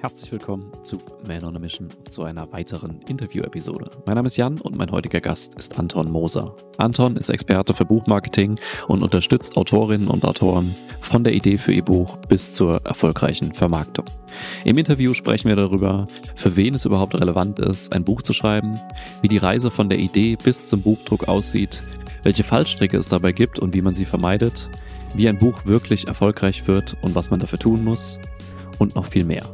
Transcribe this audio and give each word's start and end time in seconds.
Herzlich 0.00 0.32
willkommen 0.32 0.72
zu 0.82 0.96
Man 1.28 1.44
on 1.44 1.56
a 1.56 1.58
Mission 1.58 1.90
zu 2.08 2.22
einer 2.22 2.50
weiteren 2.52 3.00
Interview-Episode. 3.06 3.90
Mein 4.06 4.14
Name 4.14 4.28
ist 4.28 4.38
Jan 4.38 4.58
und 4.58 4.74
mein 4.74 4.90
heutiger 4.90 5.20
Gast 5.20 5.56
ist 5.56 5.78
Anton 5.78 6.10
Moser. 6.10 6.56
Anton 6.78 7.18
ist 7.18 7.28
Experte 7.28 7.74
für 7.74 7.84
Buchmarketing 7.84 8.58
und 8.88 9.02
unterstützt 9.02 9.58
Autorinnen 9.58 10.08
und 10.08 10.24
Autoren 10.24 10.74
von 11.02 11.22
der 11.22 11.34
Idee 11.34 11.58
für 11.58 11.72
ihr 11.72 11.84
Buch 11.84 12.16
bis 12.30 12.50
zur 12.50 12.80
erfolgreichen 12.86 13.52
Vermarktung. 13.52 14.06
Im 14.64 14.78
Interview 14.78 15.12
sprechen 15.12 15.48
wir 15.48 15.56
darüber, 15.56 16.06
für 16.34 16.56
wen 16.56 16.72
es 16.72 16.86
überhaupt 16.86 17.20
relevant 17.20 17.58
ist, 17.58 17.92
ein 17.92 18.02
Buch 18.02 18.22
zu 18.22 18.32
schreiben, 18.32 18.80
wie 19.20 19.28
die 19.28 19.36
Reise 19.36 19.70
von 19.70 19.90
der 19.90 19.98
Idee 19.98 20.38
bis 20.42 20.64
zum 20.64 20.80
Buchdruck 20.80 21.28
aussieht, 21.28 21.82
welche 22.22 22.42
Fallstricke 22.42 22.96
es 22.96 23.10
dabei 23.10 23.32
gibt 23.32 23.58
und 23.58 23.74
wie 23.74 23.82
man 23.82 23.94
sie 23.94 24.06
vermeidet, 24.06 24.70
wie 25.12 25.28
ein 25.28 25.36
Buch 25.36 25.66
wirklich 25.66 26.08
erfolgreich 26.08 26.66
wird 26.66 26.96
und 27.02 27.14
was 27.14 27.30
man 27.30 27.38
dafür 27.38 27.58
tun 27.58 27.84
muss 27.84 28.18
und 28.78 28.94
noch 28.94 29.04
viel 29.04 29.24
mehr. 29.24 29.44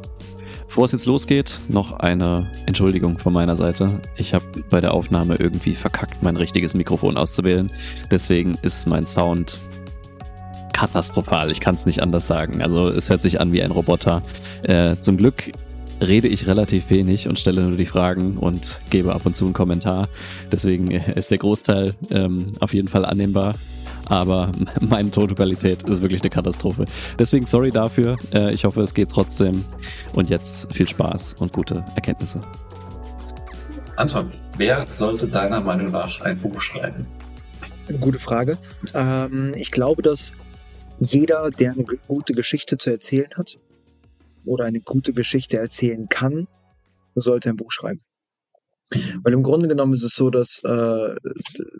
Bevor 0.67 0.85
es 0.85 0.91
jetzt 0.91 1.05
losgeht, 1.05 1.59
noch 1.69 1.93
eine 1.93 2.51
Entschuldigung 2.65 3.17
von 3.17 3.33
meiner 3.33 3.55
Seite. 3.55 3.99
Ich 4.15 4.33
habe 4.33 4.45
bei 4.69 4.81
der 4.81 4.93
Aufnahme 4.93 5.35
irgendwie 5.35 5.75
verkackt, 5.75 6.21
mein 6.21 6.35
richtiges 6.35 6.73
Mikrofon 6.73 7.17
auszuwählen. 7.17 7.71
Deswegen 8.11 8.57
ist 8.61 8.87
mein 8.87 9.07
Sound 9.07 9.59
katastrophal. 10.73 11.49
Ich 11.49 11.59
kann 11.59 11.73
es 11.73 11.85
nicht 11.85 12.03
anders 12.03 12.27
sagen. 12.27 12.61
Also 12.61 12.87
es 12.87 13.09
hört 13.09 13.23
sich 13.23 13.39
an 13.39 13.53
wie 13.53 13.63
ein 13.63 13.71
Roboter. 13.71 14.21
Äh, 14.63 14.97
zum 14.99 15.17
Glück 15.17 15.51
rede 16.01 16.27
ich 16.27 16.45
relativ 16.45 16.89
wenig 16.89 17.27
und 17.27 17.39
stelle 17.39 17.61
nur 17.61 17.77
die 17.77 17.85
Fragen 17.85 18.37
und 18.37 18.79
gebe 18.89 19.15
ab 19.15 19.25
und 19.25 19.35
zu 19.35 19.45
einen 19.45 19.53
Kommentar. 19.53 20.07
Deswegen 20.51 20.91
ist 20.91 21.31
der 21.31 21.39
Großteil 21.39 21.95
ähm, 22.11 22.53
auf 22.59 22.73
jeden 22.73 22.87
Fall 22.87 23.05
annehmbar 23.05 23.55
aber 24.09 24.51
meine 24.81 25.11
Tonqualität 25.11 25.83
ist 25.83 26.01
wirklich 26.01 26.21
eine 26.21 26.29
Katastrophe. 26.29 26.85
Deswegen 27.19 27.45
sorry 27.45 27.71
dafür. 27.71 28.17
Äh, 28.33 28.53
ich 28.53 28.65
hoffe, 28.65 28.81
es 28.81 28.93
geht 28.93 29.09
trotzdem. 29.09 29.63
Und 30.13 30.29
jetzt 30.29 30.73
viel 30.73 30.87
Spaß 30.87 31.35
und 31.39 31.53
gute 31.53 31.83
Erkenntnisse. 31.95 32.41
Anton, 33.95 34.31
wer 34.57 34.85
sollte 34.91 35.27
deiner 35.27 35.59
Meinung 35.59 35.91
nach 35.91 36.21
ein 36.21 36.37
Buch 36.37 36.61
schreiben? 36.61 37.05
Gute 37.99 38.19
Frage. 38.19 38.57
Ähm, 38.93 39.53
ich 39.55 39.71
glaube, 39.71 40.01
dass 40.01 40.33
jeder, 40.99 41.49
der 41.51 41.71
eine 41.71 41.83
gute 41.83 42.33
Geschichte 42.33 42.77
zu 42.77 42.89
erzählen 42.89 43.29
hat 43.35 43.57
oder 44.45 44.65
eine 44.65 44.81
gute 44.81 45.13
Geschichte 45.13 45.57
erzählen 45.57 46.07
kann, 46.09 46.47
sollte 47.15 47.49
ein 47.49 47.55
Buch 47.57 47.71
schreiben. 47.71 47.99
Weil 48.91 49.33
im 49.33 49.43
Grunde 49.43 49.67
genommen 49.67 49.93
ist 49.93 50.03
es 50.03 50.15
so, 50.15 50.29
dass 50.29 50.61
äh, 50.63 51.15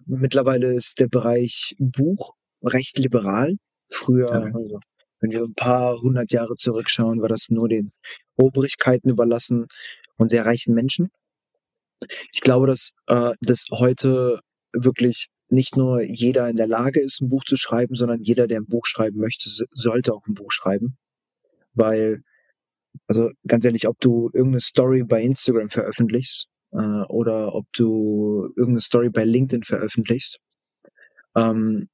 mittlerweile 0.06 0.74
ist 0.74 1.00
der 1.00 1.08
Bereich 1.08 1.76
Buch 1.80 2.34
recht 2.62 2.98
liberal. 2.98 3.56
Früher, 3.90 4.34
ja. 4.34 4.42
also, 4.42 4.80
wenn 5.22 5.32
wir 5.32 5.44
ein 5.44 5.54
paar 5.54 6.00
hundert 6.02 6.32
Jahre 6.32 6.56
zurückschauen, 6.56 7.22
war 7.22 7.30
das 7.30 7.50
nur 7.50 7.70
den 7.70 7.92
Obrigkeiten 8.36 9.10
überlassen 9.10 9.68
und 10.18 10.30
sehr 10.30 10.46
reichen 10.46 10.74
Menschen. 10.74 11.10
Ich 12.34 12.42
glaube, 12.42 12.68
dass, 12.68 12.92
äh, 13.08 13.34
dass 13.42 13.68
heute 13.72 14.42
wirklich 14.74 15.28
nicht 15.50 15.78
nur 15.78 16.02
jeder 16.02 16.50
in 16.50 16.58
der 16.58 16.68
Lage 16.68 17.00
ist, 17.00 17.22
ein 17.22 17.30
Buch 17.30 17.46
zu 17.46 17.56
schreiben, 17.56 17.96
sondern 17.96 18.22
jeder, 18.22 18.48
der 18.48 18.60
ein 18.60 18.68
Buch 18.68 18.86
schreiben 18.86 19.20
möchte, 19.20 19.50
sollte 19.72 20.14
auch 20.14 20.28
ein 20.28 20.34
Buch 20.34 20.52
schreiben. 20.52 20.98
Weil, 21.74 22.20
also 23.08 23.32
ganz 23.48 23.64
ehrlich, 23.64 23.88
ob 23.88 23.98
du 24.02 24.30
irgendeine 24.34 24.60
Story 24.60 25.04
bei 25.04 25.22
Instagram 25.22 25.70
veröffentlichst 25.70 26.50
äh, 26.78 27.04
oder 27.10 27.56
ob 27.56 27.66
du 27.74 28.52
irgendeine 28.56 28.82
Story 28.82 29.10
bei 29.10 29.24
LinkedIn 29.24 29.64
veröffentlichst. 29.64 30.40
Ähm, 31.36 31.90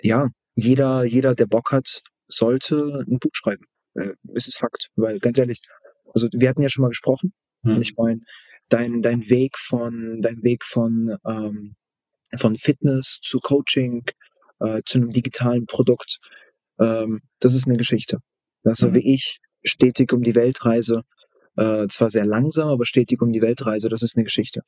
ja, 0.00 0.28
jeder, 0.54 1.04
jeder, 1.04 1.34
der 1.34 1.46
Bock 1.46 1.72
hat, 1.72 2.02
sollte 2.28 3.04
ein 3.08 3.18
Buch 3.18 3.30
schreiben. 3.32 3.64
Äh, 3.94 4.14
es 4.34 4.48
ist 4.48 4.58
Fakt, 4.58 4.88
weil 4.96 5.18
ganz 5.18 5.38
ehrlich, 5.38 5.60
also 6.14 6.28
wir 6.32 6.48
hatten 6.48 6.62
ja 6.62 6.68
schon 6.68 6.82
mal 6.82 6.88
gesprochen. 6.88 7.32
Hm. 7.62 7.76
Und 7.76 7.82
ich 7.82 7.94
meine, 7.96 8.20
dein, 8.68 9.02
dein 9.02 9.28
Weg 9.28 9.58
von, 9.58 10.20
dein 10.22 10.42
Weg 10.42 10.64
von, 10.64 11.16
ähm, 11.28 11.74
von 12.36 12.56
Fitness 12.56 13.18
zu 13.22 13.38
Coaching, 13.38 14.04
äh, 14.60 14.80
zu 14.86 14.98
einem 14.98 15.10
digitalen 15.10 15.66
Produkt, 15.66 16.18
ähm, 16.80 17.20
das 17.40 17.54
ist 17.54 17.66
eine 17.66 17.76
Geschichte. 17.76 18.18
Also 18.64 18.88
mhm. 18.88 18.94
wie 18.94 19.14
ich 19.14 19.38
stetig 19.64 20.12
um 20.12 20.22
die 20.22 20.34
Welt 20.34 20.64
reise, 20.64 21.02
äh, 21.56 21.86
zwar 21.88 22.10
sehr 22.10 22.24
langsam, 22.24 22.68
aber 22.68 22.84
stetig 22.84 23.20
um 23.20 23.32
die 23.32 23.42
Weltreise. 23.42 23.88
Das 23.88 24.02
ist 24.02 24.16
eine 24.16 24.24
Geschichte. 24.24 24.62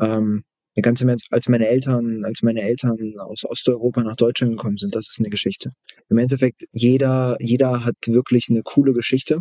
Ähm, 0.00 0.44
ganz 0.80 1.00
im 1.00 1.08
Ernst, 1.08 1.26
als 1.30 1.48
meine 1.48 1.66
Eltern, 1.66 2.24
als 2.24 2.42
meine 2.42 2.62
Eltern 2.62 3.14
aus 3.18 3.44
Osteuropa 3.44 4.02
nach 4.02 4.16
Deutschland 4.16 4.52
gekommen 4.52 4.76
sind, 4.76 4.94
das 4.94 5.08
ist 5.08 5.18
eine 5.18 5.30
Geschichte. 5.30 5.72
Im 6.08 6.18
Endeffekt, 6.18 6.64
jeder, 6.72 7.36
jeder 7.40 7.84
hat 7.84 7.96
wirklich 8.06 8.48
eine 8.48 8.62
coole 8.62 8.92
Geschichte. 8.92 9.40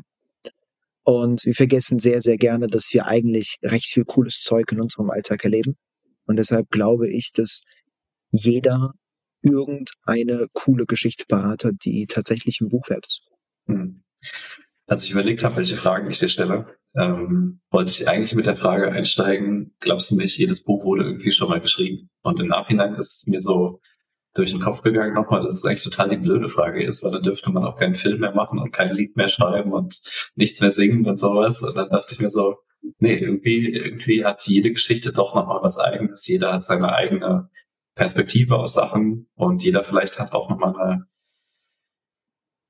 Und 1.03 1.45
wir 1.45 1.53
vergessen 1.53 1.99
sehr, 1.99 2.21
sehr 2.21 2.37
gerne, 2.37 2.67
dass 2.67 2.91
wir 2.91 3.05
eigentlich 3.05 3.57
recht 3.63 3.93
viel 3.93 4.03
cooles 4.03 4.41
Zeug 4.41 4.71
in 4.71 4.81
unserem 4.81 5.09
Alltag 5.09 5.43
erleben. 5.43 5.77
Und 6.25 6.37
deshalb 6.37 6.69
glaube 6.69 7.09
ich, 7.09 7.31
dass 7.31 7.61
jeder 8.31 8.93
irgendeine 9.41 10.47
coole 10.51 10.85
Geschichte 10.85 11.23
parat 11.27 11.63
hat, 11.63 11.75
die 11.85 12.07
tatsächlich 12.07 12.59
ein 12.59 12.67
Buch 12.69 12.89
wert 12.89 13.05
ist. 13.05 13.21
Hm 13.67 14.03
als 14.87 15.03
ich 15.03 15.11
überlegt 15.11 15.43
habe, 15.43 15.57
welche 15.57 15.75
Fragen 15.75 16.09
ich 16.09 16.19
dir 16.19 16.29
stelle, 16.29 16.77
ähm, 16.95 17.59
wollte 17.69 17.91
ich 17.91 18.07
eigentlich 18.07 18.33
mit 18.33 18.45
der 18.45 18.55
Frage 18.55 18.91
einsteigen, 18.91 19.75
glaubst 19.79 20.11
du 20.11 20.15
nicht, 20.15 20.37
jedes 20.37 20.63
Buch 20.63 20.83
wurde 20.83 21.03
irgendwie 21.03 21.31
schon 21.31 21.49
mal 21.49 21.61
geschrieben? 21.61 22.09
Und 22.23 22.39
im 22.39 22.47
Nachhinein 22.47 22.95
ist 22.95 23.17
es 23.17 23.27
mir 23.27 23.41
so 23.41 23.81
durch 24.33 24.51
den 24.51 24.61
Kopf 24.61 24.81
gegangen 24.81 25.13
nochmal, 25.13 25.41
dass 25.41 25.57
es 25.57 25.65
eigentlich 25.65 25.83
total 25.83 26.09
die 26.09 26.17
blöde 26.17 26.47
Frage 26.47 26.83
ist, 26.83 27.03
weil 27.03 27.11
dann 27.11 27.23
dürfte 27.23 27.51
man 27.51 27.65
auch 27.65 27.77
keinen 27.77 27.95
Film 27.95 28.19
mehr 28.21 28.33
machen 28.33 28.59
und 28.59 28.71
kein 28.71 28.95
Lied 28.95 29.17
mehr 29.17 29.29
schreiben 29.29 29.73
und 29.73 29.99
nichts 30.35 30.61
mehr 30.61 30.71
singen 30.71 31.05
und 31.05 31.19
sowas. 31.19 31.61
Und 31.61 31.75
dann 31.75 31.89
dachte 31.89 32.13
ich 32.13 32.19
mir 32.19 32.29
so, 32.29 32.55
nee, 32.99 33.17
irgendwie, 33.17 33.73
irgendwie 33.73 34.23
hat 34.23 34.43
jede 34.43 34.71
Geschichte 34.71 35.11
doch 35.11 35.35
nochmal 35.35 35.61
was 35.61 35.77
eigenes. 35.77 36.27
Jeder 36.27 36.53
hat 36.53 36.63
seine 36.63 36.93
eigene 36.93 37.49
Perspektive 37.95 38.55
auf 38.57 38.69
Sachen 38.69 39.27
und 39.35 39.63
jeder 39.63 39.83
vielleicht 39.83 40.19
hat 40.19 40.31
auch 40.31 40.49
nochmal 40.49 40.75
eine 40.79 41.05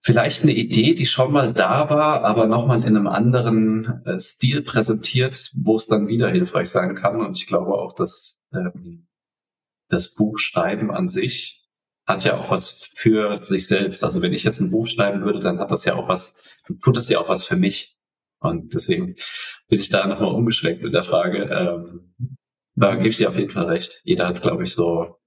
vielleicht 0.01 0.43
eine 0.43 0.53
Idee, 0.53 0.95
die 0.95 1.05
schon 1.05 1.31
mal 1.31 1.53
da 1.53 1.89
war, 1.89 2.23
aber 2.23 2.47
nochmal 2.47 2.79
in 2.79 2.95
einem 2.95 3.07
anderen 3.07 4.03
äh, 4.05 4.19
Stil 4.19 4.61
präsentiert, 4.61 5.51
wo 5.55 5.75
es 5.75 5.87
dann 5.87 6.07
wieder 6.07 6.29
hilfreich 6.29 6.69
sein 6.69 6.95
kann. 6.95 7.21
Und 7.21 7.37
ich 7.37 7.47
glaube 7.47 7.73
auch, 7.73 7.93
dass 7.93 8.43
ähm, 8.53 9.07
das 9.89 10.13
Buchschreiben 10.13 10.91
an 10.91 11.09
sich 11.09 11.65
hat 12.05 12.23
ja 12.23 12.37
auch 12.37 12.49
was 12.51 12.91
für 12.95 13.43
sich 13.43 13.67
selbst. 13.67 14.03
Also 14.03 14.21
wenn 14.21 14.33
ich 14.33 14.43
jetzt 14.43 14.61
ein 14.61 14.71
Buch 14.71 14.87
schreiben 14.87 15.23
würde, 15.23 15.39
dann 15.39 15.59
hat 15.59 15.71
das 15.71 15.83
ja 15.83 15.95
auch 15.95 16.07
was, 16.07 16.37
tut 16.81 16.95
das 16.95 17.09
ja 17.09 17.19
auch 17.19 17.27
was 17.27 17.45
für 17.45 17.57
mich. 17.57 17.97
Und 18.39 18.73
deswegen 18.73 19.15
bin 19.67 19.79
ich 19.79 19.89
da 19.89 20.07
nochmal 20.07 20.33
umgeschwenkt 20.33 20.83
mit 20.83 20.93
der 20.93 21.03
Frage. 21.03 21.43
Ähm, 21.43 22.37
da 22.75 22.95
gebe 22.95 23.09
ich 23.09 23.17
dir 23.17 23.29
auf 23.29 23.37
jeden 23.37 23.51
Fall 23.51 23.65
recht. 23.65 24.01
Jeder 24.03 24.27
hat, 24.27 24.41
glaube 24.41 24.63
ich, 24.63 24.73
so 24.73 25.17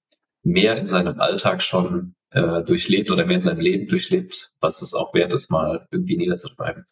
mehr 0.43 0.77
in 0.77 0.89
seinem 0.89 1.21
Alltag 1.21 1.63
schon 1.63 2.15
äh, 2.31 2.63
durchlebt 2.63 3.11
oder 3.11 3.27
mehr 3.27 3.37
in 3.37 3.43
seinem 3.43 3.61
Leben 3.61 3.89
durchlebt, 3.89 4.53
was 4.61 4.83
es 4.83 4.95
auch 4.95 5.15
wert 5.15 5.33
ist, 5.33 5.51
mal 5.51 5.87
irgendwie 5.91 6.17
niederzuschreiben. 6.17 6.85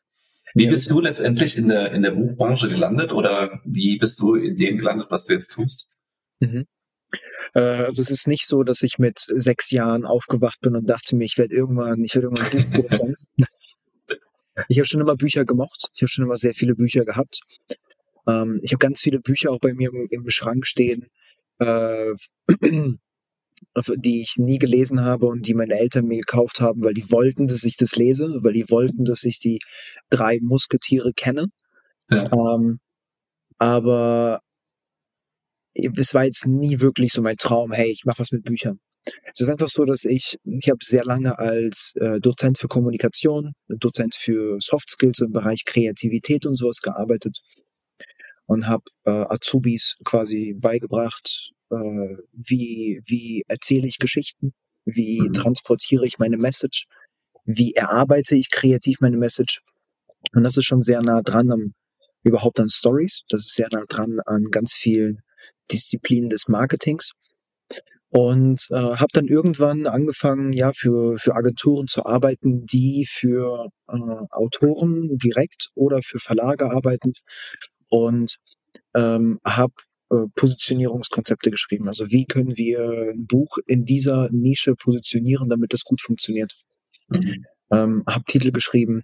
Wie 0.55 0.67
bist 0.67 0.91
du 0.91 1.01
letztendlich 1.01 1.57
in 1.57 1.69
der, 1.69 1.93
in 1.93 2.03
der 2.03 2.13
Buchbranche 2.13 2.69
gelandet 2.69 3.13
oder 3.13 3.61
wie 3.65 3.99
bist 3.99 4.21
du 4.21 4.35
in 4.35 4.57
dem 4.57 4.79
gelandet, 4.79 5.09
was 5.11 5.27
du 5.27 5.35
jetzt 5.35 5.53
tust? 5.53 5.91
Mhm. 6.41 6.67
Äh, 7.55 7.61
also 7.61 8.03
es 8.03 8.11
ist 8.11 8.27
nicht 8.27 8.47
so, 8.47 8.63
dass 8.63 8.83
ich 8.83 8.99
mit 8.99 9.19
sechs 9.19 9.71
Jahren 9.71 10.05
aufgewacht 10.05 10.61
bin 10.61 10.75
und 10.75 10.89
dachte 10.89 11.17
mir, 11.17 11.25
ich 11.25 11.39
werde 11.39 11.55
irgendwann, 11.55 12.03
ich 12.03 12.15
werde 12.15 12.29
irgendwann 12.29 12.51
Buchproduzent. 12.51 13.29
ich 14.69 14.79
habe 14.79 14.87
schon 14.87 15.01
immer 15.01 15.17
Bücher 15.17 15.45
gemocht. 15.45 15.91
Ich 15.95 16.03
habe 16.03 16.09
schon 16.09 16.25
immer 16.25 16.37
sehr 16.37 16.55
viele 16.55 16.75
Bücher 16.75 17.05
gehabt. 17.05 17.41
Ähm, 18.27 18.61
ich 18.63 18.73
habe 18.73 18.79
ganz 18.79 19.03
viele 19.03 19.21
Bücher 19.21 19.51
auch 19.51 19.61
bei 19.61 19.75
mir 19.75 19.91
im, 19.91 20.09
im 20.11 20.31
Schrank 20.31 20.67
stehen. 20.67 21.07
Die 23.97 24.21
ich 24.23 24.37
nie 24.39 24.59
gelesen 24.59 25.03
habe 25.03 25.27
und 25.27 25.47
die 25.47 25.55
meine 25.55 25.79
Eltern 25.79 26.07
mir 26.07 26.19
gekauft 26.19 26.61
haben, 26.61 26.85
weil 26.85 26.95
die 26.95 27.11
wollten, 27.11 27.47
dass 27.47 27.65
ich 27.65 27.77
das 27.77 27.97
lese, 27.97 28.39
weil 28.43 28.53
die 28.53 28.71
wollten, 28.71 29.05
dass 29.05 29.25
ich 29.25 29.39
die 29.39 29.59
drei 30.11 30.39
Musketiere 30.41 31.13
kenne. 31.15 31.47
Ja. 32.11 32.25
Ähm, 32.33 32.81
aber 33.59 34.41
es 35.75 36.15
war 36.15 36.25
jetzt 36.25 36.47
nie 36.47 36.81
wirklich 36.81 37.13
so 37.13 37.23
mein 37.23 37.37
Traum, 37.37 37.73
hey, 37.73 37.91
ich 37.91 38.05
mache 38.05 38.21
was 38.21 38.33
mit 38.33 38.45
Büchern. 38.45 38.81
Es 39.33 39.41
ist 39.41 39.49
einfach 39.49 39.69
so, 39.69 39.85
dass 39.85 40.05
ich, 40.05 40.37
ich 40.45 40.69
habe 40.69 40.79
sehr 40.83 41.05
lange 41.05 41.39
als 41.39 41.93
äh, 41.97 42.21
Dozent 42.21 42.59
für 42.59 42.69
Kommunikation, 42.69 43.55
Dozent 43.69 44.15
für 44.15 44.59
Soft 44.61 44.91
Skills 44.91 45.21
im 45.21 45.33
Bereich 45.33 45.65
Kreativität 45.65 46.47
und 46.47 46.57
sowas 46.57 46.81
gearbeitet 46.81 47.41
und 48.47 48.67
habe 48.67 48.85
äh, 49.05 49.11
Azubis 49.11 49.97
quasi 50.05 50.57
beigebracht, 50.59 51.53
äh, 51.71 52.17
wie, 52.33 53.01
wie 53.07 53.45
erzähle 53.49 53.87
ich 53.87 53.99
Geschichten, 53.99 54.53
wie 54.85 55.21
mhm. 55.21 55.33
transportiere 55.33 56.07
ich 56.07 56.19
meine 56.19 56.37
Message, 56.37 56.87
wie 57.45 57.75
erarbeite 57.75 58.35
ich 58.37 58.51
kreativ 58.51 59.01
meine 59.01 59.17
Message. 59.17 59.61
Und 60.35 60.43
das 60.43 60.57
ist 60.57 60.65
schon 60.65 60.83
sehr 60.83 61.03
nah 61.03 61.23
dran 61.23 61.51
am, 61.51 61.75
überhaupt 62.23 62.61
an 62.61 62.69
Stories. 62.69 63.23
Das 63.29 63.43
ist 63.47 63.55
sehr 63.55 63.69
nah 63.73 63.85
dran 63.89 64.21
an 64.27 64.45
ganz 64.51 64.75
vielen 64.75 65.23
Disziplinen 65.71 66.29
des 66.29 66.49
Marketings. 66.49 67.13
Und 68.11 68.69
äh, 68.71 68.75
habe 68.77 69.13
dann 69.13 69.27
irgendwann 69.27 69.87
angefangen, 69.87 70.55
ja, 70.55 70.73
für, 70.73 71.19
für 71.19 71.35
Agenturen 71.35 71.89
zu 71.89 72.07
arbeiten, 72.07 72.65
die 72.65 73.07
für 73.07 73.69
äh, 73.87 74.27
Autoren 74.31 75.19
direkt 75.19 75.69
oder 75.75 76.01
für 76.03 76.19
Verlage 76.19 76.71
arbeiten. 76.71 77.13
Und 77.89 78.37
ähm, 78.95 79.41
habe 79.45 79.75
Positionierungskonzepte 80.35 81.51
geschrieben. 81.51 81.89
Also 81.89 82.11
wie 82.11 82.25
können 82.25 82.57
wir 82.57 83.13
ein 83.13 83.27
Buch 83.27 83.59
in 83.67 83.85
dieser 83.85 84.31
Nische 84.31 84.75
positionieren, 84.75 85.49
damit 85.49 85.73
das 85.73 85.85
gut 85.85 86.01
funktioniert. 86.01 86.55
Mhm. 87.09 87.45
Ähm, 87.71 88.05
habe 88.07 88.25
Titel 88.25 88.51
geschrieben, 88.51 89.03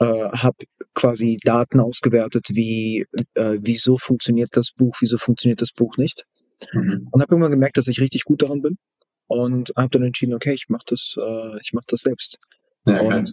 äh, 0.00 0.04
habe 0.04 0.56
quasi 0.94 1.38
Daten 1.44 1.80
ausgewertet, 1.80 2.48
wie 2.52 3.06
äh, 3.34 3.58
wieso 3.60 3.96
funktioniert 3.96 4.50
das 4.52 4.72
Buch, 4.72 4.96
wieso 5.00 5.18
funktioniert 5.18 5.62
das 5.62 5.72
Buch 5.72 5.96
nicht. 5.96 6.24
Mhm. 6.72 7.08
Und 7.10 7.22
habe 7.22 7.32
irgendwann 7.32 7.52
gemerkt, 7.52 7.76
dass 7.76 7.88
ich 7.88 8.00
richtig 8.00 8.24
gut 8.24 8.42
daran 8.42 8.62
bin 8.62 8.78
und 9.26 9.72
habe 9.76 9.90
dann 9.90 10.02
entschieden, 10.02 10.34
okay, 10.34 10.52
ich 10.52 10.68
mache 10.68 10.84
das, 10.86 11.14
äh, 11.18 11.60
ich 11.60 11.72
mache 11.72 11.86
das 11.88 12.00
selbst. 12.00 12.38
Ja, 12.86 13.00
und 13.00 13.32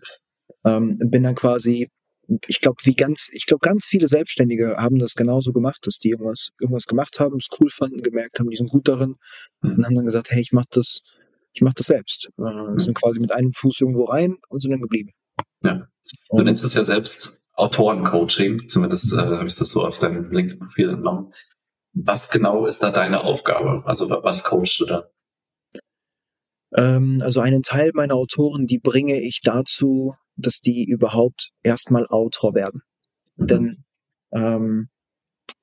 ähm, 0.65 0.97
bin 0.99 1.23
dann 1.23 1.35
quasi 1.35 1.89
ich 2.47 2.61
glaube, 2.61 2.77
wie 2.83 2.93
ganz, 2.93 3.29
ich 3.31 3.45
glaube, 3.45 3.67
ganz 3.67 3.85
viele 3.85 4.07
Selbstständige 4.07 4.75
haben 4.77 4.99
das 4.99 5.15
genauso 5.15 5.51
gemacht, 5.51 5.85
dass 5.85 5.97
die 5.97 6.09
irgendwas, 6.09 6.49
irgendwas 6.59 6.85
gemacht 6.85 7.19
haben, 7.19 7.37
es 7.37 7.47
cool 7.59 7.69
fanden, 7.69 8.01
gemerkt 8.01 8.39
haben, 8.39 8.49
die 8.49 8.57
sind 8.57 8.69
gut 8.69 8.87
darin 8.87 9.15
mhm. 9.61 9.77
und 9.77 9.85
haben 9.85 9.95
dann 9.95 10.05
gesagt, 10.05 10.31
hey, 10.31 10.41
ich 10.41 10.51
mach 10.51 10.65
das, 10.69 11.01
ich 11.53 11.61
mach 11.61 11.73
das 11.73 11.87
selbst. 11.87 12.29
Äh, 12.37 12.43
mhm. 12.43 12.79
Sind 12.79 12.95
quasi 12.95 13.19
mit 13.19 13.31
einem 13.31 13.53
Fuß 13.53 13.81
irgendwo 13.81 14.05
rein 14.05 14.37
und 14.49 14.61
sind 14.61 14.71
dann 14.71 14.81
geblieben. 14.81 15.11
Ja. 15.63 15.87
Du 16.29 16.37
und, 16.37 16.45
nennst 16.45 16.63
es 16.63 16.73
ja 16.73 16.83
selbst 16.83 17.49
Autorencoaching, 17.55 18.67
zumindest 18.67 19.13
äh, 19.13 19.17
habe 19.17 19.47
ich 19.47 19.55
das 19.55 19.69
so 19.69 19.85
auf 19.85 19.97
deinem 19.99 20.31
LinkedIn-Profil 20.31 20.89
entnommen. 20.89 21.33
Was 21.93 22.29
genau 22.29 22.65
ist 22.65 22.81
da 22.81 22.89
deine 22.89 23.23
Aufgabe? 23.23 23.83
Also 23.85 24.09
was 24.09 24.43
coachst 24.43 24.79
du 24.79 24.85
da? 24.85 25.09
Ähm, 26.75 27.19
also 27.21 27.39
einen 27.39 27.63
Teil 27.63 27.91
meiner 27.93 28.15
Autoren, 28.15 28.65
die 28.65 28.79
bringe 28.79 29.19
ich 29.21 29.41
dazu, 29.41 30.13
dass 30.35 30.59
die 30.59 30.85
überhaupt 30.85 31.49
erstmal 31.61 32.07
Autor 32.07 32.55
werden. 32.55 32.81
Mhm. 33.35 33.47
Denn 33.47 33.83
ähm, 34.31 34.89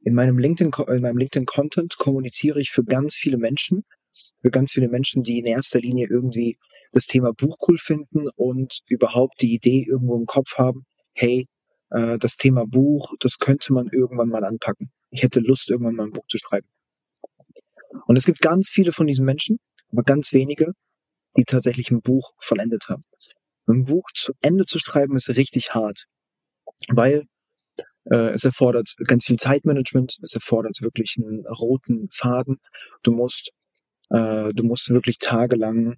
in 0.03 0.15
meinem 0.15 0.39
LinkedIn, 0.39 0.73
in 0.89 1.03
meinem 1.03 1.19
LinkedIn 1.19 1.47
Content 1.47 1.97
kommuniziere 1.99 2.61
ich 2.61 2.71
für 2.71 2.85
ganz 2.85 3.15
viele 3.17 3.37
Menschen, 3.37 3.85
für 4.43 4.51
ganz 4.51 4.73
viele 4.73 4.89
Menschen, 4.89 5.23
die 5.23 5.39
in 5.39 5.47
erster 5.47 5.81
Linie 5.81 6.07
irgendwie 6.09 6.57
das 6.93 7.07
Thema 7.07 7.33
Buch 7.33 7.57
cool 7.69 7.79
finden 7.79 8.29
und 8.35 8.81
überhaupt 8.89 9.43
die 9.43 9.55
Idee 9.55 9.85
irgendwo 9.89 10.17
im 10.17 10.27
Kopf 10.27 10.57
haben, 10.57 10.85
hey, 11.12 11.47
äh, 11.91 12.19
das 12.19 12.37
Thema 12.37 12.67
Buch, 12.67 13.12
das 13.21 13.39
könnte 13.39 13.73
man 13.73 13.89
irgendwann 13.89 14.29
mal 14.29 14.45
anpacken. 14.45 14.91
Ich 15.11 15.23
hätte 15.23 15.41
Lust, 15.41 15.71
irgendwann 15.71 15.95
mal 15.95 16.07
ein 16.07 16.12
Buch 16.12 16.27
zu 16.29 16.39
schreiben. 16.39 16.69
Und 18.07 18.17
es 18.17 18.25
gibt 18.25 18.41
ganz 18.41 18.71
viele 18.71 18.93
von 18.93 19.07
diesen 19.07 19.25
Menschen, 19.25 19.59
aber 19.93 20.03
ganz 20.03 20.33
wenige, 20.33 20.73
die 21.37 21.44
tatsächlich 21.44 21.91
ein 21.91 22.00
Buch 22.00 22.32
vollendet 22.38 22.88
haben. 22.88 23.03
Ein 23.67 23.85
Buch 23.85 24.05
zu 24.15 24.32
Ende 24.41 24.67
zu 24.67 24.79
schreiben 24.79 25.17
ist 25.17 25.29
richtig 25.31 25.75
hart, 25.75 26.05
weil 26.88 27.25
äh, 28.11 28.31
es 28.31 28.44
erfordert 28.44 28.94
ganz 29.06 29.25
viel 29.25 29.37
Zeitmanagement, 29.37 30.19
es 30.23 30.35
erfordert 30.35 30.81
wirklich 30.81 31.17
einen 31.19 31.47
roten 31.47 32.09
Faden. 32.12 32.56
Du 33.03 33.12
musst, 33.12 33.53
äh, 34.11 34.50
du 34.53 34.65
musst 34.65 34.91
wirklich 34.91 35.19
tagelang 35.19 35.97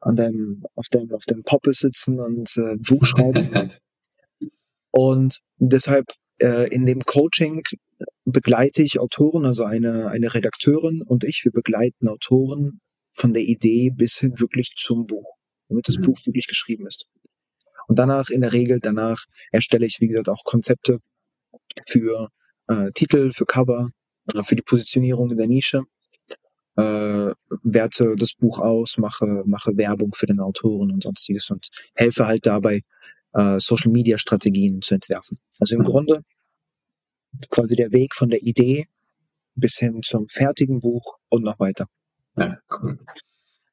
an 0.00 0.16
deinem, 0.16 0.62
auf 0.74 0.88
deinem, 0.90 1.12
auf 1.12 1.24
deinem 1.24 1.44
Poppe 1.44 1.72
sitzen 1.72 2.20
und 2.20 2.56
äh, 2.56 2.76
Buch 2.78 3.04
schreiben. 3.04 3.72
und 4.90 5.38
deshalb 5.58 6.06
äh, 6.40 6.68
in 6.68 6.84
dem 6.84 7.00
Coaching 7.00 7.62
begleite 8.24 8.82
ich 8.82 8.98
Autoren, 8.98 9.46
also 9.46 9.64
eine, 9.64 10.08
eine 10.08 10.34
Redakteurin 10.34 11.02
und 11.02 11.24
ich, 11.24 11.42
wir 11.44 11.52
begleiten 11.52 12.08
Autoren 12.08 12.80
von 13.14 13.32
der 13.32 13.42
Idee 13.42 13.90
bis 13.90 14.18
hin 14.18 14.38
wirklich 14.38 14.72
zum 14.76 15.06
Buch 15.06 15.34
damit 15.68 15.88
das 15.88 15.98
mhm. 15.98 16.02
Buch 16.02 16.18
wirklich 16.24 16.46
geschrieben 16.46 16.86
ist. 16.86 17.06
Und 17.86 17.98
danach, 17.98 18.30
in 18.30 18.40
der 18.40 18.52
Regel, 18.52 18.80
danach 18.80 19.24
erstelle 19.50 19.86
ich, 19.86 20.00
wie 20.00 20.08
gesagt, 20.08 20.28
auch 20.28 20.44
Konzepte 20.44 21.00
für 21.86 22.28
äh, 22.68 22.90
Titel, 22.92 23.32
für 23.32 23.44
Cover, 23.44 23.90
äh, 24.32 24.42
für 24.42 24.56
die 24.56 24.62
Positionierung 24.62 25.30
in 25.30 25.36
der 25.36 25.48
Nische, 25.48 25.82
äh, 26.76 27.32
werte 27.62 28.14
das 28.16 28.34
Buch 28.34 28.58
aus, 28.58 28.96
mache, 28.96 29.44
mache 29.46 29.76
Werbung 29.76 30.12
für 30.14 30.26
den 30.26 30.40
Autoren 30.40 30.90
und 30.92 31.02
sonstiges 31.02 31.50
und 31.50 31.68
helfe 31.94 32.26
halt 32.26 32.46
dabei, 32.46 32.80
äh, 33.34 33.60
Social 33.60 33.92
Media 33.92 34.16
Strategien 34.16 34.80
zu 34.80 34.94
entwerfen. 34.94 35.38
Also 35.60 35.76
im 35.76 35.82
mhm. 35.82 35.86
Grunde 35.86 36.24
quasi 37.50 37.76
der 37.76 37.92
Weg 37.92 38.14
von 38.14 38.30
der 38.30 38.42
Idee 38.42 38.86
bis 39.56 39.78
hin 39.78 40.02
zum 40.02 40.28
fertigen 40.28 40.80
Buch 40.80 41.18
und 41.28 41.42
noch 41.42 41.58
weiter. 41.60 41.86
Ja, 42.36 42.58
cool. 42.70 42.98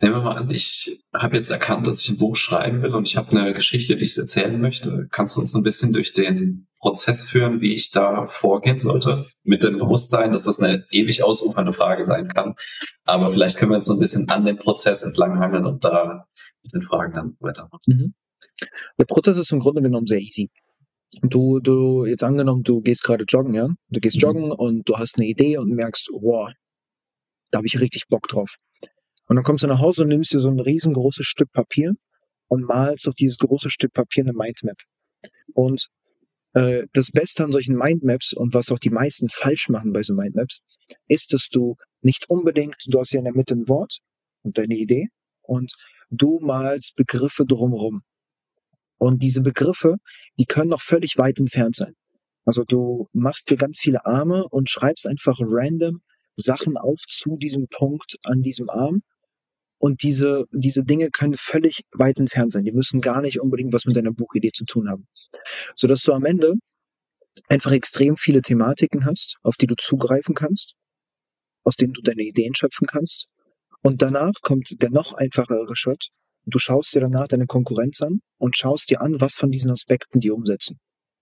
Nehmen 0.02 0.16
wir 0.16 0.22
mal 0.22 0.38
an, 0.38 0.50
ich 0.50 1.00
habe 1.14 1.36
jetzt 1.36 1.52
erkannt, 1.52 1.86
dass 1.86 2.02
ich 2.02 2.10
ein 2.10 2.18
Buch 2.18 2.36
schreiben 2.36 2.82
will 2.82 2.96
und 2.96 3.08
ich 3.08 3.18
habe 3.18 3.30
eine 3.40 3.54
Geschichte, 3.54 3.96
die 3.96 4.06
ich 4.06 4.18
erzählen 4.18 4.60
möchte. 4.60 5.08
Kannst 5.12 5.36
du 5.36 5.42
uns 5.42 5.54
ein 5.54 5.62
bisschen 5.62 5.94
durch 5.94 6.14
den 6.14 6.68
Prozess 6.80 7.24
führen, 7.24 7.62
wie 7.62 7.76
ich 7.76 7.92
da 7.92 8.26
vorgehen 8.26 8.80
sollte? 8.80 9.28
Mit 9.44 9.64
dem 9.64 9.78
Bewusstsein, 9.78 10.32
dass 10.32 10.46
das 10.46 10.60
eine 10.60 10.86
ewig 10.90 11.24
ausufernde 11.24 11.72
Frage 11.72 12.04
sein 12.04 12.28
kann. 12.30 12.56
Aber 13.06 13.32
vielleicht 13.32 13.58
können 13.58 13.72
wir 13.72 13.76
uns 13.76 13.86
so 13.86 13.94
ein 13.94 14.00
bisschen 14.00 14.28
an 14.30 14.44
dem 14.44 14.58
Prozess 14.58 15.04
entlanghangeln 15.04 15.68
und 15.68 15.84
da 15.86 16.26
mit 16.64 16.74
den 16.74 16.82
Fragen 16.82 17.14
dann 17.14 17.38
weitermachen. 17.40 17.82
Mhm. 17.86 18.14
Der 18.98 19.06
Prozess 19.06 19.38
ist 19.38 19.52
im 19.52 19.60
Grunde 19.60 19.84
genommen 19.84 20.08
sehr 20.08 20.20
easy. 20.20 20.50
Du, 21.22 21.60
du, 21.60 22.06
jetzt 22.06 22.24
angenommen, 22.24 22.64
du 22.64 22.82
gehst 22.82 23.04
gerade 23.04 23.26
joggen, 23.28 23.54
ja? 23.54 23.68
Du 23.90 24.00
gehst 24.00 24.16
mhm. 24.16 24.22
joggen 24.22 24.52
und 24.52 24.90
du 24.90 24.98
hast 24.98 25.20
eine 25.20 25.28
Idee 25.28 25.58
und 25.58 25.70
merkst, 25.70 26.10
wow, 26.12 26.50
da 27.52 27.58
habe 27.58 27.68
ich 27.68 27.80
richtig 27.80 28.08
Bock 28.08 28.28
drauf. 28.28 28.56
Und 29.28 29.36
dann 29.36 29.46
kommst 29.46 29.64
du 29.64 29.68
nach 29.68 29.80
Hause 29.80 30.04
und 30.04 30.10
nimmst 30.10 30.34
dir 30.34 30.40
so 30.40 30.50
ein 30.50 30.60
riesengroßes 30.60 31.26
Stück 31.26 31.52
Papier 31.52 31.94
und 32.48 32.64
malst 32.64 33.08
auf 33.08 33.14
dieses 33.14 33.38
große 33.38 33.70
Stück 33.70 33.94
Papier 33.94 34.24
eine 34.24 34.34
Mindmap. 34.34 34.78
Und 35.54 35.88
äh, 36.54 36.84
das 36.94 37.12
Beste 37.12 37.44
an 37.44 37.52
solchen 37.52 37.78
Mindmaps 37.78 38.34
und 38.34 38.54
was 38.54 38.72
auch 38.72 38.80
die 38.80 38.90
meisten 38.90 39.30
falsch 39.30 39.70
machen 39.70 39.94
bei 39.94 40.02
so 40.04 40.14
Mindmaps, 40.14 40.62
ist, 41.08 41.34
dass 41.34 41.48
du 41.50 41.76
nicht 42.02 42.30
unbedingt, 42.30 42.76
du 42.88 43.00
hast 43.00 43.12
ja 43.12 43.20
in 43.20 43.26
der 43.26 43.36
Mitte 43.36 43.54
ein 43.54 43.70
Wort 43.70 44.00
und 44.44 44.58
deine 44.58 44.76
Idee 44.76 45.08
und 45.42 45.74
du 46.10 46.40
malst 46.42 46.96
Begriffe 46.96 47.46
drumherum. 47.46 48.02
Und 48.98 49.24
diese 49.24 49.42
Begriffe, 49.42 49.96
die 50.38 50.46
können 50.46 50.70
noch 50.70 50.82
völlig 50.82 51.18
weit 51.18 51.40
entfernt 51.40 51.76
sein. 51.76 51.96
Also 52.46 52.64
du 52.64 53.08
machst 53.14 53.50
dir 53.50 53.58
ganz 53.58 53.80
viele 53.80 54.06
Arme 54.06 54.48
und 54.50 54.70
schreibst 54.70 55.08
einfach 55.08 55.38
random 55.40 56.02
Sachen 56.42 56.78
auf 56.78 57.00
zu 57.08 57.38
diesem 57.38 57.68
Punkt 57.68 58.18
an 58.24 58.42
diesem 58.42 58.70
Arm 58.70 59.02
und 59.82 60.04
diese, 60.04 60.46
diese 60.52 60.84
Dinge 60.84 61.10
können 61.10 61.34
völlig 61.36 61.82
weit 61.94 62.20
entfernt 62.20 62.52
sein. 62.52 62.64
Die 62.64 62.72
müssen 62.72 63.02
gar 63.02 63.22
nicht 63.22 63.42
unbedingt 63.42 63.74
was 63.74 63.86
mit 63.86 63.96
deiner 63.96 64.14
Buchidee 64.14 64.52
zu 64.54 64.64
tun 64.66 64.88
haben. 64.88 65.08
Sodass 65.76 66.04
du 66.04 66.14
am 66.14 66.24
Ende 66.24 66.54
einfach 67.48 67.72
extrem 67.72 68.16
viele 68.16 68.44
Thematiken 68.44 69.06
hast, 69.06 69.38
auf 69.42 69.56
die 69.56 69.66
du 69.66 69.74
zugreifen 69.76 70.36
kannst, 70.36 70.76
aus 71.64 71.78
denen 71.78 71.94
du 71.94 72.02
deine 72.02 72.22
Ideen 72.22 72.54
schöpfen 72.54 72.86
kannst. 72.86 73.26
Und 73.82 74.04
danach 74.04 74.34
kommt 74.42 74.82
der 74.84 74.92
noch 74.92 75.14
einfachere 75.14 75.76
Schritt. 75.76 76.10
Du 76.46 76.60
schaust 76.60 76.94
dir 76.94 77.00
danach 77.00 77.28
deine 77.28 77.48
Konkurrenz 77.48 78.02
an 78.02 78.22
und 78.38 78.56
schaust 78.58 78.90
dir 78.92 79.02
an, 79.02 79.20
was 79.20 79.34
von 79.34 79.50
diesen 79.50 79.72
Aspekten 79.72 80.20
die 80.20 80.30
umsetzen. 80.30 80.80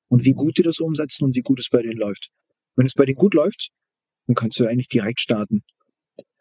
Und 0.10 0.26
wie 0.26 0.34
gut 0.34 0.58
die 0.58 0.64
das 0.64 0.80
umsetzen 0.80 1.24
und 1.24 1.34
wie 1.34 1.42
gut 1.42 1.62
es 1.62 1.70
bei 1.70 1.82
denen 1.82 1.98
läuft. 1.98 2.30
Wenn 2.76 2.86
es 2.86 2.94
bei 2.94 3.06
denen 3.06 3.18
gut 3.18 3.36
läuft, 3.36 3.70
dann 4.30 4.36
kannst 4.36 4.60
du 4.60 4.68
eigentlich 4.68 4.88
direkt 4.88 5.22
starten. 5.22 5.64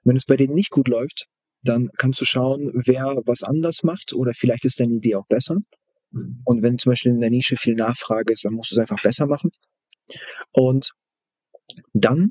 Wenn 0.05 0.17
es 0.17 0.27
bei 0.27 0.37
denen 0.37 0.55
nicht 0.55 0.71
gut 0.71 0.89
läuft, 0.89 1.27
dann 1.63 1.89
kannst 1.97 2.21
du 2.21 2.27
schauen, 2.27 2.71
wer 2.75 3.17
was 3.25 3.43
anders 3.43 3.83
macht 3.83 4.13
oder 4.13 4.33
vielleicht 4.35 4.67
ist 4.67 4.79
deine 4.79 4.95
Idee 4.95 5.17
auch 5.17 5.27
besser. 5.27 5.57
Mhm. 6.11 6.43
Und 6.45 6.63
wenn 6.63 6.79
zum 6.79 6.93
Beispiel 6.93 7.13
in 7.13 7.21
der 7.21 7.31
Nische 7.31 7.57
viel 7.57 7.75
Nachfrage 7.75 8.33
ist, 8.33 8.45
dann 8.45 8.53
musst 8.53 8.71
du 8.71 8.75
es 8.75 8.79
einfach 8.79 9.03
besser 9.03 9.27
machen. 9.27 9.51
Und 10.53 10.91
dann 11.95 12.31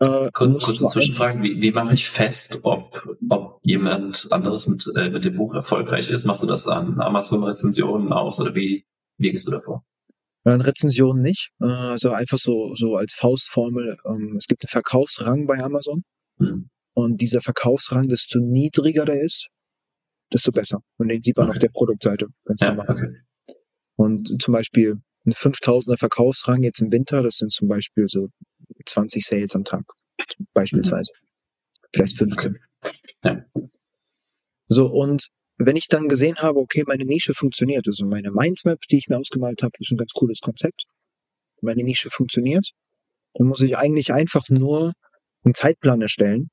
äh, 0.00 0.30
Kurz, 0.32 0.64
kurze 0.64 0.86
Zwischenfrage, 0.86 1.42
wie, 1.42 1.60
wie 1.60 1.70
mache 1.70 1.92
ich 1.92 2.08
fest, 2.08 2.60
ob, 2.62 3.06
ob 3.28 3.60
jemand 3.62 4.28
anderes 4.30 4.66
mit, 4.66 4.90
äh, 4.96 5.10
mit 5.10 5.26
dem 5.26 5.36
Buch 5.36 5.54
erfolgreich 5.54 6.08
ist? 6.08 6.24
Machst 6.24 6.42
du 6.42 6.46
das 6.46 6.66
an 6.66 6.98
Amazon-Rezensionen 6.98 8.10
aus 8.12 8.40
oder 8.40 8.54
wie, 8.54 8.86
wie 9.18 9.32
gehst 9.32 9.46
du 9.46 9.50
davor? 9.50 9.84
An 10.44 10.60
Rezensionen 10.60 11.22
nicht. 11.22 11.50
Äh, 11.60 11.66
also 11.66 12.10
einfach 12.10 12.38
so, 12.38 12.74
so 12.74 12.96
als 12.96 13.14
Faustformel. 13.14 13.96
Ähm, 14.04 14.36
es 14.36 14.46
gibt 14.46 14.64
einen 14.64 14.68
Verkaufsrang 14.68 15.46
bei 15.46 15.62
Amazon. 15.62 16.02
Hm. 16.38 16.68
Und 16.94 17.20
dieser 17.20 17.40
Verkaufsrang, 17.40 18.08
desto 18.08 18.38
niedriger 18.38 19.04
der 19.04 19.20
ist, 19.20 19.48
desto 20.32 20.50
besser. 20.52 20.80
Und 20.98 21.08
den 21.08 21.22
sieht 21.22 21.36
man 21.36 21.46
okay. 21.46 21.52
auf 21.52 21.58
der 21.58 21.68
Produktseite 21.68 22.26
ganz 22.44 22.60
ja, 22.60 22.74
normal. 22.74 22.90
Okay. 22.90 23.56
Und 23.96 24.42
zum 24.42 24.52
Beispiel 24.52 25.00
ein 25.24 25.32
5000er 25.32 25.98
Verkaufsrang 25.98 26.62
jetzt 26.62 26.80
im 26.80 26.90
Winter, 26.90 27.22
das 27.22 27.36
sind 27.36 27.52
zum 27.52 27.68
Beispiel 27.68 28.08
so 28.08 28.28
20 28.84 29.24
Sales 29.24 29.54
am 29.54 29.64
Tag, 29.64 29.84
beispielsweise. 30.54 31.12
Mhm. 31.12 31.86
Vielleicht 31.94 32.18
15. 32.18 32.58
Okay. 32.80 32.94
Ja. 33.24 33.44
So, 34.68 34.86
und 34.86 35.28
wenn 35.66 35.76
ich 35.76 35.88
dann 35.88 36.08
gesehen 36.08 36.36
habe, 36.36 36.58
okay, 36.58 36.84
meine 36.86 37.04
Nische 37.04 37.34
funktioniert, 37.34 37.86
also 37.86 38.06
meine 38.06 38.30
Mindmap, 38.30 38.80
die 38.90 38.98
ich 38.98 39.08
mir 39.08 39.18
ausgemalt 39.18 39.62
habe, 39.62 39.72
ist 39.78 39.90
ein 39.92 39.98
ganz 39.98 40.12
cooles 40.12 40.40
Konzept. 40.40 40.84
Meine 41.60 41.84
Nische 41.84 42.10
funktioniert, 42.10 42.70
dann 43.34 43.46
muss 43.46 43.60
ich 43.60 43.76
eigentlich 43.76 44.12
einfach 44.12 44.48
nur 44.48 44.92
einen 45.44 45.54
Zeitplan 45.54 46.02
erstellen 46.02 46.50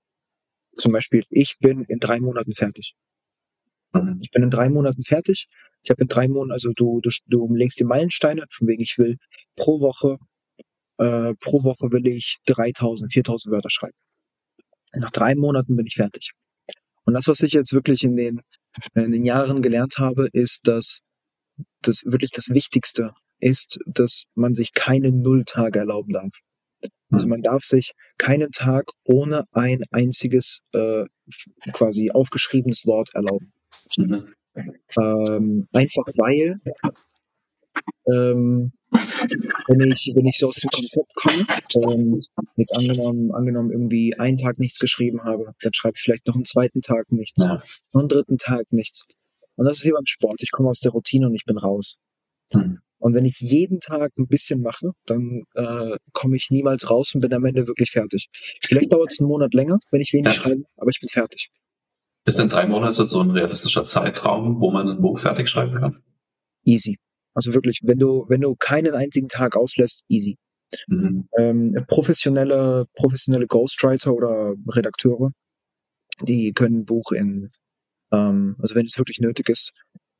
zum 0.80 0.92
Beispiel, 0.94 1.24
ich 1.30 1.58
bin 1.60 1.84
in 1.84 2.00
drei 2.00 2.20
Monaten 2.20 2.54
fertig. 2.54 2.96
Mhm. 3.94 4.20
Ich 4.22 4.32
bin 4.32 4.44
in 4.44 4.50
drei 4.50 4.70
Monaten 4.70 5.04
fertig. 5.04 5.48
Ich 5.84 5.90
habe 5.90 6.02
in 6.02 6.08
drei 6.08 6.28
Monaten, 6.28 6.52
also 6.52 6.72
du, 6.74 7.02
du, 7.02 7.10
du 7.28 7.54
legst 7.54 7.80
die 7.80 7.86
Meilensteine, 7.86 8.46
von 8.52 8.68
wegen 8.68 8.82
ich 8.82 8.98
will 8.98 9.18
pro 9.56 9.80
Woche, 9.80 10.18
äh, 10.98 11.34
pro 11.36 11.64
Woche 11.64 11.92
will 11.92 12.08
ich 12.08 12.38
3000, 12.46 13.12
4000 13.12 13.54
Wörter 13.54 13.70
schreiben. 13.70 13.98
Nach 14.94 15.12
drei 15.12 15.36
Monaten 15.36 15.76
bin 15.76 15.86
ich 15.86 15.96
fertig. 15.96 16.32
Und 17.06 17.14
das, 17.14 17.28
was 17.28 17.42
ich 17.42 17.54
jetzt 17.54 17.74
wirklich 17.74 18.04
in 18.04 18.16
den, 18.16 18.42
in 18.96 19.12
den 19.12 19.24
Jahren 19.24 19.62
gelernt 19.62 19.98
habe, 19.98 20.28
ist, 20.34 20.68
dass 20.68 21.00
das 21.82 22.04
wirklich 22.06 22.32
das 22.32 22.50
Wichtigste 22.50 23.12
ist, 23.40 23.80
dass 23.86 24.24
man 24.36 24.54
sich 24.54 24.74
keine 24.74 25.12
Nulltage 25.12 25.80
erlauben 25.80 26.14
darf. 26.14 26.34
Also 27.12 27.26
Mhm. 27.26 27.30
man 27.32 27.42
darf 27.42 27.64
sich 27.64 27.92
keinen 28.18 28.52
Tag 28.52 28.92
ohne 29.04 29.46
ein 29.52 29.82
einziges 29.92 30.60
äh, 30.74 31.06
quasi 31.74 32.12
aufgeschriebenes 32.12 32.86
Wort 32.86 33.10
erlauben. 33.14 33.52
Mhm. 33.98 34.34
Ähm, 35.00 35.66
einfach 35.74 36.06
weil, 36.18 36.60
ähm, 38.12 38.72
wenn 39.68 39.92
ich, 39.92 40.12
wenn 40.16 40.26
ich 40.26 40.38
so 40.38 40.48
aus 40.48 40.56
dem 40.56 40.70
Konzept 40.70 41.14
komme 41.16 41.46
und 41.76 42.26
jetzt 42.56 42.76
angenommen, 42.76 43.32
angenommen 43.32 43.72
irgendwie 43.72 44.16
einen 44.18 44.38
Tag 44.38 44.58
nichts 44.60 44.80
geschrieben 44.80 45.24
habe, 45.24 45.54
dann 45.62 45.74
schreibe 45.74 45.94
ich 45.96 46.02
vielleicht 46.02 46.28
noch 46.28 46.36
einen 46.36 46.46
zweiten 46.46 46.82
Tag 46.82 47.12
nichts, 47.12 47.44
Ja. 47.44 47.62
noch 47.94 48.00
einen 48.02 48.10
dritten 48.10 48.38
Tag 48.38 48.66
nichts. 48.72 49.06
Und 49.56 49.66
das 49.66 49.78
ist 49.78 49.86
wie 49.86 49.92
beim 49.92 50.06
Sport. 50.06 50.42
Ich 50.42 50.52
komme 50.52 50.70
aus 50.70 50.80
der 50.80 50.92
Routine 50.92 51.28
und 51.28 51.36
ich 51.36 51.46
bin 51.46 51.58
raus. 51.58 51.98
Mhm. 52.54 52.80
Und 53.02 53.14
wenn 53.14 53.26
ich 53.26 53.40
jeden 53.40 53.80
Tag 53.80 54.12
ein 54.18 54.28
bisschen 54.28 54.62
mache, 54.62 54.92
dann 55.06 55.44
äh, 55.56 55.98
komme 56.12 56.36
ich 56.36 56.50
niemals 56.50 56.90
raus 56.90 57.14
und 57.14 57.22
bin 57.22 57.34
am 57.34 57.46
Ende 57.46 57.68
wirklich 57.68 57.92
fertig. 57.92 58.28
Vielleicht 58.62 58.92
dauert 58.92 59.12
es 59.12 59.20
einen 59.20 59.30
Monat 59.30 59.54
länger, 59.54 59.80
wenn 59.92 60.02
ich 60.02 60.12
wenig 60.14 60.34
Ja. 60.36 60.42
schreibe, 60.42 60.64
aber 60.78 60.90
ich 60.90 61.00
bin 61.00 61.08
fertig. 61.10 61.50
Ist 62.26 62.40
denn 62.40 62.50
drei 62.50 62.68
Monate 62.68 63.06
so 63.06 63.22
ein 63.22 63.32
realistischer 63.32 63.86
Zeitraum, 63.86 64.60
wo 64.60 64.72
man 64.72 64.90
ein 64.90 65.02
Buch 65.02 65.20
fertig 65.20 65.48
schreiben 65.50 65.76
kann? 65.80 66.04
Easy. 66.66 66.98
Also 67.40 67.54
wirklich, 67.54 67.80
wenn 67.84 68.00
du, 68.00 68.26
wenn 68.28 68.42
du 68.42 68.54
keinen 68.58 68.94
einzigen 68.96 69.30
Tag 69.30 69.56
auslässt, 69.56 70.04
easy. 70.10 70.38
Mhm. 70.88 71.30
Ähm, 71.38 71.86
professionelle, 71.88 72.86
professionelle 72.96 73.48
Ghostwriter 73.48 74.14
oder 74.14 74.56
Redakteure, 74.68 75.32
die 76.28 76.52
können 76.52 76.80
ein 76.80 76.86
Buch 76.86 77.14
in, 77.14 77.50
ähm, 78.12 78.58
also 78.60 78.76
wenn 78.76 78.86
es 78.86 78.98
wirklich 78.98 79.22
nötig 79.22 79.48
ist, 79.48 79.72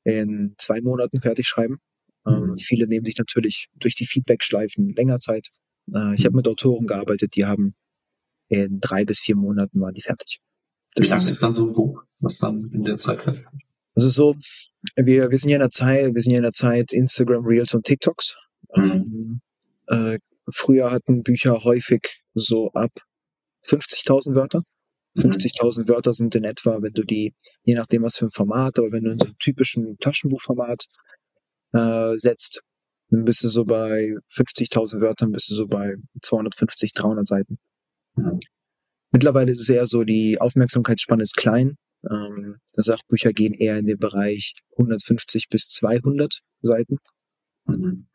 in 0.06 0.56
zwei 0.58 0.80
Monaten 0.80 1.20
fertig 1.20 1.46
schreiben. 1.46 1.80
Ähm, 2.26 2.52
Mhm. 2.52 2.58
Viele 2.58 2.88
nehmen 2.88 3.06
sich 3.06 3.18
natürlich 3.18 3.68
durch 3.76 3.96
die 3.96 4.06
Feedback-Schleifen 4.06 4.94
länger 4.96 5.20
Zeit. 5.20 5.50
Äh, 5.94 6.16
ich 6.16 6.24
habe 6.24 6.32
Mhm. 6.32 6.38
mit 6.38 6.48
Autoren 6.48 6.88
gearbeitet, 6.88 7.36
die 7.36 7.44
haben 7.46 7.76
in 8.48 8.80
drei 8.80 9.04
bis 9.04 9.20
vier 9.20 9.36
Monaten 9.36 9.82
waren 9.82 9.94
die 9.94 10.02
fertig. 10.02 10.40
Wie 10.96 11.02
Das 11.02 11.10
lange 11.10 11.22
ist, 11.24 11.32
ist 11.32 11.44
dann 11.44 11.54
so 11.54 11.68
ein 11.68 11.74
Buch, 11.74 12.02
was 12.20 12.38
dann 12.40 12.72
in 12.74 12.86
der 12.86 12.98
Zeit 12.98 13.22
fertig 13.22 13.44
wird? 13.44 13.62
Also 13.96 14.10
so, 14.10 14.36
wir, 14.96 15.30
wir 15.30 15.38
sind 15.38 15.50
ja 15.50 15.58
in 15.58 15.62
der 15.62 15.72
Zeit, 15.72 16.14
wir 16.14 16.22
sind 16.22 16.34
ja 16.34 16.38
in 16.38 16.44
der 16.44 16.54
Zeit 16.54 16.94
Instagram 16.94 17.46
Reels 17.46 17.74
und 17.74 17.86
TikToks. 17.86 18.38
Mhm. 18.76 19.42
Ähm, 19.88 20.14
äh, 20.14 20.20
früher 20.52 20.92
hatten 20.92 21.24
Bücher 21.24 21.64
häufig 21.64 22.22
so 22.34 22.72
ab 22.72 22.92
50.000 23.66 24.36
Wörter. 24.36 24.62
Mhm. 25.16 25.32
50.000 25.32 25.88
Wörter 25.88 26.14
sind 26.14 26.36
in 26.36 26.44
etwa, 26.44 26.82
wenn 26.82 26.94
du 26.94 27.04
die, 27.04 27.34
je 27.64 27.76
nachdem 27.76 28.04
was 28.04 28.18
für 28.18 28.26
ein 28.26 28.32
Format, 28.32 28.78
aber 28.78 28.92
wenn 28.92 29.04
du 29.04 29.12
in 29.12 29.20
so 29.20 29.26
einem 29.26 29.38
typischen 29.40 29.98
Taschenbuchformat 30.00 30.86
äh, 31.74 32.16
setzt, 32.16 32.62
dann 33.10 33.26
bist 33.26 33.44
du 33.44 33.48
so 33.48 33.66
bei 33.66 34.16
50.000 34.32 35.02
Wörtern, 35.02 35.32
bist 35.32 35.50
du 35.50 35.56
so 35.56 35.68
bei 35.68 35.96
250, 36.22 36.94
300 36.94 37.28
Seiten. 37.28 37.58
Mhm. 38.16 38.40
Mittlerweile 39.12 39.52
ist 39.52 39.62
es 39.62 39.70
eher 39.70 39.88
so, 39.88 40.04
die 40.04 40.40
Aufmerksamkeitsspanne 40.40 41.24
ist 41.24 41.36
klein. 41.36 41.78
Ähm, 42.10 42.58
Sachbücher 42.76 43.34
gehen 43.34 43.54
eher 43.54 43.78
in 43.78 43.88
den 43.88 43.98
Bereich 43.98 44.54
150 44.78 45.50
bis 45.50 45.68
200 45.68 46.40
Seiten. 46.62 46.98
Mhm. 47.66 48.08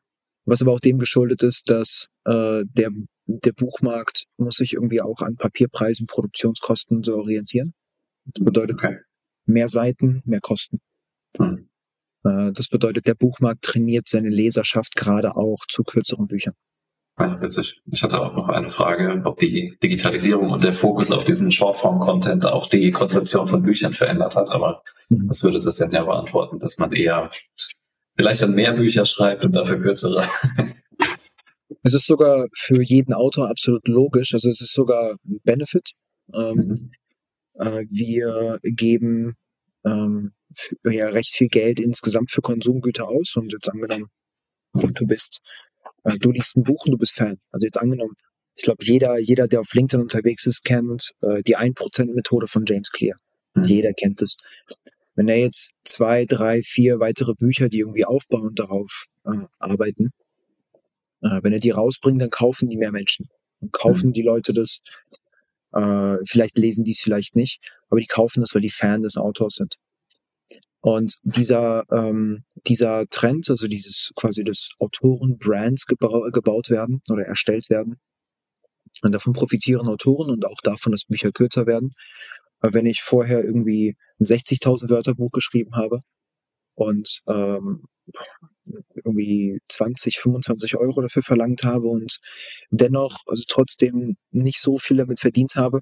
Was 0.47 0.63
aber 0.63 0.73
auch 0.73 0.81
dem 0.81 0.99
geschuldet 0.99 1.43
ist, 1.43 1.71
dass 1.71 2.09
äh, 2.25 2.65
der, 2.65 2.91
der 3.27 3.53
Buchmarkt 3.53 4.25
muss 4.37 4.57
sich 4.57 4.75
irgendwie 4.75 5.01
auch 5.01 5.21
an 5.21 5.37
Papierpreisen, 5.37 6.07
Produktionskosten 6.07 7.03
so 7.03 7.17
orientieren. 7.17 7.73
Das 8.27 8.45
bedeutet 8.45 8.77
Okay. 8.77 8.99
mehr 9.47 9.69
Seiten, 9.69 10.23
mehr 10.25 10.41
Kosten. 10.41 10.81
Mhm. 11.39 11.69
Äh, 12.25 12.53
das 12.53 12.69
bedeutet, 12.69 13.07
der 13.07 13.15
Buchmarkt 13.15 13.63
trainiert 13.63 14.09
seine 14.09 14.31
Leserschaft 14.31 14.97
gerade 14.97 15.37
auch 15.37 15.65
zu 15.69 15.83
kürzeren 15.83 16.27
Büchern. 16.27 16.55
Ja, 17.19 17.41
witzig. 17.41 17.81
Ich 17.91 18.03
hatte 18.03 18.21
auch 18.21 18.35
noch 18.35 18.49
eine 18.49 18.71
Frage, 18.71 19.23
ob 19.25 19.39
die 19.39 19.77
Digitalisierung 19.83 20.51
und 20.51 20.65
der 20.65 20.73
Fokus 20.73 21.13
auf 21.13 21.23
diesen 21.25 21.53
Shortform-Content 21.53 22.45
auch 22.47 22.69
die 22.69 22.91
Konzeption 22.91 23.47
von 23.47 23.63
Büchern 23.63 23.93
verändert 23.93 24.35
hat, 24.37 24.49
aber 24.49 24.83
Mhm. 25.11 25.29
das 25.29 25.43
würde 25.43 25.61
das 25.61 25.79
ja 25.79 25.87
näher 25.87 26.07
beantworten, 26.07 26.59
dass 26.59 26.79
man 26.79 26.93
eher 26.93 27.31
vielleicht 28.17 28.43
dann 28.43 28.55
mehr 28.55 28.73
Bücher 28.73 29.05
schreibt 29.05 29.45
und 29.45 29.55
dafür 29.55 29.81
kürzere. 29.81 30.27
Es 31.83 31.93
ist 31.93 32.07
sogar 32.07 32.47
für 32.57 32.83
jeden 32.83 33.13
Autor 33.13 33.51
absolut 33.51 33.87
logisch. 33.89 34.33
Also 34.33 34.49
es 34.49 34.61
ist 34.63 34.73
sogar 34.73 35.17
ein 35.27 35.41
Benefit. 35.45 35.91
Ähm, 36.33 36.57
Mhm. 36.57 36.91
Äh, 37.57 37.85
wir 37.91 38.59
geben 38.63 39.35
ähm, 39.85 40.33
ja 40.85 41.09
recht 41.09 41.35
viel 41.37 41.49
Geld 41.49 41.79
insgesamt 41.79 42.31
für 42.31 42.41
Konsumgüter 42.41 43.07
aus 43.07 43.35
und 43.37 43.53
jetzt 43.53 43.69
angenommen, 43.71 44.09
du 44.73 45.07
bist, 45.07 45.41
du 46.05 46.31
liest 46.31 46.57
ein 46.57 46.63
Buch 46.63 46.85
und 46.87 46.93
du 46.93 46.99
bist 46.99 47.17
Fan. 47.17 47.37
Also 47.51 47.67
jetzt 47.67 47.79
angenommen, 47.79 48.15
ich 48.57 48.63
glaube, 48.63 48.85
jeder, 48.85 49.19
jeder, 49.19 49.49
der 49.49 49.61
auf 49.61 49.73
LinkedIn 49.73 50.01
unterwegs 50.01 50.47
ist, 50.47 50.65
kennt 50.65 51.13
äh, 51.23 51.43
die 51.43 51.57
1%-Methode 51.57 52.47
von 52.47 52.65
James 52.67 52.91
Clear. 52.91 53.17
Mhm. 53.55 53.65
Jeder 53.65 53.93
kennt 53.93 54.23
es. 54.23 54.37
Wenn 55.17 55.29
er 55.29 55.39
jetzt 55.39 55.71
zwei, 55.85 56.25
drei, 56.25 56.63
vier 56.63 57.01
weitere 57.01 57.35
Bücher, 57.35 57.69
die 57.69 57.81
irgendwie 57.81 58.05
aufbauen 58.05 58.55
darauf 58.55 59.07
äh, 59.25 59.47
arbeiten, 59.59 60.11
äh, 61.23 61.41
wenn 61.43 61.53
er 61.53 61.61
die 61.61 61.71
rausbringt, 61.71 62.21
dann 62.21 62.31
kaufen 62.31 62.69
die 62.69 62.77
mehr 62.77 62.93
Menschen. 62.93 63.29
Und 63.61 63.73
kaufen 63.73 64.13
die 64.13 64.23
Leute 64.23 64.53
das, 64.53 64.81
äh, 65.73 66.17
vielleicht 66.27 66.59
lesen 66.59 66.85
die 66.85 66.93
es 66.93 67.01
vielleicht 67.01 67.35
nicht, 67.35 67.61
aber 67.89 68.01
die 68.01 68.07
kaufen 68.07 68.41
das, 68.41 68.55
weil 68.55 68.63
die 68.63 68.71
Fan 68.71 69.03
des 69.03 69.17
Autors 69.17 69.55
sind. 69.55 69.77
Und 70.85 71.17
dieser, 71.23 71.85
ähm, 71.91 72.45
dieser 72.67 73.07
Trend, 73.07 73.49
also 73.49 73.67
dieses 73.69 74.13
quasi 74.17 74.45
des 74.45 74.69
Autoren-Brands 74.79 75.87
gebau 75.87 76.29
gebaut 76.31 76.69
werden 76.69 77.01
oder 77.09 77.25
erstellt 77.25 77.71
werden, 77.71 77.99
und 79.01 79.13
davon 79.13 79.33
profitieren 79.33 79.89
Autoren 79.89 80.31
und 80.31 80.45
auch 80.45 80.61
davon, 80.63 80.93
dass 80.93 81.07
Bücher 81.07 81.33
kürzer 81.33 81.67
werden. 81.67 81.95
Weil 82.61 82.75
wenn 82.75 82.85
ich 82.85 83.01
vorher 83.01 83.43
irgendwie 83.43 83.97
ein 84.21 84.27
60.000 84.27 84.91
Wörter 84.91 85.15
Buch 85.15 85.31
geschrieben 85.31 85.75
habe 85.75 86.01
und 86.75 87.21
ähm, 87.29 87.85
irgendwie 88.95 89.61
20, 89.71 90.19
25 90.19 90.77
Euro 90.77 91.01
dafür 91.01 91.23
verlangt 91.23 91.65
habe 91.65 91.89
und 91.89 92.19
dennoch, 92.71 93.21
also 93.27 93.45
trotzdem 93.49 94.19
nicht 94.33 94.61
so 94.61 94.77
viel 94.77 94.99
damit 94.99 95.21
verdient 95.21 95.57
habe, 95.57 95.81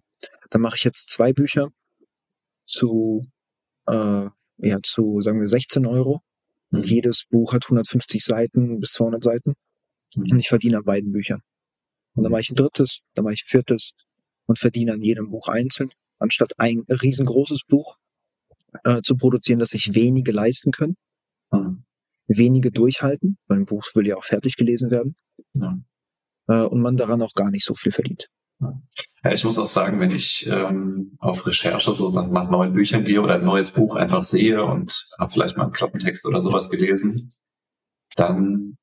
dann 0.51 0.61
mache 0.61 0.77
ich 0.77 0.85
jetzt 0.85 1.11
zwei 1.11 1.33
Bücher 1.33 1.71
zu, 2.69 3.23
äh, 3.89 4.29
ja, 4.63 4.79
zu, 4.83 5.21
sagen 5.21 5.41
wir, 5.41 5.49
16 5.49 5.87
Euro. 5.87 6.23
Mhm. 6.71 6.83
Jedes 6.83 7.25
Buch 7.29 7.53
hat 7.53 7.65
150 7.67 8.25
Seiten 8.25 8.81
bis 8.81 8.93
200 8.93 9.23
Seiten 9.23 9.55
und 10.17 10.33
Mhm. 10.33 10.39
ich 10.39 10.49
verdiene 10.49 10.79
an 10.79 10.85
beiden 10.85 11.13
Büchern. 11.13 11.41
Und 12.15 12.23
dann 12.25 12.33
mache 12.33 12.43
ich 12.43 12.51
ein 12.51 12.57
drittes, 12.57 13.01
dann 13.15 13.25
mache 13.25 13.35
ich 13.35 13.43
ein 13.45 13.49
viertes 13.51 13.93
und 14.47 14.59
verdiene 14.59 14.93
an 14.93 15.03
jedem 15.03 15.31
Buch 15.31 15.49
einzeln, 15.49 15.91
anstatt 16.19 16.53
ein 16.59 16.85
riesengroßes 16.89 17.63
Buch 17.69 17.97
äh, 18.85 19.03
zu 19.03 19.17
produzieren, 19.17 19.59
das 19.59 19.71
sich 19.71 19.95
wenige 19.95 20.33
leisten 20.33 20.71
können, 20.73 20.97
Mhm. 21.53 21.85
wenige 22.27 22.71
durchhalten, 22.71 23.37
weil 23.47 23.59
ein 23.59 23.67
Buch 23.67 23.85
will 23.95 24.07
ja 24.07 24.17
auch 24.17 24.25
fertig 24.25 24.57
gelesen 24.57 24.91
werden 24.91 25.17
Ja. 25.55 25.79
äh, 26.49 26.63
und 26.67 26.81
man 26.81 26.97
daran 26.97 27.21
auch 27.23 27.35
gar 27.35 27.51
nicht 27.51 27.65
so 27.65 27.75
viel 27.75 27.93
verdient. 27.93 28.29
Ja, 29.25 29.33
ich 29.33 29.45
muss 29.45 29.59
auch 29.59 29.67
sagen, 29.67 30.01
wenn 30.01 30.11
ich 30.11 30.47
ähm, 30.51 31.17
auf 31.21 31.47
Recherche 31.47 31.95
so 31.95 32.11
nach 32.11 32.51
neuen 32.51 32.73
Büchern 32.73 33.05
gehe 33.05 33.23
oder 33.23 33.35
ein 33.35 33.45
neues 33.45 33.71
Buch 33.71 33.95
einfach 33.95 34.25
sehe 34.25 34.65
und 34.65 35.09
habe 35.19 35.33
vielleicht 35.33 35.57
mal 35.57 35.65
einen 35.65 35.73
Klappentext 35.73 36.27
oder 36.27 36.41
sowas 36.41 36.71
gelesen, 36.71 37.29
dann 38.17 38.77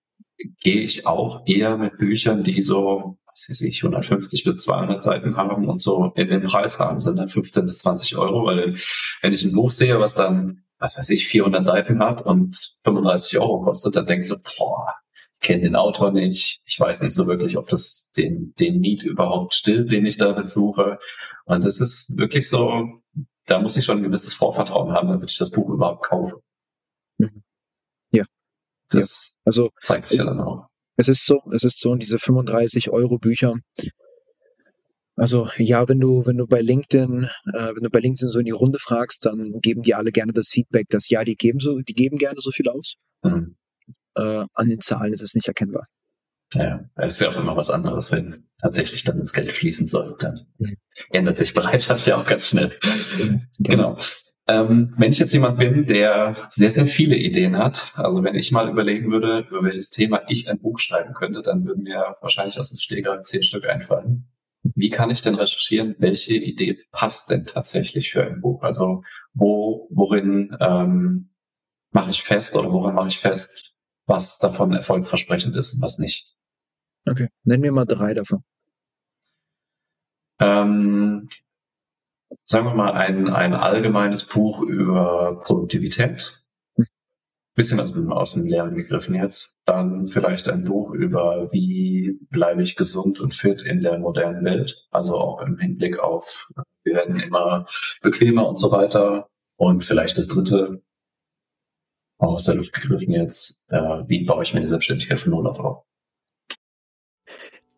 gehe 0.62 0.82
ich 0.82 1.06
auch 1.06 1.44
eher 1.46 1.78
mit 1.78 1.98
Büchern, 1.98 2.44
die 2.44 2.62
so, 2.62 3.18
was 3.28 3.48
weiß 3.50 3.62
ich, 3.62 3.84
150 3.84 4.46
bis 4.46 4.58
200 4.60 5.02
Seiten 5.02 5.36
haben 5.36 5.68
und 5.68 5.82
so 5.82 6.14
in 6.16 6.30
den 6.30 6.44
Preis 6.44 6.80
haben, 6.80 7.02
sind 7.02 7.18
dann 7.18 7.28
15 7.28 7.66
bis 7.66 7.78
20 7.78 8.18
Euro, 8.18 8.46
weil 8.46 8.76
wenn 9.22 9.34
ich 9.34 9.44
ein 9.44 9.54
Buch 9.54 9.72
sehe, 9.72 10.00
was 10.00 10.16
dann, 10.16 10.64
was 10.78 10.98
weiß 10.98 11.10
ich, 11.10 11.28
400 11.28 11.66
Seiten 11.66 12.00
hat 12.00 12.22
und 12.22 12.78
35 12.86 13.40
Euro 13.40 13.62
kostet, 13.62 13.98
dann 13.98 14.06
denke 14.06 14.22
ich 14.24 14.30
so, 14.30 14.38
boah, 14.38 14.96
kenne 15.40 15.62
den 15.64 15.76
Autor 15.76 16.12
nicht, 16.12 16.62
ich 16.66 16.80
weiß 16.80 17.02
nicht 17.02 17.14
so 17.14 17.28
wirklich, 17.28 17.58
ob 17.58 17.68
das 17.70 18.12
den, 18.18 18.54
den 18.60 18.80
Need 18.80 19.04
überhaupt 19.04 19.56
stillt, 19.56 19.92
den 19.92 20.06
ich 20.06 20.18
damit 20.18 20.50
suche. 20.50 21.00
Und 21.46 21.64
das 21.66 21.80
ist 21.80 22.18
wirklich 22.18 22.48
so, 22.48 23.02
da 23.46 23.60
muss 23.60 23.78
ich 23.78 23.86
schon 23.86 23.98
ein 23.98 24.04
gewisses 24.04 24.34
Vorvertrauen 24.34 24.92
haben, 24.94 25.08
damit 25.10 25.32
ich 25.32 25.38
das 25.38 25.52
Buch 25.52 25.70
überhaupt 25.70 26.06
kaufe. 26.06 26.42
Mhm. 27.18 27.44
Ja. 28.12 28.26
Das 28.90 29.38
Also 29.46 29.70
zeigt 29.82 30.08
sich 30.08 30.20
Es- 30.20 30.26
ja 30.26 30.32
dann 30.34 30.42
auch. 30.42 30.68
es 30.98 31.08
ist 31.08 31.26
so, 31.26 31.40
es 31.54 31.64
ist 31.64 31.80
so, 31.80 31.96
diese 31.96 32.20
35 32.20 32.90
Euro 32.92 33.18
Bücher 33.18 33.56
Also 35.16 35.50
ja, 35.58 35.88
wenn 35.90 36.00
du, 36.00 36.26
wenn 36.26 36.38
du 36.38 36.48
bei 36.48 36.62
LinkedIn, 36.62 37.24
äh, 37.54 37.76
wenn 37.76 37.84
du 37.84 37.90
bei 37.90 38.00
LinkedIn 38.00 38.30
so 38.30 38.40
in 38.40 38.46
die 38.46 38.52
Runde 38.52 38.80
fragst, 38.80 39.26
dann 39.26 39.52
geben 39.62 39.82
die 39.82 39.94
alle 39.96 40.12
gerne 40.12 40.32
das 40.34 40.48
Feedback, 40.50 40.88
dass 40.90 41.10
ja, 41.10 41.24
die 41.24 41.36
geben 41.36 41.60
so, 41.60 41.80
die 41.80 41.94
geben 41.94 42.18
gerne 42.18 42.40
so 42.40 42.52
viel 42.52 42.70
aus. 42.70 42.96
Mhm. 43.24 43.56
Äh, 44.16 44.46
an 44.54 44.70
den 44.70 44.82
Zahlen 44.82 45.14
ist 45.14 45.22
es 45.22 45.36
nicht 45.36 45.48
erkennbar. 45.48 45.86
Ja, 46.56 46.84
es 46.96 47.16
ist 47.16 47.22
ja 47.22 47.30
auch 47.30 47.38
immer 47.38 47.56
was 47.56 47.70
anderes, 47.70 48.12
wenn 48.12 48.48
tatsächlich 48.60 49.04
dann 49.04 49.20
ins 49.20 49.34
Geld 49.34 49.52
fließen 49.52 49.88
soll. 49.88 50.16
Dann 50.20 50.48
mhm. 50.58 50.78
ändert 51.12 51.38
sich 51.38 51.54
Bereitschaft 51.54 52.08
ja 52.08 52.18
auch 52.18 52.26
ganz 52.26 52.50
schnell. 52.50 52.72
Mhm. 53.18 53.42
Genau. 53.60 53.98
Ähm, 54.48 54.96
wenn 54.98 55.12
ich 55.12 55.20
jetzt 55.20 55.34
jemand 55.34 55.60
bin, 55.60 55.86
der 55.86 56.36
sehr, 56.50 56.72
sehr 56.72 56.88
viele 56.88 57.16
Ideen 57.16 57.56
hat, 57.56 57.92
also 57.94 58.24
wenn 58.24 58.34
ich 58.34 58.52
mal 58.52 58.68
überlegen 58.68 59.12
würde, 59.12 59.46
über 59.48 59.64
welches 59.64 59.92
Thema 59.92 60.24
ich 60.28 60.50
ein 60.50 60.60
Buch 60.60 60.80
schreiben 60.80 61.14
könnte, 61.14 61.44
dann 61.44 61.66
würden 61.66 61.84
mir 61.84 62.16
wahrscheinlich 62.22 62.60
aus 62.60 62.70
dem 62.70 62.80
Stegreif 62.80 63.22
zehn 63.24 63.44
Stück 63.44 63.70
einfallen. 63.70 64.28
Wie 64.64 64.90
kann 64.90 65.12
ich 65.12 65.22
denn 65.22 65.36
recherchieren, 65.36 65.96
welche 66.00 66.34
Idee 66.34 66.80
passt 66.92 67.30
denn 67.30 67.46
tatsächlich 67.46 68.12
für 68.12 68.26
ein 68.26 68.42
Buch? 68.42 68.64
Also 68.64 69.04
wo, 69.34 69.88
worin 69.92 70.58
ähm, 70.60 71.30
mache 71.92 72.10
ich 72.10 72.24
fest 72.24 72.56
oder 72.56 72.72
woran 72.72 72.96
mache 72.96 73.10
ich 73.10 73.20
fest, 73.20 73.76
was 74.10 74.40
davon 74.40 74.74
erfolgversprechend 74.74 75.56
ist 75.56 75.74
und 75.74 75.82
was 75.82 76.00
nicht? 76.00 76.36
Okay, 77.08 77.30
nenn 77.44 77.62
mir 77.62 77.72
mal 77.72 77.86
drei 77.86 78.14
davon. 78.14 78.44
Ähm, 80.40 81.30
sagen 82.46 82.66
wir 82.66 82.74
mal, 82.74 82.92
ein, 82.92 83.30
ein 83.30 83.54
allgemeines 83.54 84.26
Buch 84.26 84.62
über 84.62 85.42
Produktivität. 85.44 86.42
Hm. 86.76 86.86
Bisschen 87.56 87.80
aus 87.80 87.94
dem, 87.94 88.12
aus 88.12 88.34
dem 88.34 88.46
Leeren 88.46 88.76
gegriffen 88.76 89.16
jetzt. 89.16 89.60
Dann 89.66 90.08
vielleicht 90.08 90.50
ein 90.50 90.64
Buch 90.64 90.92
über, 90.92 91.50
wie 91.52 92.20
bleibe 92.30 92.64
ich 92.64 92.76
gesund 92.76 93.20
und 93.20 93.34
fit 93.34 93.62
in 93.62 93.82
der 93.82 94.00
modernen 94.00 94.46
Welt. 94.46 94.88
Also 94.92 95.16
auch 95.16 95.42
im 95.42 95.58
Hinblick 95.58 96.00
auf, 96.00 96.52
wir 96.84 96.96
werden 96.96 97.20
immer 97.20 97.68
bequemer 98.02 98.48
und 98.48 98.58
so 98.58 98.72
weiter. 98.72 99.30
Und 99.58 99.84
vielleicht 99.84 100.18
das 100.18 100.28
dritte, 100.28 100.82
aus 102.20 102.46
der 102.46 102.56
Luft 102.56 102.74
gegriffen 102.74 103.14
jetzt, 103.14 103.64
äh, 103.70 104.04
wie 104.08 104.26
baue 104.26 104.44
ich 104.44 104.54
mir 104.54 104.62
die 104.62 104.68
Selbstständigkeit 104.68 105.20
von 105.20 105.32
Null 105.32 105.48
auf? 105.48 105.84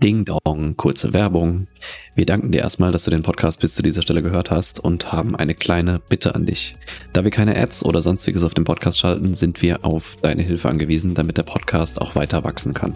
Ding 0.04 0.26
Dong, 0.26 0.76
kurze 0.78 1.14
Werbung. 1.14 1.68
Wir 2.16 2.26
danken 2.26 2.52
dir 2.52 2.62
erstmal, 2.62 2.92
dass 2.92 3.04
du 3.04 3.12
den 3.12 3.22
Podcast 3.22 3.62
bis 3.62 3.76
zu 3.76 3.84
dieser 3.84 4.02
Stelle 4.02 4.24
gehört 4.24 4.50
hast 4.50 4.80
und 4.80 5.12
haben 5.12 5.36
eine 5.36 5.54
kleine 5.54 6.02
Bitte 6.10 6.34
an 6.34 6.48
dich. 6.48 6.76
Da 7.14 7.24
wir 7.24 7.30
keine 7.30 7.56
Ads 7.56 7.86
oder 7.86 8.02
sonstiges 8.02 8.42
auf 8.42 8.56
dem 8.56 8.64
Podcast 8.64 8.98
schalten, 8.98 9.36
sind 9.36 9.62
wir 9.62 9.86
auf 9.86 10.18
deine 10.24 10.42
Hilfe 10.42 10.70
angewiesen, 10.70 11.14
damit 11.14 11.38
der 11.38 11.44
Podcast 11.44 12.02
auch 12.02 12.16
weiter 12.16 12.44
wachsen 12.44 12.74
kann. 12.74 12.96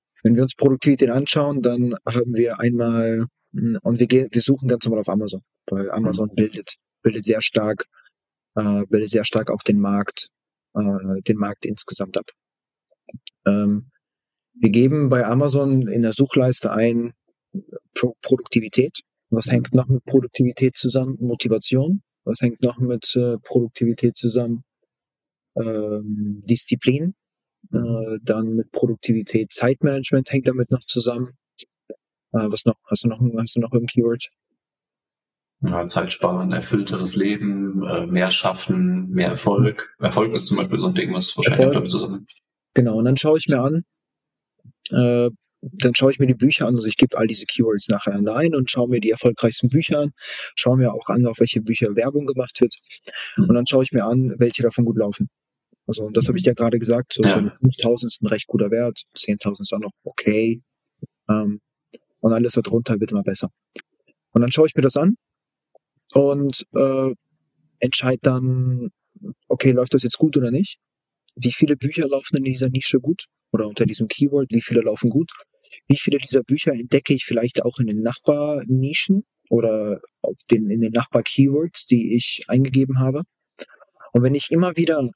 Wenn 0.23 0.35
wir 0.35 0.43
uns 0.43 0.55
Produktivität 0.55 1.09
anschauen, 1.09 1.61
dann 1.61 1.95
haben 2.05 2.33
wir 2.33 2.59
einmal, 2.59 3.25
hm, 3.53 3.79
und 3.81 3.99
wir, 3.99 4.07
gehen, 4.07 4.27
wir 4.31 4.41
suchen 4.41 4.67
ganz 4.67 4.85
normal 4.85 5.01
auf 5.01 5.09
Amazon, 5.09 5.41
weil 5.69 5.89
Amazon 5.91 6.29
mhm. 6.31 6.35
bildet, 6.35 6.75
bildet 7.01 7.25
sehr 7.25 7.41
stark, 7.41 7.85
äh, 8.55 8.85
bildet 8.87 9.11
sehr 9.11 9.25
stark 9.25 9.49
auch 9.49 9.63
den 9.63 9.79
Markt, 9.79 10.29
äh, 10.75 11.21
den 11.27 11.37
Markt 11.37 11.65
insgesamt 11.65 12.17
ab. 12.17 12.29
Ähm, 13.45 13.89
wir 14.53 14.69
geben 14.69 15.09
bei 15.09 15.25
Amazon 15.25 15.87
in 15.87 16.01
der 16.01 16.13
Suchleiste 16.13 16.71
ein 16.71 17.13
Pro 17.93 18.15
Produktivität 18.21 19.01
was 19.31 19.49
hängt 19.49 19.73
noch 19.73 19.87
mit 19.87 20.03
Produktivität 20.03 20.75
zusammen? 20.75 21.17
Motivation. 21.21 22.03
Was 22.25 22.41
hängt 22.41 22.61
noch 22.61 22.77
mit 22.79 23.15
äh, 23.15 23.37
Produktivität 23.37 24.17
zusammen? 24.17 24.63
Ähm, 25.55 26.43
Disziplin. 26.45 27.15
Äh, 27.73 28.19
dann 28.21 28.55
mit 28.55 28.71
Produktivität 28.71 29.51
Zeitmanagement 29.51 30.31
hängt 30.31 30.47
damit 30.47 30.71
noch 30.71 30.81
zusammen. 30.81 31.37
Äh, 32.33 32.47
was 32.49 32.65
noch? 32.65 32.75
Hast 32.85 33.03
du 33.03 33.07
noch, 33.07 33.21
hast 33.37 33.55
du 33.55 33.59
noch 33.59 33.71
ein 33.71 33.85
Keyword? 33.85 34.29
Ja, 35.63 35.85
Zeit 35.85 36.11
sparen, 36.11 36.51
erfüllteres 36.53 37.15
Leben, 37.15 37.83
äh, 37.83 38.07
mehr 38.07 38.31
schaffen, 38.31 39.09
mehr 39.11 39.29
Erfolg. 39.29 39.95
Erfolg 39.99 40.33
ist 40.33 40.47
zum 40.47 40.57
Beispiel 40.57 40.79
so 40.79 40.87
ein 40.87 40.95
Ding, 40.95 41.13
was 41.13 41.37
wahrscheinlich 41.37 41.59
Erfolg. 41.59 41.73
damit 41.75 41.91
zusammen. 41.91 42.27
Genau, 42.73 42.97
und 42.97 43.05
dann 43.05 43.17
schaue 43.17 43.37
ich 43.37 43.47
mir 43.47 43.61
an, 43.61 43.83
äh, 44.89 45.29
dann 45.61 45.93
schaue 45.93 46.11
ich 46.11 46.17
mir 46.17 46.25
die 46.25 46.33
Bücher 46.33 46.67
an, 46.67 46.75
also 46.75 46.87
ich 46.87 46.97
gebe 46.97 47.15
all 47.15 47.27
diese 47.27 47.45
Keywords 47.45 47.89
nacheinander 47.89 48.35
ein 48.35 48.55
und 48.55 48.71
schaue 48.71 48.89
mir 48.89 48.99
die 48.99 49.11
erfolgreichsten 49.11 49.69
Bücher 49.69 49.99
an, 49.99 50.11
schaue 50.55 50.77
mir 50.77 50.93
auch 50.93 51.07
an, 51.09 51.27
auf 51.27 51.39
welche 51.39 51.61
Bücher 51.61 51.95
Werbung 51.95 52.25
gemacht 52.25 52.59
wird 52.59 52.75
mhm. 53.37 53.49
und 53.49 53.53
dann 53.53 53.67
schaue 53.67 53.83
ich 53.83 53.91
mir 53.91 54.05
an, 54.05 54.35
welche 54.39 54.63
davon 54.63 54.85
gut 54.85 54.97
laufen. 54.97 55.29
Also 55.91 56.05
und 56.05 56.15
das 56.15 56.29
habe 56.29 56.37
ich 56.37 56.45
ja 56.45 56.53
gerade 56.53 56.79
gesagt, 56.79 57.11
so, 57.11 57.21
ja. 57.21 57.31
so 57.31 57.37
5000 57.37 58.09
ist 58.09 58.21
ein 58.21 58.27
recht 58.27 58.47
guter 58.47 58.71
Wert, 58.71 59.03
10.000 59.17 59.61
ist 59.63 59.73
auch 59.73 59.79
noch 59.79 59.91
okay 60.05 60.61
ähm, 61.29 61.59
und 62.21 62.31
alles 62.31 62.53
darunter 62.53 62.97
wird 63.01 63.11
immer 63.11 63.23
besser. 63.23 63.49
Und 64.31 64.39
dann 64.39 64.53
schaue 64.53 64.67
ich 64.67 64.75
mir 64.75 64.83
das 64.83 64.95
an 64.95 65.17
und 66.13 66.65
äh, 66.73 67.13
entscheide 67.79 68.19
dann, 68.21 68.91
okay, 69.49 69.71
läuft 69.71 69.93
das 69.93 70.03
jetzt 70.03 70.17
gut 70.17 70.37
oder 70.37 70.49
nicht? 70.49 70.77
Wie 71.35 71.51
viele 71.51 71.75
Bücher 71.75 72.07
laufen 72.07 72.37
in 72.37 72.45
dieser 72.45 72.69
Nische 72.69 73.01
gut 73.01 73.25
oder 73.51 73.67
unter 73.67 73.85
diesem 73.85 74.07
Keyword? 74.07 74.47
Wie 74.53 74.61
viele 74.61 74.79
laufen 74.79 75.09
gut? 75.09 75.29
Wie 75.89 75.97
viele 75.97 76.19
dieser 76.19 76.43
Bücher 76.43 76.71
entdecke 76.71 77.13
ich 77.13 77.25
vielleicht 77.25 77.65
auch 77.65 77.79
in 77.79 77.87
den 77.87 78.01
Nachbarnischen 78.01 79.25
oder 79.49 79.99
auf 80.21 80.37
den, 80.49 80.69
in 80.69 80.79
den 80.79 80.93
Nachbar-Keywords, 80.93 81.85
die 81.85 82.15
ich 82.15 82.45
eingegeben 82.47 82.99
habe? 82.99 83.23
Und 84.13 84.23
wenn 84.23 84.35
ich 84.35 84.51
immer 84.51 84.77
wieder 84.77 85.09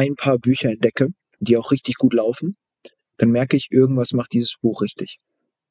ein 0.00 0.14
paar 0.14 0.38
Bücher 0.38 0.70
entdecke, 0.70 1.08
die 1.40 1.56
auch 1.56 1.70
richtig 1.70 1.96
gut 1.96 2.14
laufen, 2.14 2.56
dann 3.16 3.30
merke 3.30 3.56
ich, 3.56 3.68
irgendwas 3.70 4.12
macht 4.12 4.32
dieses 4.32 4.56
Buch 4.60 4.82
richtig. 4.82 5.18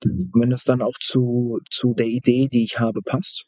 Mhm. 0.04 0.30
Und 0.34 0.42
wenn 0.42 0.50
das 0.50 0.64
dann 0.64 0.82
auch 0.82 0.98
zu, 1.00 1.60
zu 1.72 1.94
der 1.94 2.08
Idee, 2.08 2.48
die 2.48 2.64
ich 2.64 2.80
habe, 2.80 3.02
passt, 3.02 3.46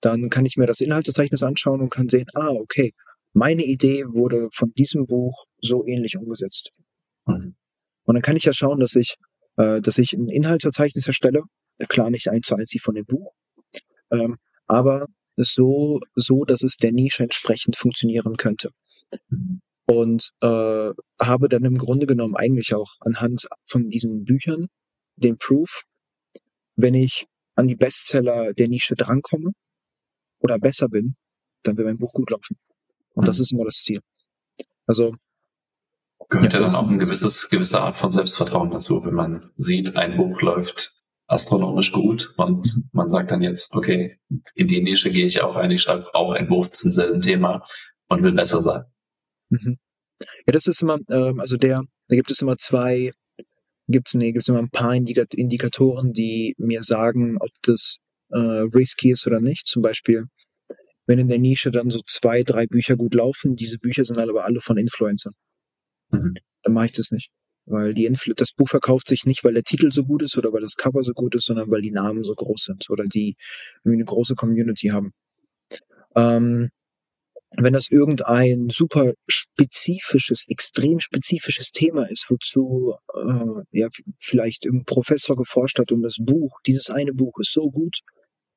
dann 0.00 0.30
kann 0.30 0.46
ich 0.46 0.56
mir 0.56 0.66
das 0.66 0.80
Inhaltezeichnis 0.80 1.42
anschauen 1.42 1.80
und 1.80 1.90
kann 1.90 2.08
sehen, 2.08 2.26
ah, 2.34 2.50
okay, 2.50 2.92
meine 3.32 3.64
Idee 3.64 4.04
wurde 4.06 4.48
von 4.52 4.72
diesem 4.76 5.06
Buch 5.06 5.44
so 5.60 5.86
ähnlich 5.86 6.16
umgesetzt. 6.16 6.70
Mhm. 7.26 7.52
Und 8.04 8.14
dann 8.14 8.22
kann 8.22 8.36
ich 8.36 8.44
ja 8.44 8.52
schauen, 8.52 8.80
dass 8.80 8.96
ich 8.96 9.16
äh, 9.56 9.80
dass 9.80 9.98
ich 9.98 10.12
ein 10.12 10.28
Inhaltsverzeichnis 10.28 11.06
erstelle, 11.06 11.42
klar 11.88 12.10
nicht 12.10 12.28
eins 12.28 12.46
zu 12.46 12.54
eins 12.54 12.72
wie 12.74 12.78
von 12.78 12.94
dem 12.94 13.04
Buch, 13.04 13.32
ähm, 14.10 14.36
aber 14.66 15.06
so, 15.36 16.00
so, 16.14 16.44
dass 16.44 16.62
es 16.62 16.76
der 16.76 16.92
Nische 16.92 17.22
entsprechend 17.22 17.76
funktionieren 17.76 18.36
könnte. 18.36 18.70
Und 19.86 20.30
äh, 20.40 20.90
habe 21.20 21.48
dann 21.48 21.64
im 21.64 21.76
Grunde 21.76 22.06
genommen 22.06 22.36
eigentlich 22.36 22.74
auch 22.74 22.94
anhand 23.00 23.48
von 23.66 23.88
diesen 23.88 24.24
Büchern 24.24 24.68
den 25.16 25.36
Proof, 25.36 25.82
wenn 26.76 26.94
ich 26.94 27.26
an 27.56 27.66
die 27.66 27.76
Bestseller 27.76 28.52
der 28.52 28.68
Nische 28.68 28.94
drankomme 28.94 29.52
oder 30.38 30.58
besser 30.58 30.88
bin, 30.88 31.16
dann 31.62 31.76
wird 31.76 31.86
mein 31.86 31.98
Buch 31.98 32.12
gut 32.12 32.30
laufen. 32.30 32.56
Und 33.14 33.28
das 33.28 33.38
mhm. 33.38 33.42
ist 33.42 33.52
immer 33.52 33.64
das 33.64 33.82
Ziel. 33.82 34.00
Also 34.86 35.14
gehört 36.28 36.52
ja, 36.52 36.60
ja 36.60 36.66
dann 36.66 36.74
auch 36.74 36.88
ein 36.88 36.96
gewisses, 36.96 37.48
gewisse 37.50 37.80
Art 37.80 37.96
von 37.96 38.12
Selbstvertrauen 38.12 38.70
dazu, 38.70 39.04
wenn 39.04 39.14
man 39.14 39.50
sieht, 39.56 39.96
ein 39.96 40.16
Buch 40.16 40.40
läuft 40.40 40.94
astronomisch 41.26 41.92
gut 41.92 42.34
und 42.36 42.66
mhm. 42.76 42.88
man 42.92 43.08
sagt 43.08 43.30
dann 43.30 43.42
jetzt, 43.42 43.74
okay, 43.74 44.18
in 44.54 44.68
die 44.68 44.82
Nische 44.82 45.10
gehe 45.10 45.26
ich 45.26 45.42
auch 45.42 45.56
ein, 45.56 45.70
ich 45.70 45.82
schreibe 45.82 46.14
auch 46.14 46.32
ein 46.32 46.48
Buch 46.48 46.68
zum 46.68 46.90
selben 46.90 47.20
Thema 47.20 47.64
und 48.08 48.22
will 48.22 48.32
besser 48.32 48.60
sein. 48.60 48.84
Mhm. 49.50 49.78
Ja, 50.20 50.52
das 50.52 50.66
ist 50.66 50.82
immer, 50.82 50.98
ähm, 51.10 51.40
also 51.40 51.56
der, 51.56 51.82
da 52.08 52.16
gibt 52.16 52.30
es 52.30 52.42
immer 52.42 52.56
zwei, 52.56 53.10
gibt's, 53.88 54.14
nee, 54.14 54.32
gibt's 54.32 54.48
immer 54.48 54.60
ein 54.60 54.70
paar 54.70 54.94
Indikatoren, 54.94 56.12
die 56.12 56.54
mir 56.58 56.82
sagen, 56.82 57.38
ob 57.38 57.50
das 57.62 57.98
äh, 58.30 58.38
risky 58.38 59.10
ist 59.12 59.26
oder 59.26 59.40
nicht. 59.40 59.66
Zum 59.66 59.82
Beispiel, 59.82 60.26
wenn 61.06 61.18
in 61.18 61.28
der 61.28 61.38
Nische 61.38 61.70
dann 61.70 61.90
so 61.90 62.00
zwei, 62.06 62.42
drei 62.42 62.66
Bücher 62.66 62.96
gut 62.96 63.14
laufen, 63.14 63.56
diese 63.56 63.78
Bücher 63.78 64.04
sind 64.04 64.18
aber 64.18 64.44
alle 64.44 64.60
von 64.60 64.76
Influencern. 64.78 65.34
Mhm. 66.10 66.34
Dann 66.62 66.72
mache 66.74 66.86
ich 66.86 66.92
das 66.92 67.10
nicht. 67.10 67.30
Weil 67.66 67.94
die 67.94 68.06
Influ 68.06 68.34
das 68.34 68.52
Buch 68.52 68.68
verkauft 68.68 69.08
sich 69.08 69.26
nicht, 69.26 69.44
weil 69.44 69.54
der 69.54 69.62
Titel 69.62 69.92
so 69.92 70.04
gut 70.04 70.22
ist 70.22 70.36
oder 70.36 70.52
weil 70.52 70.62
das 70.62 70.74
Cover 70.74 71.04
so 71.04 71.12
gut 71.12 71.34
ist, 71.34 71.44
sondern 71.46 71.70
weil 71.70 71.82
die 71.82 71.92
Namen 71.92 72.24
so 72.24 72.34
groß 72.34 72.64
sind 72.64 72.90
oder 72.90 73.04
die 73.04 73.36
irgendwie 73.84 73.98
eine 73.98 74.04
große 74.04 74.34
Community 74.34 74.88
haben. 74.88 75.12
Ähm, 76.16 76.70
wenn 77.56 77.72
das 77.72 77.90
irgendein 77.90 78.68
super 78.70 79.12
spezifisches, 79.26 80.46
extrem 80.48 81.00
spezifisches 81.00 81.72
Thema 81.72 82.08
ist, 82.08 82.26
wozu 82.28 82.94
äh, 83.14 83.78
ja 83.78 83.88
vielleicht 84.18 84.64
irgendein 84.64 84.86
Professor 84.86 85.36
geforscht 85.36 85.78
hat 85.78 85.92
um 85.92 86.02
das 86.02 86.16
Buch, 86.20 86.60
dieses 86.66 86.90
eine 86.90 87.12
Buch 87.12 87.38
ist 87.40 87.52
so 87.52 87.70
gut, 87.70 88.00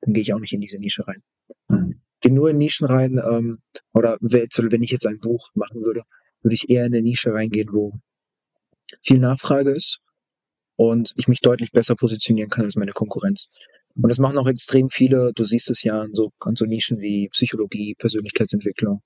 dann 0.00 0.14
gehe 0.14 0.22
ich 0.22 0.32
auch 0.32 0.40
nicht 0.40 0.52
in 0.52 0.60
diese 0.60 0.78
Nische 0.78 1.06
rein. 1.06 1.22
Mhm. 1.68 2.00
Geh 2.20 2.30
nur 2.30 2.50
in 2.50 2.58
Nischen 2.58 2.86
rein, 2.86 3.18
ähm, 3.18 3.58
oder 3.92 4.16
wenn 4.20 4.82
ich 4.82 4.90
jetzt 4.90 5.06
ein 5.06 5.18
Buch 5.18 5.50
machen 5.54 5.82
würde, 5.82 6.02
würde 6.42 6.54
ich 6.54 6.70
eher 6.70 6.86
in 6.86 6.94
eine 6.94 7.02
Nische 7.02 7.32
reingehen, 7.32 7.68
wo 7.72 7.98
viel 9.02 9.18
Nachfrage 9.18 9.70
ist 9.70 9.98
und 10.76 11.12
ich 11.16 11.28
mich 11.28 11.40
deutlich 11.40 11.72
besser 11.72 11.96
positionieren 11.96 12.50
kann 12.50 12.64
als 12.64 12.76
meine 12.76 12.92
Konkurrenz. 12.92 13.48
Und 13.96 14.08
das 14.08 14.18
machen 14.18 14.38
auch 14.38 14.48
extrem 14.48 14.90
viele, 14.90 15.32
du 15.34 15.44
siehst 15.44 15.70
es 15.70 15.82
ja 15.82 16.00
an 16.00 16.14
so, 16.14 16.32
an 16.40 16.56
so 16.56 16.64
Nischen 16.64 17.00
wie 17.00 17.28
Psychologie, 17.28 17.94
Persönlichkeitsentwicklung, 17.94 19.02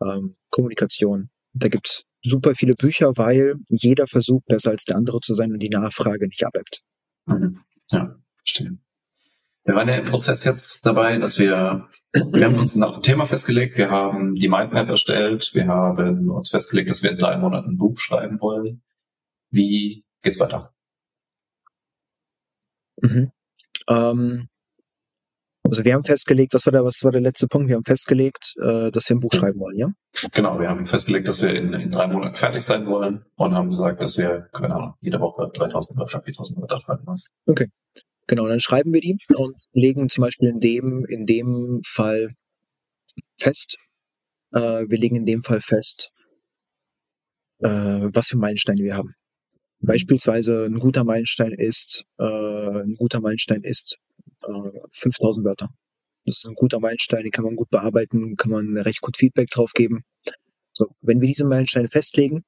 ähm, 0.00 0.36
Kommunikation. 0.50 1.30
Da 1.52 1.68
gibt's 1.68 2.04
super 2.22 2.54
viele 2.54 2.74
Bücher, 2.74 3.12
weil 3.16 3.54
jeder 3.68 4.06
versucht, 4.06 4.46
besser 4.46 4.70
als 4.70 4.84
der 4.84 4.96
andere 4.96 5.20
zu 5.20 5.34
sein 5.34 5.52
und 5.52 5.62
die 5.62 5.68
Nachfrage 5.68 6.26
nicht 6.26 6.44
abebbt. 6.44 6.82
Mhm. 7.26 7.60
Ja, 7.90 8.16
verstehe. 8.36 8.78
Wir 9.64 9.74
waren 9.74 9.88
ja 9.88 9.96
im 9.96 10.06
Prozess 10.06 10.44
jetzt 10.44 10.86
dabei, 10.86 11.18
dass 11.18 11.38
wir, 11.38 11.88
wir 12.12 12.44
haben 12.46 12.58
uns 12.58 12.74
ein 12.74 13.02
Thema 13.02 13.26
festgelegt, 13.26 13.76
wir 13.76 13.90
haben 13.90 14.34
die 14.34 14.48
Mindmap 14.48 14.88
erstellt, 14.88 15.50
wir 15.52 15.66
haben 15.66 16.30
uns 16.30 16.48
festgelegt, 16.48 16.88
dass 16.88 17.02
wir 17.02 17.10
in 17.10 17.18
drei 17.18 17.36
Monaten 17.36 17.72
ein 17.72 17.76
Buch 17.76 17.98
schreiben 17.98 18.40
wollen. 18.40 18.82
Wie 19.50 20.04
geht's 20.22 20.40
weiter? 20.40 20.74
Mhm. 23.02 23.30
Ähm, 23.88 24.48
also 25.64 25.84
wir 25.84 25.94
haben 25.94 26.04
festgelegt, 26.04 26.54
was 26.54 26.64
war 26.64 26.72
der, 26.72 26.84
was 26.84 27.04
war 27.04 27.10
der 27.10 27.20
letzte 27.20 27.46
Punkt? 27.46 27.68
Wir 27.68 27.76
haben 27.76 27.84
festgelegt, 27.84 28.54
äh, 28.62 28.90
dass 28.90 29.08
wir 29.08 29.16
ein 29.16 29.20
Buch 29.20 29.32
schreiben 29.32 29.60
wollen, 29.60 29.76
ja? 29.76 29.92
Genau, 30.32 30.58
wir 30.58 30.68
haben 30.68 30.86
festgelegt, 30.86 31.28
dass 31.28 31.42
wir 31.42 31.54
in, 31.54 31.74
in 31.74 31.90
drei 31.90 32.06
Monaten 32.06 32.36
fertig 32.36 32.62
sein 32.62 32.86
wollen 32.86 33.24
und 33.36 33.54
haben 33.54 33.70
gesagt, 33.70 34.00
dass 34.00 34.16
wir, 34.16 34.48
keine 34.52 34.74
Ahnung, 34.74 34.94
jede 35.00 35.20
Woche 35.20 35.50
3000 35.52 35.98
Wörter, 35.98 36.22
4000 36.22 36.60
Wörter 36.60 36.80
schreiben 36.80 37.06
wollen. 37.06 37.18
Okay. 37.46 37.66
Genau, 38.26 38.46
dann 38.46 38.60
schreiben 38.60 38.92
wir 38.92 39.00
die 39.00 39.16
und 39.34 39.64
legen 39.72 40.08
zum 40.08 40.22
Beispiel 40.22 40.48
in 40.48 40.58
dem, 40.58 41.04
in 41.06 41.26
dem 41.26 41.80
Fall 41.86 42.30
fest, 43.38 43.76
äh, 44.52 44.84
wir 44.88 44.98
legen 44.98 45.16
in 45.16 45.26
dem 45.26 45.42
Fall 45.42 45.60
fest, 45.60 46.10
äh, 47.60 47.68
was 47.68 48.28
für 48.28 48.38
Meilensteine 48.38 48.82
wir 48.82 48.96
haben. 48.96 49.14
Beispielsweise 49.80 50.64
ein 50.64 50.78
guter 50.78 51.04
Meilenstein 51.04 51.52
ist, 51.52 52.04
äh, 52.18 52.24
ein 52.24 52.94
guter 52.96 53.20
Meilenstein 53.20 53.62
ist 53.62 53.96
äh, 54.42 54.70
5000 54.92 55.46
Wörter. 55.46 55.68
Das 56.24 56.38
ist 56.38 56.46
ein 56.46 56.54
guter 56.54 56.80
Meilenstein, 56.80 57.22
den 57.22 57.30
kann 57.30 57.44
man 57.44 57.56
gut 57.56 57.70
bearbeiten, 57.70 58.36
kann 58.36 58.50
man 58.50 58.76
recht 58.76 59.00
gut 59.00 59.16
Feedback 59.16 59.50
drauf 59.50 59.72
geben. 59.72 60.04
So, 60.72 60.86
wenn 61.00 61.20
wir 61.20 61.28
diese 61.28 61.46
Meilensteine 61.46 61.88
festlegen, 61.88 62.44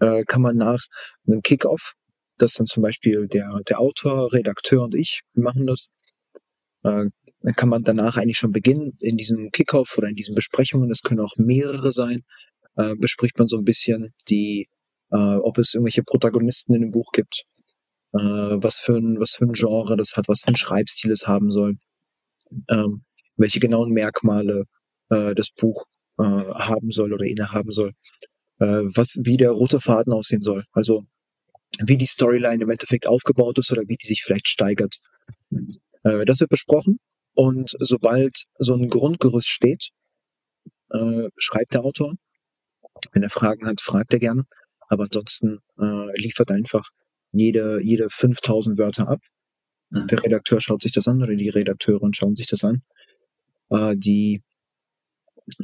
äh, 0.00 0.24
kann 0.24 0.42
man 0.42 0.56
nach 0.56 0.82
einem 1.26 1.42
Kickoff, 1.42 1.94
das 2.38 2.54
dann 2.54 2.66
zum 2.66 2.82
Beispiel 2.82 3.28
der, 3.28 3.60
der 3.68 3.80
Autor, 3.80 4.32
Redakteur 4.32 4.84
und 4.84 4.94
ich 4.94 5.20
machen 5.34 5.66
das, 5.66 5.86
äh, 6.84 7.06
dann 7.40 7.54
kann 7.54 7.68
man 7.68 7.82
danach 7.82 8.16
eigentlich 8.16 8.38
schon 8.38 8.52
beginnen 8.52 8.96
in 9.00 9.16
diesem 9.16 9.50
Kickoff 9.50 9.96
oder 9.98 10.08
in 10.08 10.14
diesen 10.14 10.34
Besprechungen, 10.34 10.88
das 10.88 11.02
können 11.02 11.20
auch 11.20 11.36
mehrere 11.36 11.92
sein, 11.92 12.22
äh, 12.76 12.94
bespricht 12.96 13.38
man 13.38 13.48
so 13.48 13.58
ein 13.58 13.64
bisschen 13.64 14.14
die 14.28 14.66
äh, 15.12 15.16
ob 15.16 15.58
es 15.58 15.74
irgendwelche 15.74 16.02
Protagonisten 16.02 16.74
in 16.74 16.82
dem 16.82 16.90
Buch 16.90 17.10
gibt, 17.12 17.44
äh, 18.12 18.18
was, 18.18 18.78
für 18.78 18.96
ein, 18.96 19.20
was 19.20 19.32
für 19.32 19.44
ein 19.44 19.52
Genre 19.52 19.96
das 19.96 20.12
hat, 20.16 20.28
was 20.28 20.40
für 20.40 20.48
ein 20.48 20.56
Schreibstil 20.56 21.12
es 21.12 21.26
haben 21.26 21.50
soll, 21.50 21.76
ähm, 22.68 23.04
welche 23.36 23.60
genauen 23.60 23.92
Merkmale 23.92 24.64
äh, 25.10 25.34
das 25.34 25.50
Buch 25.50 25.84
äh, 26.18 26.22
haben 26.22 26.90
soll 26.90 27.12
oder 27.12 27.24
innehaben 27.24 27.72
soll, 27.72 27.92
äh, 28.60 28.82
was, 28.94 29.16
wie 29.20 29.36
der 29.36 29.50
rote 29.50 29.80
Faden 29.80 30.12
aussehen 30.12 30.42
soll, 30.42 30.64
also 30.72 31.04
wie 31.80 31.98
die 31.98 32.06
Storyline 32.06 32.62
im 32.62 32.70
Endeffekt 32.70 33.06
aufgebaut 33.06 33.58
ist 33.58 33.70
oder 33.72 33.82
wie 33.86 33.96
die 33.96 34.06
sich 34.06 34.22
vielleicht 34.24 34.48
steigert. 34.48 34.96
Äh, 36.04 36.24
das 36.24 36.40
wird 36.40 36.50
besprochen 36.50 36.98
und 37.34 37.76
sobald 37.80 38.44
so 38.58 38.74
ein 38.74 38.88
Grundgerüst 38.88 39.48
steht, 39.48 39.90
äh, 40.90 41.28
schreibt 41.36 41.74
der 41.74 41.84
Autor. 41.84 42.14
Wenn 43.12 43.22
er 43.22 43.30
Fragen 43.30 43.66
hat, 43.66 43.80
fragt 43.80 44.12
er 44.14 44.20
gerne. 44.20 44.44
Aber 44.88 45.04
ansonsten 45.04 45.60
äh, 45.78 46.20
liefert 46.20 46.50
einfach 46.50 46.90
jede, 47.32 47.80
jede 47.82 48.08
5000 48.08 48.78
Wörter 48.78 49.08
ab. 49.08 49.20
Mhm. 49.90 50.06
Der 50.06 50.22
Redakteur 50.22 50.60
schaut 50.60 50.82
sich 50.82 50.92
das 50.92 51.08
an 51.08 51.22
oder 51.22 51.34
die 51.34 51.48
Redakteurin 51.48 52.14
schauen 52.14 52.36
sich 52.36 52.46
das 52.46 52.64
an. 52.64 52.82
Äh, 53.70 53.96
die 53.96 54.42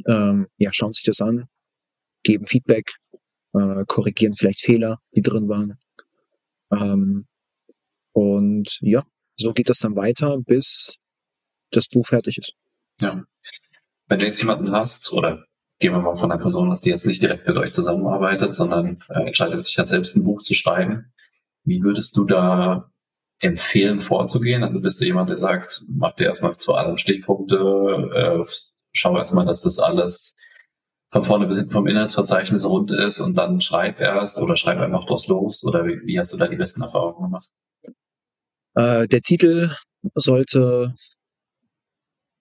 ähm, 0.07 0.47
ja, 0.57 0.71
schauen 0.73 0.93
sich 0.93 1.03
das 1.03 1.21
an, 1.21 1.45
geben 2.23 2.47
Feedback, 2.47 2.95
äh, 3.53 3.83
korrigieren 3.87 4.35
vielleicht 4.35 4.61
Fehler, 4.61 4.99
die 5.15 5.21
drin 5.21 5.49
waren. 5.49 5.77
Ähm, 6.71 7.27
und 8.13 8.77
ja, 8.81 9.03
so 9.35 9.53
geht 9.53 9.69
das 9.69 9.79
dann 9.79 9.95
weiter, 9.95 10.37
bis 10.39 10.95
das 11.71 11.87
Buch 11.87 12.05
fertig 12.05 12.37
ist. 12.37 12.53
Ja. 13.01 13.23
Wenn 14.07 14.19
du 14.19 14.25
jetzt 14.25 14.41
jemanden 14.41 14.71
hast 14.71 15.11
oder 15.11 15.45
gehen 15.79 15.93
wir 15.93 16.01
mal 16.01 16.15
von 16.15 16.31
einer 16.31 16.41
Person 16.41 16.71
aus, 16.71 16.81
die 16.81 16.89
jetzt 16.89 17.05
nicht 17.05 17.21
direkt 17.21 17.47
mit 17.47 17.57
euch 17.57 17.73
zusammenarbeitet, 17.73 18.53
sondern 18.53 19.03
äh, 19.09 19.25
entscheidet 19.25 19.61
sich 19.61 19.77
halt 19.77 19.89
selbst 19.89 20.15
ein 20.15 20.23
Buch 20.23 20.41
zu 20.41 20.53
schreiben. 20.53 21.13
Wie 21.63 21.81
würdest 21.81 22.15
du 22.17 22.25
da 22.25 22.91
empfehlen, 23.39 24.01
vorzugehen? 24.01 24.63
Also 24.63 24.79
bist 24.79 25.01
du 25.01 25.05
jemand, 25.05 25.29
der 25.29 25.37
sagt, 25.37 25.83
mach 25.89 26.13
dir 26.13 26.25
erstmal 26.25 26.55
zu 26.57 26.73
allem 26.73 26.97
Stichpunkte, 26.97 27.55
äh, 28.13 28.51
schau 28.93 29.17
erstmal, 29.17 29.45
dass 29.45 29.61
das 29.61 29.79
alles 29.79 30.37
von 31.11 31.23
vorne 31.23 31.47
bis 31.47 31.57
hinten 31.57 31.71
vom 31.71 31.87
Inhaltsverzeichnis 31.87 32.65
rund 32.65 32.91
ist 32.91 33.19
und 33.19 33.37
dann 33.37 33.61
schreib 33.61 33.99
erst 33.99 34.39
oder 34.39 34.57
schreib 34.57 34.79
einfach 34.79 35.05
draus 35.05 35.27
los 35.27 35.63
oder 35.63 35.85
wie, 35.85 35.99
wie 36.05 36.17
hast 36.17 36.33
du 36.33 36.37
da 36.37 36.47
die 36.47 36.55
besten 36.55 36.81
Erfahrungen 36.81 37.23
gemacht? 37.23 37.49
Äh, 38.75 39.07
der 39.07 39.21
Titel 39.21 39.69
sollte 40.15 40.95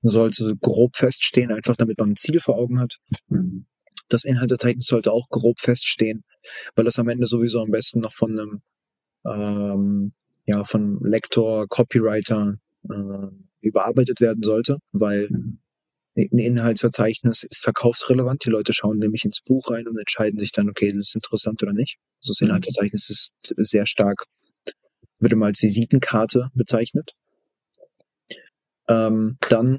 sollte 0.02 0.54
grob 0.60 0.96
feststehen, 0.96 1.52
einfach 1.52 1.76
damit 1.76 1.98
man 1.98 2.10
ein 2.10 2.16
Ziel 2.16 2.40
vor 2.40 2.56
Augen 2.56 2.80
hat. 2.80 2.98
Mhm. 3.28 3.66
Das 4.08 4.24
Inhaltezeichen 4.24 4.80
sollte 4.80 5.12
auch 5.12 5.28
grob 5.28 5.58
feststehen, 5.60 6.24
weil 6.74 6.84
das 6.84 6.98
am 6.98 7.08
Ende 7.08 7.26
sowieso 7.26 7.60
am 7.60 7.70
besten 7.70 8.00
noch 8.00 8.12
von 8.12 8.38
einem 8.38 8.62
ähm, 9.24 10.12
ja, 10.44 10.64
von 10.64 10.98
Lektor, 11.02 11.68
Copywriter 11.68 12.56
äh, 12.88 13.28
überarbeitet 13.60 14.20
werden 14.20 14.42
sollte, 14.42 14.78
weil 14.90 15.28
mhm. 15.30 15.60
ein 16.16 16.38
Inhaltsverzeichnis 16.38 17.44
ist 17.44 17.62
verkaufsrelevant. 17.62 18.44
Die 18.44 18.50
Leute 18.50 18.72
schauen 18.72 18.98
nämlich 18.98 19.24
ins 19.24 19.40
Buch 19.40 19.70
rein 19.70 19.86
und 19.86 19.98
entscheiden 19.98 20.38
sich 20.38 20.52
dann, 20.52 20.68
okay, 20.68 20.88
das 20.88 21.08
ist 21.08 21.14
interessant 21.14 21.62
oder 21.62 21.72
nicht. 21.72 21.98
Also 22.20 22.32
das 22.32 22.40
mhm. 22.40 22.48
Inhaltsverzeichnis 22.48 23.10
ist 23.10 23.32
sehr 23.56 23.86
stark, 23.86 24.24
würde 25.18 25.36
mal 25.36 25.46
als 25.46 25.62
Visitenkarte 25.62 26.50
bezeichnet. 26.54 27.12
Ähm, 28.88 29.38
dann 29.48 29.78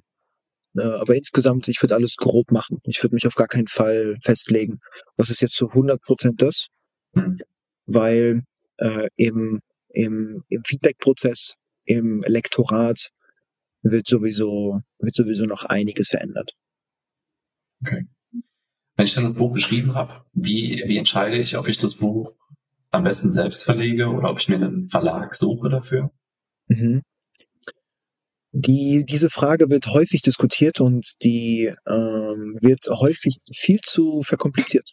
aber 0.82 1.16
insgesamt, 1.16 1.68
ich 1.68 1.82
würde 1.82 1.96
alles 1.96 2.16
grob 2.18 2.52
machen. 2.52 2.80
Ich 2.84 3.02
würde 3.04 3.16
mich 3.16 3.28
auf 3.28 3.36
gar 3.36 3.48
keinen 3.48 3.68
Fall 3.68 4.18
festlegen. 4.24 4.80
Was 5.18 5.30
ist 5.30 5.42
jetzt 5.42 5.56
zu 5.56 5.70
100 5.70 6.02
Prozent 6.02 6.42
das? 6.42 6.68
Mhm. 7.14 7.40
Weil 7.86 8.44
äh, 8.78 9.08
im, 9.16 9.62
im, 9.90 10.44
im 10.50 10.64
Feedback-Prozess, 10.66 11.56
im 11.86 12.24
Lektorat 12.26 13.10
wird 13.84 14.08
sowieso, 14.08 14.82
wird 15.00 15.14
sowieso 15.14 15.46
noch 15.46 15.64
einiges 15.66 16.10
verändert. 16.10 16.54
Okay. 17.82 18.08
Wenn 18.96 19.06
ich 19.06 19.14
dann 19.14 19.26
das 19.26 19.34
Buch 19.34 19.54
geschrieben 19.54 19.96
habe, 19.96 20.24
wie, 20.34 20.84
wie 20.88 20.98
entscheide 20.98 21.38
ich, 21.38 21.58
ob 21.58 21.68
ich 21.68 21.78
das 21.78 21.96
Buch 21.96 22.36
am 22.92 23.04
besten 23.04 23.32
selbst 23.32 23.64
verlege 23.64 24.08
oder 24.08 24.30
ob 24.30 24.40
ich 24.40 24.50
mir 24.50 24.56
einen 24.56 24.88
Verlag 24.88 25.36
suche 25.36 25.70
dafür? 25.70 26.12
Mhm. 26.68 27.02
Die, 28.56 29.04
diese 29.04 29.32
Frage 29.32 29.72
wird 29.72 29.88
häufig 29.88 30.22
diskutiert 30.22 30.80
und 30.80 31.14
die 31.24 31.74
ähm, 31.88 32.54
wird 32.62 32.86
häufig 32.88 33.38
viel 33.52 33.80
zu 33.82 34.22
verkompliziert. 34.22 34.92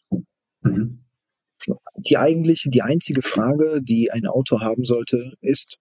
Mhm. 0.63 1.05
Die 1.97 2.17
eigentliche, 2.17 2.71
die 2.71 2.81
einzige 2.81 3.21
Frage, 3.21 3.81
die 3.83 4.11
ein 4.11 4.27
Autor 4.27 4.63
haben 4.63 4.85
sollte, 4.85 5.35
ist, 5.43 5.77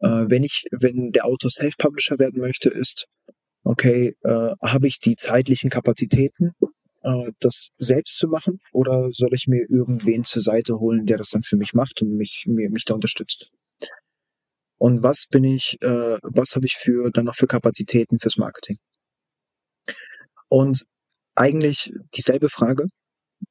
äh, 0.00 0.24
wenn 0.26 0.42
ich, 0.42 0.64
wenn 0.72 1.12
der 1.12 1.24
Autor 1.24 1.52
Self-Publisher 1.52 2.18
werden 2.18 2.40
möchte, 2.40 2.68
ist, 2.68 3.06
okay, 3.62 4.16
äh, 4.24 4.54
habe 4.60 4.88
ich 4.88 4.98
die 4.98 5.14
zeitlichen 5.14 5.70
Kapazitäten, 5.70 6.50
äh, 7.02 7.30
das 7.38 7.68
selbst 7.78 8.18
zu 8.18 8.26
machen, 8.26 8.58
oder 8.72 9.12
soll 9.12 9.34
ich 9.34 9.46
mir 9.46 9.66
irgendwen 9.70 10.24
zur 10.24 10.42
Seite 10.42 10.80
holen, 10.80 11.06
der 11.06 11.18
das 11.18 11.30
dann 11.30 11.44
für 11.44 11.56
mich 11.56 11.74
macht 11.74 12.02
und 12.02 12.16
mich, 12.16 12.46
mir, 12.48 12.70
mich 12.70 12.84
da 12.84 12.94
unterstützt? 12.94 13.52
Und 14.84 15.02
was 15.02 15.24
bin 15.30 15.44
ich, 15.44 15.78
äh, 15.80 16.18
was 16.22 16.56
habe 16.56 16.66
ich 16.66 16.74
für 16.74 17.10
dann 17.10 17.24
noch 17.24 17.36
für 17.36 17.46
Kapazitäten 17.46 18.18
fürs 18.18 18.36
Marketing? 18.36 18.76
Und 20.50 20.84
eigentlich 21.34 21.90
dieselbe 22.14 22.50
Frage 22.50 22.84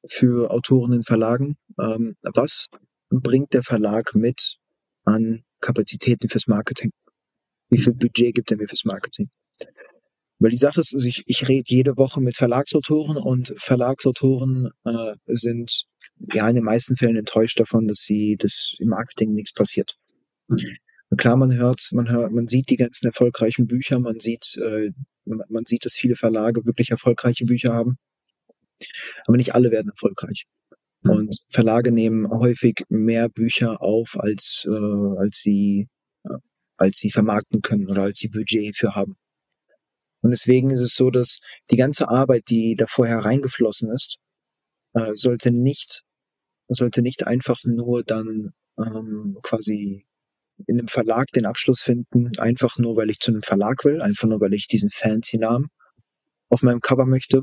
für 0.06 0.52
Autoren 0.52 0.92
in 0.92 1.02
Verlagen. 1.02 1.56
Ähm, 1.76 2.14
was 2.22 2.66
bringt 3.10 3.52
der 3.52 3.64
Verlag 3.64 4.14
mit 4.14 4.58
an 5.02 5.42
Kapazitäten 5.60 6.28
fürs 6.28 6.46
Marketing? 6.46 6.92
Wie 7.68 7.78
viel 7.78 7.94
Budget 7.94 8.36
gibt 8.36 8.52
er 8.52 8.56
mir 8.56 8.68
fürs 8.68 8.84
Marketing? 8.84 9.28
Weil 10.38 10.52
die 10.52 10.56
Sache 10.56 10.82
ist, 10.82 10.94
also 10.94 11.08
ich, 11.08 11.24
ich 11.26 11.48
rede 11.48 11.64
jede 11.66 11.96
Woche 11.96 12.20
mit 12.20 12.36
Verlagsautoren 12.36 13.16
und 13.16 13.52
Verlagsautoren 13.56 14.70
äh, 14.84 15.14
sind 15.26 15.86
ja 16.32 16.48
in 16.48 16.54
den 16.54 16.64
meisten 16.64 16.94
Fällen 16.94 17.16
enttäuscht 17.16 17.58
davon, 17.58 17.88
dass 17.88 17.98
sie, 17.98 18.36
dass 18.36 18.76
im 18.78 18.90
Marketing 18.90 19.32
nichts 19.32 19.52
passiert. 19.52 19.96
Mhm. 20.46 20.76
Klar, 21.16 21.36
man 21.36 21.54
hört, 21.54 21.88
man 21.92 22.10
hört, 22.10 22.32
man 22.32 22.48
sieht 22.48 22.70
die 22.70 22.76
ganzen 22.76 23.06
erfolgreichen 23.06 23.66
Bücher, 23.66 23.98
man 23.98 24.20
sieht, 24.20 24.56
äh, 24.56 24.90
man 25.24 25.64
sieht, 25.66 25.84
dass 25.84 25.94
viele 25.94 26.16
Verlage 26.16 26.64
wirklich 26.64 26.90
erfolgreiche 26.90 27.44
Bücher 27.44 27.74
haben. 27.74 27.98
Aber 29.26 29.36
nicht 29.36 29.54
alle 29.54 29.70
werden 29.70 29.90
erfolgreich. 29.90 30.46
Mhm. 31.02 31.10
Und 31.10 31.38
Verlage 31.50 31.92
nehmen 31.92 32.28
häufig 32.30 32.84
mehr 32.88 33.28
Bücher 33.28 33.82
auf, 33.82 34.16
als, 34.18 34.64
äh, 34.66 35.18
als 35.18 35.38
sie, 35.38 35.88
äh, 36.24 36.38
als 36.76 36.98
sie 36.98 37.10
vermarkten 37.10 37.62
können 37.62 37.88
oder 37.88 38.02
als 38.02 38.18
sie 38.18 38.28
Budget 38.28 38.76
für 38.76 38.94
haben. 38.94 39.16
Und 40.22 40.30
deswegen 40.30 40.70
ist 40.70 40.80
es 40.80 40.94
so, 40.94 41.10
dass 41.10 41.38
die 41.70 41.76
ganze 41.76 42.08
Arbeit, 42.08 42.44
die 42.48 42.74
da 42.74 42.86
vorher 42.86 43.18
reingeflossen 43.18 43.90
ist, 43.90 44.16
äh, 44.94 45.14
sollte 45.14 45.52
nicht, 45.52 46.02
sollte 46.68 47.02
nicht 47.02 47.26
einfach 47.26 47.60
nur 47.64 48.02
dann 48.04 48.54
ähm, 48.78 49.38
quasi 49.42 50.06
in 50.66 50.78
einem 50.78 50.88
Verlag 50.88 51.28
den 51.28 51.46
Abschluss 51.46 51.82
finden, 51.82 52.32
einfach 52.38 52.78
nur, 52.78 52.96
weil 52.96 53.10
ich 53.10 53.18
zu 53.18 53.30
einem 53.30 53.42
Verlag 53.42 53.84
will, 53.84 54.00
einfach 54.00 54.28
nur, 54.28 54.40
weil 54.40 54.54
ich 54.54 54.68
diesen 54.68 54.90
fancy 54.90 55.38
Namen 55.38 55.68
auf 56.48 56.62
meinem 56.62 56.80
Cover 56.80 57.06
möchte, 57.06 57.42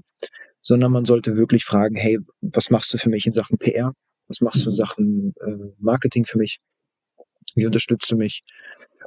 sondern 0.62 0.92
man 0.92 1.06
sollte 1.06 1.36
wirklich 1.36 1.66
fragen, 1.66 1.96
hey, 1.96 2.20
was 2.42 2.70
machst 2.70 2.94
du 2.94 2.98
für 2.98 3.10
mich 3.10 3.26
in 3.26 3.34
Sachen 3.34 3.58
PR? 3.58 3.94
Was 4.28 4.42
machst 4.42 4.66
du 4.66 4.70
in 4.70 4.74
mhm. 4.74 4.76
Sachen 4.76 5.34
äh, 5.42 5.74
Marketing 5.80 6.26
für 6.26 6.38
mich? 6.38 6.60
Wie 7.56 7.66
unterstützt 7.66 8.10
du 8.12 8.16
mich? 8.16 8.44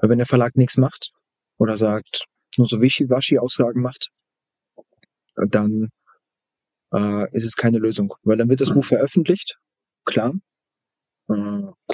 Weil 0.01 0.11
wenn 0.11 0.19
der 0.19 0.27
Verlag 0.27 0.57
nichts 0.57 0.77
macht 0.77 1.13
oder 1.57 1.77
sagt, 1.77 2.27
nur 2.59 2.67
so 2.67 2.81
Wischi-Waschi-Aussagen 2.81 3.81
macht, 3.81 4.09
dann 5.37 5.89
äh, 6.93 7.31
ist 7.35 7.45
es 7.45 7.57
keine 7.57 7.79
Lösung. 7.79 8.15
Weil 8.23 8.37
dann 8.37 8.49
wird 8.49 8.61
das 8.61 8.71
Buch 8.71 8.85
mhm. 8.85 8.97
veröffentlicht, 8.97 9.59
klar, 10.05 10.35
äh, 11.29 11.33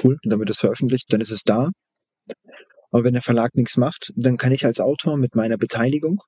cool, 0.03 0.19
dann 0.25 0.39
wird 0.39 0.51
es 0.51 0.59
veröffentlicht, 0.59 1.13
dann 1.13 1.21
ist 1.21 1.31
es 1.31 1.43
da, 1.43 1.71
aber 2.91 3.05
wenn 3.05 3.13
der 3.13 3.23
Verlag 3.23 3.55
nichts 3.55 3.77
macht, 3.77 4.13
dann 4.17 4.37
kann 4.37 4.53
ich 4.53 4.65
als 4.65 4.81
Autor 4.81 5.17
mit 5.17 5.35
meiner 5.35 5.57
Beteiligung, 5.57 6.23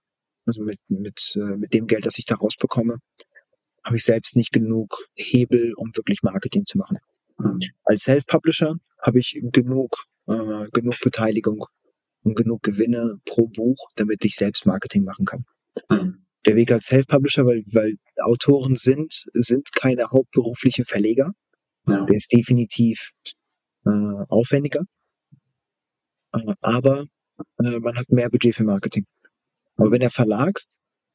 also 0.46 0.62
mit, 0.62 0.78
mit, 0.88 1.34
äh, 1.36 1.56
mit 1.56 1.74
dem 1.74 1.86
Geld, 1.86 2.06
das 2.06 2.18
ich 2.18 2.26
da 2.26 2.36
rausbekomme, 2.36 2.98
habe 3.84 3.96
ich 3.96 4.04
selbst 4.04 4.36
nicht 4.36 4.52
genug 4.52 5.08
Hebel, 5.14 5.74
um 5.76 5.90
wirklich 5.94 6.22
Marketing 6.22 6.64
zu 6.66 6.78
machen. 6.78 6.98
Mhm. 7.38 7.58
Als 7.84 8.02
Self-Publisher 8.02 8.76
habe 9.00 9.18
ich 9.18 9.40
genug, 9.42 10.04
äh, 10.28 10.68
genug 10.72 11.00
Beteiligung 11.02 11.66
und 12.22 12.36
genug 12.36 12.62
Gewinne 12.62 13.20
pro 13.24 13.48
Buch, 13.48 13.88
damit 13.96 14.24
ich 14.24 14.36
selbst 14.36 14.66
Marketing 14.66 15.02
machen 15.02 15.24
kann. 15.24 15.42
Mhm. 15.88 16.24
Der 16.46 16.56
Weg 16.56 16.70
als 16.70 16.86
Self-Publisher, 16.86 17.44
weil, 17.44 17.62
weil 17.72 17.94
Autoren 18.20 18.76
sind, 18.76 19.26
sind 19.32 19.72
keine 19.72 20.10
hauptberuflichen 20.10 20.84
Verleger. 20.84 21.32
Ja. 21.86 22.04
Der 22.04 22.16
ist 22.16 22.32
definitiv 22.32 23.10
äh, 23.84 23.90
aufwendiger 24.28 24.84
aber 26.60 27.06
äh, 27.58 27.78
man 27.78 27.96
hat 27.96 28.10
mehr 28.10 28.30
Budget 28.30 28.54
für 28.54 28.64
Marketing. 28.64 29.04
Aber 29.76 29.90
wenn 29.90 30.00
der 30.00 30.10
Verlag, 30.10 30.60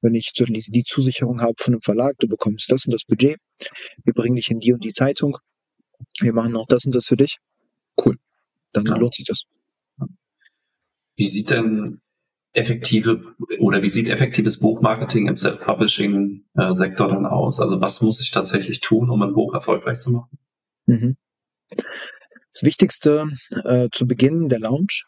wenn 0.01 0.15
ich 0.15 0.31
die, 0.33 0.45
die 0.45 0.83
Zusicherung 0.83 1.41
habe 1.41 1.55
von 1.57 1.73
einem 1.73 1.81
Verlag, 1.81 2.15
du 2.19 2.27
bekommst 2.27 2.71
das 2.71 2.85
und 2.85 2.93
das 2.93 3.03
Budget, 3.03 3.37
wir 4.03 4.13
bringen 4.13 4.35
dich 4.35 4.51
in 4.51 4.59
die 4.59 4.73
und 4.73 4.83
die 4.83 4.93
Zeitung, 4.93 5.37
wir 6.19 6.33
machen 6.33 6.55
auch 6.55 6.67
das 6.67 6.85
und 6.85 6.93
das 6.93 7.05
für 7.05 7.17
dich, 7.17 7.37
cool, 8.03 8.17
dann 8.73 8.85
ja. 8.85 8.95
lohnt 8.95 9.15
sich 9.15 9.25
das. 9.25 9.43
Wie 11.15 11.25
sieht 11.25 11.49
denn 11.49 12.01
effektive 12.53 13.35
oder 13.59 13.81
wie 13.81 13.89
sieht 13.89 14.07
effektives 14.07 14.59
Buchmarketing 14.59 15.27
im 15.27 15.37
Self-Publishing-Sektor 15.37 17.07
dann 17.07 17.25
aus? 17.25 17.59
Also 17.59 17.81
was 17.81 18.01
muss 18.01 18.21
ich 18.21 18.31
tatsächlich 18.31 18.81
tun, 18.81 19.09
um 19.09 19.21
ein 19.21 19.33
Buch 19.33 19.53
erfolgreich 19.53 19.99
zu 19.99 20.11
machen? 20.11 20.37
Mhm. 20.85 21.17
Das 22.57 22.63
Wichtigste 22.63 23.25
äh, 23.65 23.87
zu 23.91 24.07
Beginn 24.07 24.49
der 24.49 24.57
Launch. 24.57 25.05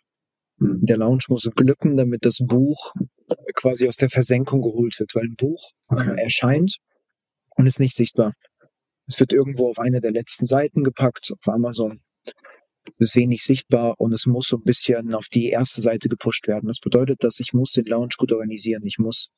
Hm. 0.60 0.86
Der 0.86 0.98
Launch 0.98 1.30
muss 1.30 1.50
glücken, 1.56 1.98
damit 1.98 2.24
das 2.24 2.38
Buch 2.46 2.94
quasi 3.56 3.88
aus 3.88 3.96
der 3.96 4.12
Versenkung 4.12 4.62
geholt 4.62 5.00
wird, 5.00 5.16
weil 5.16 5.24
ein 5.24 5.36
Buch 5.36 5.72
äh, 5.90 6.22
erscheint 6.22 6.78
und 7.56 7.66
ist 7.66 7.80
nicht 7.80 7.96
sichtbar. 7.96 8.34
Es 9.08 9.20
wird 9.20 9.34
irgendwo 9.34 9.68
auf 9.68 9.80
eine 9.80 10.00
der 10.00 10.12
letzten 10.12 10.46
Seiten 10.46 10.84
gepackt, 10.84 11.32
auf 11.32 11.52
Amazon. 11.52 12.02
Es 13.00 13.10
ist 13.10 13.16
wenig 13.16 13.42
sichtbar 13.42 13.96
und 13.98 14.14
es 14.14 14.28
muss 14.28 14.46
so 14.46 14.58
ein 14.58 14.64
bisschen 14.64 15.16
auf 15.16 15.26
die 15.26 15.50
erste 15.50 15.82
Seite 15.82 16.08
gepusht 16.08 16.48
werden. 16.48 16.68
Das 16.68 16.80
bedeutet, 16.80 17.24
dass 17.24 17.40
ich 17.40 17.54
muss 17.54 17.72
den 17.72 17.86
Launch 17.86 18.18
gut 18.18 18.32
organisieren. 18.32 18.86
Ich 18.86 19.00
muss 19.00 19.32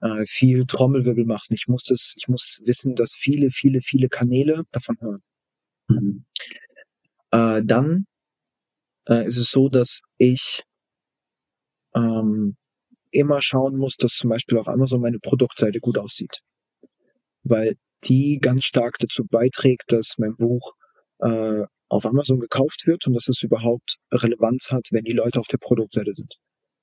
äh, 0.00 0.24
viel 0.24 0.64
Trommelwirbel 0.64 1.26
machen. 1.26 1.52
Ich 1.52 1.66
muss 1.68 1.84
das, 1.84 2.14
ich 2.16 2.26
muss 2.26 2.58
wissen, 2.64 2.94
dass 2.94 3.16
viele, 3.18 3.50
viele, 3.50 3.82
viele 3.82 4.08
Kanäle 4.08 4.62
davon 4.72 4.96
hören. 4.98 5.22
Mhm 5.88 6.24
äh, 7.32 7.62
dann 7.64 8.06
äh, 9.08 9.26
ist 9.26 9.36
es 9.36 9.50
so, 9.50 9.68
dass 9.68 10.00
ich 10.18 10.62
ähm, 11.94 12.56
immer 13.10 13.42
schauen 13.42 13.76
muss, 13.76 13.96
dass 13.96 14.12
zum 14.12 14.30
Beispiel 14.30 14.58
auf 14.58 14.68
Amazon 14.68 15.00
meine 15.00 15.18
Produktseite 15.18 15.80
gut 15.80 15.98
aussieht. 15.98 16.40
Weil 17.42 17.74
die 18.04 18.38
ganz 18.40 18.64
stark 18.64 18.96
dazu 18.98 19.24
beiträgt, 19.24 19.92
dass 19.92 20.14
mein 20.18 20.36
Buch 20.36 20.72
äh, 21.18 21.64
auf 21.88 22.06
Amazon 22.06 22.38
gekauft 22.38 22.86
wird 22.86 23.06
und 23.06 23.14
dass 23.14 23.28
es 23.28 23.42
überhaupt 23.42 23.96
Relevanz 24.12 24.70
hat, 24.70 24.88
wenn 24.92 25.04
die 25.04 25.12
Leute 25.12 25.40
auf 25.40 25.48
der 25.48 25.58
Produktseite 25.58 26.14
sind. 26.14 26.36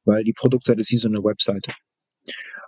Weil 0.06 0.24
die 0.24 0.34
Produktseite 0.34 0.82
ist 0.82 0.92
wie 0.92 0.98
so 0.98 1.08
eine 1.08 1.24
Webseite. 1.24 1.72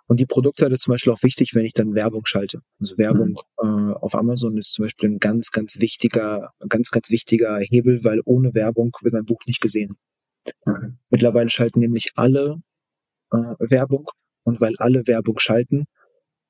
Und 0.09 0.19
die 0.19 0.25
Produktseite 0.25 0.73
ist 0.73 0.81
zum 0.81 0.93
Beispiel 0.93 1.13
auch 1.13 1.21
wichtig, 1.21 1.53
wenn 1.53 1.65
ich 1.65 1.73
dann 1.73 1.93
Werbung 1.93 2.25
schalte. 2.25 2.61
Also 2.79 2.97
Werbung 2.97 3.39
mhm. 3.61 3.91
äh, 3.91 3.93
auf 3.93 4.15
Amazon 4.15 4.57
ist 4.57 4.73
zum 4.73 4.85
Beispiel 4.85 5.07
ein 5.07 5.19
ganz, 5.19 5.51
ganz 5.51 5.79
wichtiger, 5.79 6.51
ganz, 6.67 6.89
ganz 6.89 7.11
wichtiger 7.11 7.59
Hebel, 7.59 8.03
weil 8.03 8.21
ohne 8.25 8.55
Werbung 8.55 8.91
wird 9.01 9.13
mein 9.13 9.25
Buch 9.25 9.45
nicht 9.45 9.61
gesehen. 9.61 9.97
Okay. 10.65 10.93
Mittlerweile 11.11 11.49
schalten 11.49 11.79
nämlich 11.79 12.13
alle 12.15 12.59
äh, 13.31 13.37
Werbung 13.59 14.09
und 14.41 14.59
weil 14.59 14.73
alle 14.79 15.05
Werbung 15.05 15.37
schalten, 15.37 15.85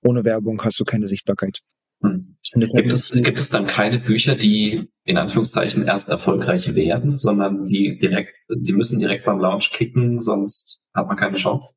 ohne 0.05 0.23
Werbung 0.23 0.63
hast 0.63 0.79
du 0.79 0.85
keine 0.85 1.07
Sichtbarkeit. 1.07 1.59
Hm. 2.01 2.37
Gibt, 2.53 2.93
es, 2.93 3.11
gibt 3.11 3.41
es 3.41 3.49
dann 3.49 3.67
keine 3.67 3.99
Bücher, 3.99 4.35
die 4.35 4.87
in 5.03 5.17
Anführungszeichen 5.17 5.83
erst 5.85 6.07
erfolgreich 6.07 6.73
werden, 6.75 7.17
sondern 7.17 7.67
die 7.67 7.97
direkt, 7.97 8.35
die 8.49 8.71
müssen 8.71 8.99
direkt 8.99 9.25
beim 9.25 9.39
Launch 9.39 9.71
kicken, 9.73 10.21
sonst 10.21 10.87
hat 10.93 11.07
man 11.07 11.17
keine 11.17 11.35
Chance? 11.35 11.73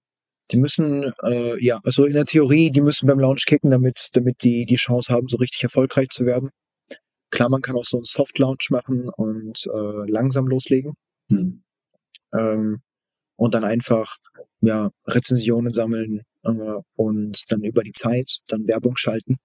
Die 0.53 0.59
müssen, 0.59 1.12
äh, 1.23 1.65
ja, 1.65 1.81
also 1.83 2.05
in 2.05 2.12
der 2.12 2.27
Theorie, 2.27 2.71
die 2.71 2.83
müssen 2.83 3.07
beim 3.07 3.19
Launch 3.19 3.47
kicken, 3.47 3.71
damit, 3.71 4.09
damit 4.12 4.43
die 4.43 4.67
die 4.67 4.77
Chance 4.77 5.12
haben, 5.12 5.29
so 5.29 5.38
richtig 5.38 5.62
erfolgreich 5.62 6.09
zu 6.11 6.27
werden. 6.27 6.51
Klar, 7.31 7.49
man 7.49 7.62
kann 7.62 7.75
auch 7.77 7.85
so 7.85 7.97
einen 7.97 8.05
Soft 8.05 8.38
Launch 8.38 8.69
machen 8.71 9.09
und 9.09 9.67
äh, 9.67 10.11
langsam 10.11 10.47
loslegen. 10.47 10.93
Hm. 11.31 11.62
Ähm, 12.35 12.83
und 13.37 13.55
dann 13.55 13.65
einfach 13.65 14.17
ja, 14.61 14.91
Rezensionen 15.07 15.73
sammeln 15.73 16.23
äh, 16.45 16.51
und 16.97 17.43
dann 17.51 17.62
über 17.65 17.83
die 17.83 17.93
Zeit 17.93 18.38
dann 18.49 18.67
Werbung 18.67 18.97
schalten. 18.97 19.38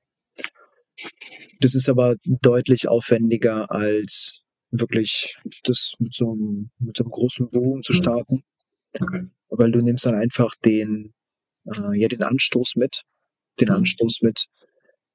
Das 1.62 1.74
ist 1.74 1.90
aber 1.90 2.16
deutlich 2.26 2.90
aufwendiger 2.90 3.72
als 3.72 4.42
wirklich 4.72 5.38
das 5.64 5.94
mit 6.00 6.14
so 6.14 6.34
einem, 6.34 6.72
mit 6.80 6.98
so 6.98 7.06
einem 7.06 7.12
großen 7.12 7.50
Boom 7.50 7.82
zu 7.82 7.94
hm. 7.94 7.98
starten. 8.02 8.44
Okay 9.00 9.28
weil 9.50 9.72
du 9.72 9.82
nimmst 9.82 10.06
dann 10.06 10.16
einfach 10.16 10.54
den, 10.64 11.14
äh, 11.66 12.00
ja, 12.00 12.08
den 12.08 12.24
Anstoß 12.24 12.76
mit, 12.76 13.04
den 13.60 13.70
mhm. 13.70 13.76
Anstoß 13.76 14.22
mit. 14.22 14.46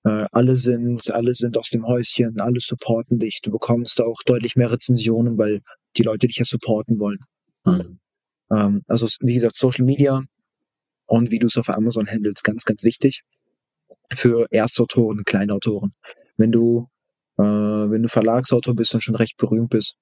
Äh, 0.04 0.26
alle 0.32 0.56
sind, 0.56 1.10
alle 1.10 1.34
sind 1.34 1.56
aus 1.56 1.70
dem 1.70 1.86
Häuschen, 1.86 2.40
alle 2.40 2.60
supporten 2.60 3.18
dich. 3.18 3.40
Du 3.42 3.50
bekommst 3.50 4.00
auch 4.00 4.20
deutlich 4.26 4.56
mehr 4.56 4.70
Rezensionen, 4.70 5.38
weil 5.38 5.60
die 5.96 6.02
Leute 6.02 6.26
dich 6.26 6.38
ja 6.38 6.44
supporten 6.44 6.98
wollen. 6.98 7.20
Mhm. 7.64 8.00
Ähm, 8.50 8.82
also 8.88 9.06
wie 9.20 9.34
gesagt, 9.34 9.56
Social 9.56 9.84
Media 9.84 10.22
und 11.06 11.30
wie 11.30 11.38
du 11.38 11.46
es 11.46 11.56
auf 11.56 11.68
Amazon 11.68 12.06
handelst, 12.06 12.44
ganz, 12.44 12.64
ganz 12.64 12.82
wichtig 12.84 13.22
für 14.14 14.46
Erstautoren, 14.50 15.24
Kleinautoren. 15.24 15.94
Wenn 16.36 16.52
du, 16.52 16.88
äh, 17.38 17.42
wenn 17.42 18.02
du 18.02 18.08
Verlagsautor 18.08 18.74
bist 18.74 18.94
und 18.94 19.02
schon 19.02 19.16
recht 19.16 19.36
berühmt 19.36 19.70
bist, 19.70 19.96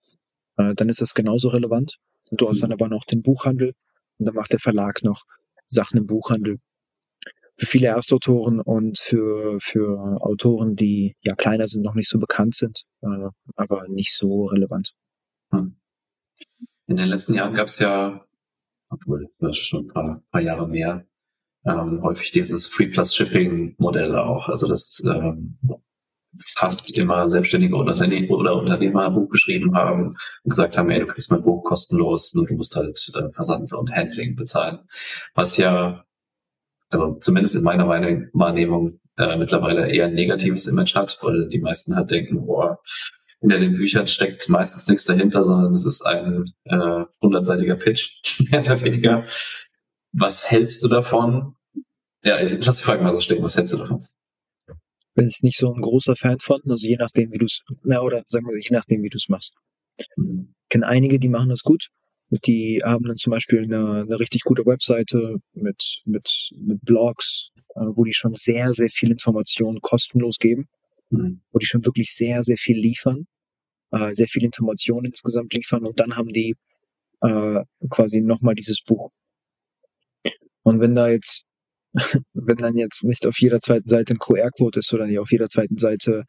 äh, 0.56 0.74
dann 0.74 0.88
ist 0.88 1.00
das 1.00 1.14
genauso 1.14 1.48
relevant. 1.48 1.96
Du 2.30 2.48
hast 2.48 2.58
mhm. 2.58 2.68
dann 2.68 2.72
aber 2.72 2.88
noch 2.88 3.04
den 3.04 3.22
Buchhandel, 3.22 3.74
und 4.20 4.26
dann 4.26 4.34
macht 4.34 4.52
der 4.52 4.60
Verlag 4.60 5.02
noch 5.02 5.24
Sachen 5.66 5.98
im 5.98 6.06
Buchhandel. 6.06 6.58
Für 7.56 7.66
viele 7.66 7.88
Erstautoren 7.88 8.60
und 8.60 8.98
für, 8.98 9.58
für 9.60 10.18
Autoren, 10.22 10.76
die 10.76 11.16
ja 11.22 11.34
kleiner 11.34 11.68
sind, 11.68 11.82
noch 11.82 11.94
nicht 11.94 12.08
so 12.08 12.18
bekannt 12.18 12.54
sind, 12.54 12.84
äh, 13.02 13.28
aber 13.56 13.86
nicht 13.88 14.14
so 14.14 14.46
relevant. 14.46 14.92
Hm. 15.50 15.76
In 16.86 16.96
den 16.96 17.08
letzten 17.08 17.34
Jahren 17.34 17.54
gab 17.54 17.68
es 17.68 17.78
ja, 17.78 18.24
obwohl 18.88 19.28
das 19.38 19.50
ist 19.50 19.66
schon 19.66 19.84
ein 19.84 19.88
paar, 19.88 20.22
paar 20.30 20.40
Jahre 20.40 20.68
mehr, 20.68 21.06
ähm, 21.64 22.00
häufig 22.02 22.32
dieses 22.32 22.66
Free 22.66 22.88
Plus 22.88 23.14
Shipping 23.14 23.74
Modell 23.78 24.16
auch. 24.16 24.48
Also 24.48 24.66
das 24.66 25.02
ähm, 25.04 25.58
fast 26.38 26.96
immer 26.98 27.28
Selbstständige 27.28 27.76
Unternehmer, 27.76 28.30
oder 28.36 28.56
Unternehmer 28.56 29.06
ein 29.06 29.14
Buch 29.14 29.28
geschrieben 29.30 29.74
haben 29.74 30.16
und 30.44 30.50
gesagt 30.50 30.78
haben, 30.78 30.90
ey, 30.90 31.00
du 31.00 31.06
kriegst 31.06 31.30
mein 31.30 31.42
Buch 31.42 31.64
kostenlos, 31.64 32.34
nur 32.34 32.46
du 32.46 32.54
musst 32.54 32.76
halt 32.76 33.10
äh, 33.14 33.32
Versand 33.32 33.72
und 33.72 33.92
Handling 33.92 34.36
bezahlen. 34.36 34.80
Was 35.34 35.56
ja, 35.56 36.04
also 36.88 37.14
zumindest 37.20 37.56
in 37.56 37.62
meiner 37.62 37.88
Wahrnehmung 37.88 39.00
äh, 39.16 39.36
mittlerweile 39.36 39.90
eher 39.90 40.06
ein 40.06 40.14
negatives 40.14 40.66
Image 40.66 40.94
hat, 40.94 41.18
weil 41.22 41.48
die 41.48 41.60
meisten 41.60 41.94
halt 41.94 42.10
denken, 42.10 42.46
boah, 42.46 42.80
hinter 43.40 43.58
den 43.58 43.74
Büchern 43.74 44.06
steckt 44.06 44.48
meistens 44.48 44.86
nichts 44.86 45.06
dahinter, 45.06 45.44
sondern 45.44 45.74
es 45.74 45.84
ist 45.84 46.02
ein 46.02 46.52
äh, 46.64 47.04
hundertseitiger 47.22 47.76
Pitch, 47.76 48.20
mehr 48.50 48.60
oder 48.60 48.80
weniger. 48.82 49.24
Was 50.12 50.50
hältst 50.50 50.82
du 50.82 50.88
davon? 50.88 51.54
Ja, 52.22 52.38
ich 52.40 52.64
lass 52.64 52.78
die 52.78 52.84
Frage 52.84 53.02
mal 53.02 53.14
so 53.14 53.20
stehen. 53.20 53.42
Was 53.42 53.56
hältst 53.56 53.72
du 53.72 53.78
davon? 53.78 54.04
Bin 55.14 55.26
ich 55.26 55.42
nicht 55.42 55.58
so 55.58 55.72
ein 55.72 55.80
großer 55.80 56.16
Fan 56.16 56.38
von, 56.40 56.60
also 56.68 56.86
je 56.86 56.96
nachdem, 56.96 57.32
wie 57.32 57.38
du 57.38 57.46
es, 57.46 57.62
na, 57.82 58.00
oder 58.00 58.22
sagen 58.26 58.46
wir, 58.46 58.56
je 58.56 58.68
nachdem, 58.70 59.02
wie 59.02 59.08
du 59.08 59.16
es 59.16 59.28
machst. 59.28 59.54
Mhm. 60.16 60.54
Kenne 60.68 60.86
einige, 60.86 61.18
die 61.18 61.28
machen 61.28 61.48
das 61.48 61.62
gut. 61.62 61.88
Die 62.30 62.80
haben 62.84 63.04
dann 63.04 63.16
zum 63.16 63.32
Beispiel 63.32 63.64
eine, 63.64 64.02
eine 64.02 64.20
richtig 64.20 64.44
gute 64.44 64.64
Webseite 64.64 65.38
mit, 65.52 66.02
mit, 66.04 66.50
mit 66.56 66.80
Blogs, 66.82 67.50
äh, 67.74 67.80
wo 67.80 68.04
die 68.04 68.12
schon 68.12 68.34
sehr, 68.34 68.72
sehr 68.72 68.88
viel 68.88 69.10
Informationen 69.10 69.80
kostenlos 69.80 70.38
geben, 70.38 70.68
mhm. 71.10 71.42
wo 71.50 71.58
die 71.58 71.66
schon 71.66 71.84
wirklich 71.84 72.14
sehr, 72.14 72.44
sehr 72.44 72.56
viel 72.56 72.78
liefern, 72.78 73.26
äh, 73.90 74.12
sehr 74.12 74.28
viel 74.28 74.44
Informationen 74.44 75.06
insgesamt 75.06 75.52
liefern 75.54 75.84
und 75.84 75.98
dann 75.98 76.16
haben 76.16 76.32
die 76.32 76.54
äh, 77.20 77.64
quasi 77.88 78.20
nochmal 78.20 78.54
dieses 78.54 78.80
Buch. 78.82 79.10
Und 80.62 80.80
wenn 80.80 80.94
da 80.94 81.08
jetzt 81.08 81.44
wenn 81.92 82.56
dann 82.56 82.76
jetzt 82.76 83.04
nicht 83.04 83.26
auf 83.26 83.38
jeder 83.38 83.60
zweiten 83.60 83.88
Seite 83.88 84.14
ein 84.14 84.18
QR-Code 84.18 84.78
ist 84.78 84.92
oder 84.92 85.06
nicht 85.06 85.18
auf 85.18 85.30
jeder 85.30 85.48
zweiten 85.48 85.78
Seite 85.78 86.24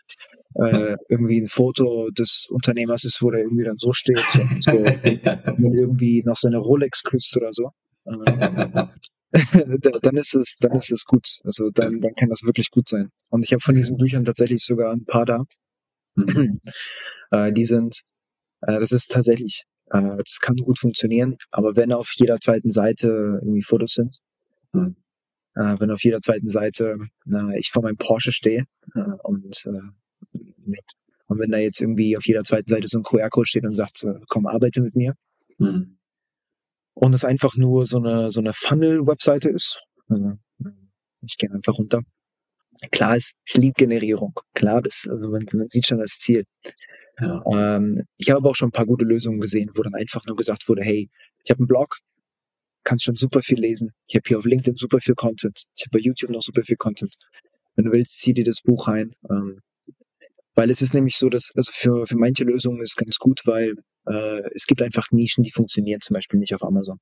äh, 0.56 0.96
irgendwie 1.08 1.42
ein 1.42 1.48
Foto 1.48 2.10
des 2.10 2.48
Unternehmers 2.50 3.04
ist, 3.04 3.22
wo 3.22 3.32
der 3.32 3.42
irgendwie 3.42 3.64
dann 3.64 3.78
so 3.78 3.94
steht 3.94 4.18
und 4.36 4.64
so, 4.64 4.72
wenn 4.74 5.74
irgendwie 5.74 6.24
noch 6.26 6.36
seine 6.36 6.58
Rolex 6.58 7.04
küsst 7.04 7.36
oder 7.38 7.52
so. 7.54 7.72
Äh, 9.54 10.00
dann 10.02 10.18
ist 10.18 10.36
es, 10.36 10.58
dann 10.58 10.74
ist 10.74 10.92
es 10.92 11.06
gut. 11.06 11.40
Also 11.46 11.70
dann, 11.70 12.02
dann 12.02 12.14
kann 12.16 12.28
das 12.28 12.44
wirklich 12.44 12.70
gut 12.70 12.90
sein. 12.90 13.12
Und 13.30 13.46
ich 13.46 13.54
habe 13.54 13.62
von 13.62 13.76
diesen 13.76 13.96
Büchern 13.96 14.26
tatsächlich 14.26 14.62
sogar 14.62 14.92
ein 14.92 15.06
paar 15.06 15.26
da. 15.26 15.44
Mhm. 16.16 16.60
äh, 17.32 17.54
die 17.54 17.64
sind, 17.64 18.02
äh, 18.62 18.80
das 18.80 18.92
ist 18.92 19.10
tatsächlich, 19.10 19.64
äh, 19.90 20.18
das 20.18 20.40
kann 20.42 20.58
gut 20.58 20.80
funktionieren, 20.80 21.38
aber 21.50 21.78
wenn 21.78 21.94
auf 21.94 22.12
jeder 22.18 22.40
zweiten 22.40 22.72
Seite 22.72 23.40
irgendwie 23.42 23.64
Fotos 23.64 23.94
sind, 23.94 24.18
mhm 24.74 24.98
äh, 25.56 25.76
wenn 25.80 25.92
auf 25.92 26.04
jeder 26.04 26.22
zweiten 26.22 26.50
Seite 26.50 26.98
äh, 27.28 27.60
ich 27.60 27.70
vor 27.72 27.84
meinem 27.84 27.98
Porsche 27.98 28.32
stehe 28.32 28.66
äh, 28.96 29.00
und, 29.24 29.66
äh, 29.66 30.78
und 31.28 31.40
wenn 31.40 31.52
da 31.52 31.58
jetzt 31.58 31.82
irgendwie 31.82 32.18
auf 32.18 32.26
jeder 32.26 32.44
zweiten 32.44 32.68
Seite 32.68 32.88
so 32.88 33.00
ein 33.00 33.04
QR-Code 33.04 33.48
steht 33.48 33.66
und 33.66 33.74
sagt, 33.74 34.04
äh, 34.04 34.20
komm, 34.30 34.48
arbeite 34.48 34.82
mit 34.82 34.96
mir. 34.96 35.14
Mhm. 35.58 35.98
Und 36.94 37.14
es 37.14 37.26
einfach 37.26 37.56
nur 37.56 37.86
so 37.86 37.98
eine, 37.98 38.32
so 38.32 38.40
eine 38.40 38.54
Funnel-Webseite 38.54 39.50
ist. 39.50 39.86
Also, 40.10 40.34
ich 41.22 41.38
gehe 41.38 41.52
einfach 41.52 41.78
runter. 41.78 42.02
Klar 42.92 43.16
ist, 43.16 43.34
ist 43.46 43.58
Lead-Generierung. 43.58 44.34
Klar, 44.54 44.82
das, 44.82 45.06
also 45.10 45.30
man, 45.30 45.46
man 45.54 45.70
sieht 45.70 45.88
schon 45.88 46.00
das 46.00 46.18
Ziel. 46.18 46.44
Ja. 47.20 47.44
Ähm, 47.46 48.06
ich 48.18 48.30
habe 48.30 48.40
aber 48.40 48.50
auch 48.50 48.56
schon 48.56 48.70
ein 48.70 48.74
paar 48.74 48.88
gute 48.88 49.06
Lösungen 49.06 49.40
gesehen, 49.40 49.72
wo 49.76 49.84
dann 49.84 49.94
einfach 49.94 50.26
nur 50.26 50.36
gesagt 50.36 50.68
wurde, 50.68 50.82
hey, 50.84 51.10
ich 51.44 51.52
habe 51.52 51.60
einen 51.60 51.68
Blog, 51.68 51.98
kannst 52.84 53.04
schon 53.06 53.16
super 53.16 53.42
viel 53.42 53.60
lesen. 53.60 53.92
Ich 54.08 54.16
habe 54.16 54.24
hier 54.28 54.38
auf 54.38 54.46
LinkedIn 54.46 54.76
super 54.76 55.00
viel 55.00 55.16
Content. 55.16 55.64
Ich 55.76 55.84
habe 55.84 55.98
bei 55.98 56.00
YouTube 56.00 56.32
noch 56.32 56.42
super 56.42 56.64
viel 56.64 56.78
Content. 56.78 57.16
Wenn 57.76 57.86
du 57.86 57.92
willst, 57.92 58.20
zieh 58.20 58.34
dir 58.34 58.44
das 58.44 58.62
Buch 58.62 58.88
rein. 58.88 59.14
Ähm, 59.30 59.60
weil 60.56 60.70
es 60.70 60.82
ist 60.82 60.94
nämlich 60.94 61.16
so, 61.16 61.30
dass, 61.30 61.52
also 61.56 61.72
für, 61.74 62.08
für 62.08 62.18
manche 62.18 62.44
Lösungen 62.44 62.82
ist 62.82 62.98
ganz 62.98 63.18
gut, 63.18 63.42
weil 63.46 63.76
äh, 64.08 64.42
es 64.54 64.66
gibt 64.66 64.82
einfach 64.82 65.08
Nischen, 65.12 65.44
die 65.44 65.52
funktionieren 65.52 66.02
zum 66.02 66.16
Beispiel 66.16 66.40
nicht 66.40 66.54
auf 66.54 66.64
Amazon. 66.64 67.00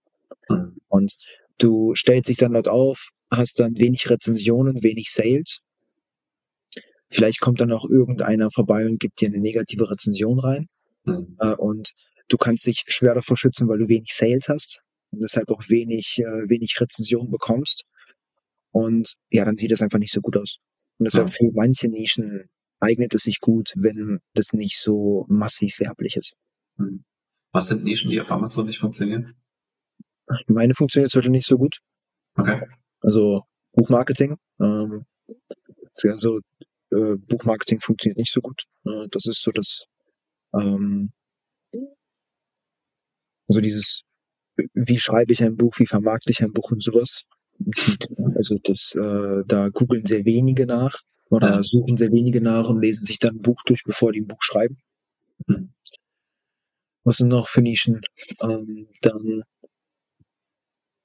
Mhm. 0.50 0.78
Und 0.88 1.16
du 1.58 1.96
stellst 1.96 2.30
dich 2.30 2.38
dann 2.38 2.54
dort 2.54 2.68
auf, 2.68 3.10
hast 3.32 3.60
dann 3.60 3.80
wenig 3.80 4.10
Rezensionen, 4.10 4.84
wenig 4.84 5.10
Sales. 5.12 5.60
Vielleicht 7.10 7.40
kommt 7.40 7.60
dann 7.60 7.72
auch 7.72 7.90
irgendeiner 7.90 8.52
vorbei 8.52 8.86
und 8.86 9.00
gibt 9.00 9.20
dir 9.20 9.30
eine 9.30 9.40
negative 9.40 9.90
Rezension 9.90 10.40
rein. 10.40 10.68
Mhm. 11.06 11.36
Äh, 11.40 11.56
und 11.56 11.92
du 12.28 12.38
kannst 12.38 12.68
dich 12.68 12.84
schwer 12.88 13.16
davor 13.16 13.36
schützen, 13.36 13.68
weil 13.68 13.80
du 13.80 13.88
wenig 13.88 14.14
Sales 14.14 14.48
hast 14.48 14.84
und 15.12 15.22
deshalb 15.22 15.50
auch 15.50 15.64
wenig, 15.70 16.20
äh, 16.20 16.50
wenig 16.50 16.76
Rezension 16.80 17.30
bekommst. 17.30 17.86
Und 18.72 19.16
ja, 19.32 19.46
dann 19.46 19.56
sieht 19.56 19.72
das 19.72 19.82
einfach 19.82 20.00
nicht 20.00 20.14
so 20.14 20.22
gut 20.22 20.38
aus. 20.38 20.58
Und 20.98 21.06
deshalb 21.06 21.30
ja. 21.30 21.34
für 21.34 21.52
manche 21.54 21.88
Nischen 21.88 22.50
eignet 22.80 23.14
es 23.16 23.24
sich 23.24 23.40
gut, 23.40 23.74
wenn 23.76 24.20
das 24.34 24.54
nicht 24.54 24.80
so 24.80 25.26
massiv 25.28 25.80
werblich 25.80 26.16
ist. 26.16 26.34
Hm. 26.78 27.04
Was 27.52 27.68
sind 27.68 27.84
Nischen, 27.84 28.12
die 28.12 28.22
auf 28.22 28.32
Amazon 28.32 28.68
nicht 28.68 28.80
funktionieren? 28.80 29.36
Meine 30.48 30.76
funktioniert 30.76 31.14
heute 31.16 31.32
nicht 31.32 31.48
so 31.48 31.58
gut. 31.58 31.80
Okay. 32.36 32.68
Also 33.02 33.44
Buchmarketing. 33.74 34.38
Ähm, 34.62 35.06
also 36.04 36.40
äh, 36.92 37.16
Buchmarketing 37.16 37.80
funktioniert 37.80 38.18
nicht 38.18 38.32
so 38.32 38.42
gut. 38.42 38.64
Äh, 38.86 39.08
das 39.10 39.26
ist 39.26 39.42
so 39.42 39.52
das, 39.52 39.86
ähm, 40.54 41.12
also 43.48 43.62
dieses 43.62 44.04
wie 44.74 45.00
schreibe 45.00 45.34
ich 45.34 45.44
ein 45.44 45.58
Buch, 45.58 45.74
wie 45.78 45.86
vermarkte 45.86 46.32
ich 46.32 46.44
ein 46.44 46.54
Buch 46.54 46.72
und 46.72 46.84
sowas. 46.84 47.24
Also 48.36 48.58
das, 48.64 48.96
äh, 48.96 49.44
da 49.46 49.70
googeln 49.70 50.06
sehr 50.06 50.26
wenige 50.26 50.66
nach 50.66 51.02
oder 51.30 51.56
ja. 51.56 51.64
suchen 51.64 51.98
sehr 51.98 52.12
wenige 52.12 52.42
nach 52.42 52.70
und 52.70 52.82
lesen 52.82 53.04
sich 53.04 53.20
dann 53.20 53.36
ein 53.36 53.42
Buch 53.42 53.62
durch, 53.66 53.84
bevor 53.84 54.12
die 54.12 54.22
ein 54.22 54.28
Buch 54.28 54.42
schreiben. 54.42 54.78
Mhm. 55.48 55.74
Was 57.04 57.18
sind 57.18 57.28
noch 57.28 57.48
für 57.48 57.62
Nischen? 57.62 58.02
Ähm, 58.42 58.88
dann 59.02 59.44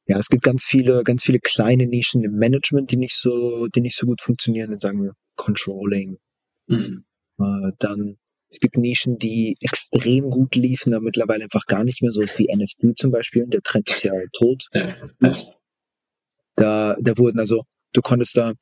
ja, 0.07 0.19
es 0.19 0.29
gibt 0.29 0.43
ganz 0.43 0.65
viele, 0.65 1.03
ganz 1.03 1.25
viele 1.25 1.41
kleine 1.41 1.87
Nischen 1.87 2.25
im 2.25 2.37
Management, 2.37 2.91
die 2.91 2.97
nicht 2.97 3.17
so, 3.17 3.69
die 3.69 3.81
nicht 3.81 3.97
so 3.97 4.07
gut 4.07 4.21
funktionieren. 4.21 4.71
Dann 4.71 4.79
sagen 4.79 5.03
wir 5.03 5.15
Controlling. 5.37 6.19
Mhm. 6.67 7.05
Äh, 7.39 7.73
dann 7.79 8.19
es 8.55 8.61
gibt 8.61 8.77
Nischen, 8.77 9.19
die 9.19 9.57
extrem 9.61 10.31
gut 10.31 10.55
liefen, 10.55 10.95
aber 10.95 11.05
mittlerweile 11.05 11.45
einfach 11.45 11.67
gar 11.67 11.85
nicht 11.85 12.03
mehr. 12.03 12.13
So 12.13 12.21
ist 12.23 12.39
wie 12.39 12.49
NFT 12.55 12.97
zum 12.97 13.11
Beispiel. 13.11 13.47
Der 13.47 13.63
Trend 13.63 13.91
ist 13.91 14.05
ja 14.05 14.13
tot. 14.33 14.69
Da, 16.57 16.97
da 17.01 17.19
wurden 17.19 17.41
also, 17.41 17.65
du 17.93 18.01
konntest 18.01 18.37
da, 18.37 18.55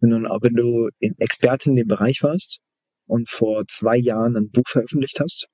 wenn 0.00 0.10
du, 0.10 0.16
wenn 0.18 0.54
du 0.54 0.88
Experte 1.18 1.70
in 1.70 1.76
dem 1.76 1.86
Bereich 1.86 2.22
warst 2.22 2.58
und 3.06 3.30
vor 3.30 3.64
zwei 3.68 3.96
Jahren 3.96 4.36
ein 4.36 4.50
Buch 4.50 4.66
veröffentlicht 4.66 5.20
hast, 5.20 5.48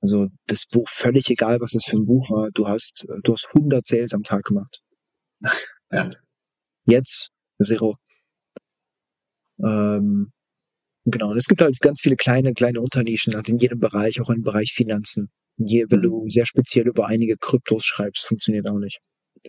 also 0.00 0.28
das 0.46 0.64
Buch 0.64 0.88
völlig 0.88 1.28
egal, 1.28 1.60
was 1.60 1.74
es 1.74 1.84
für 1.84 1.96
ein 1.96 2.06
Buch 2.06 2.30
war, 2.30 2.50
du 2.52 2.68
hast, 2.68 3.04
du 3.24 3.32
hast 3.32 3.48
100 3.52 3.84
Sales 3.84 4.14
am 4.14 4.22
Tag 4.22 4.44
gemacht. 4.44 4.80
Ja. 5.90 6.10
Jetzt 6.84 7.30
Zero. 7.60 7.96
Ähm, 9.60 10.30
Genau, 11.10 11.30
und 11.30 11.38
es 11.38 11.46
gibt 11.46 11.62
halt 11.62 11.80
ganz 11.80 12.02
viele 12.02 12.16
kleine, 12.16 12.52
kleine 12.52 12.80
Unternischen, 12.82 13.34
also 13.34 13.50
in 13.50 13.58
jedem 13.58 13.78
Bereich, 13.78 14.20
auch 14.20 14.28
im 14.28 14.42
Bereich 14.42 14.72
Finanzen. 14.74 15.30
Je, 15.56 15.86
wenn 15.88 16.00
mhm. 16.00 16.02
du 16.02 16.28
sehr 16.28 16.44
speziell 16.44 16.86
über 16.86 17.06
einige 17.06 17.36
Kryptos 17.38 17.84
schreibst, 17.86 18.26
funktioniert 18.26 18.68
auch 18.68 18.78
nicht. 18.78 19.00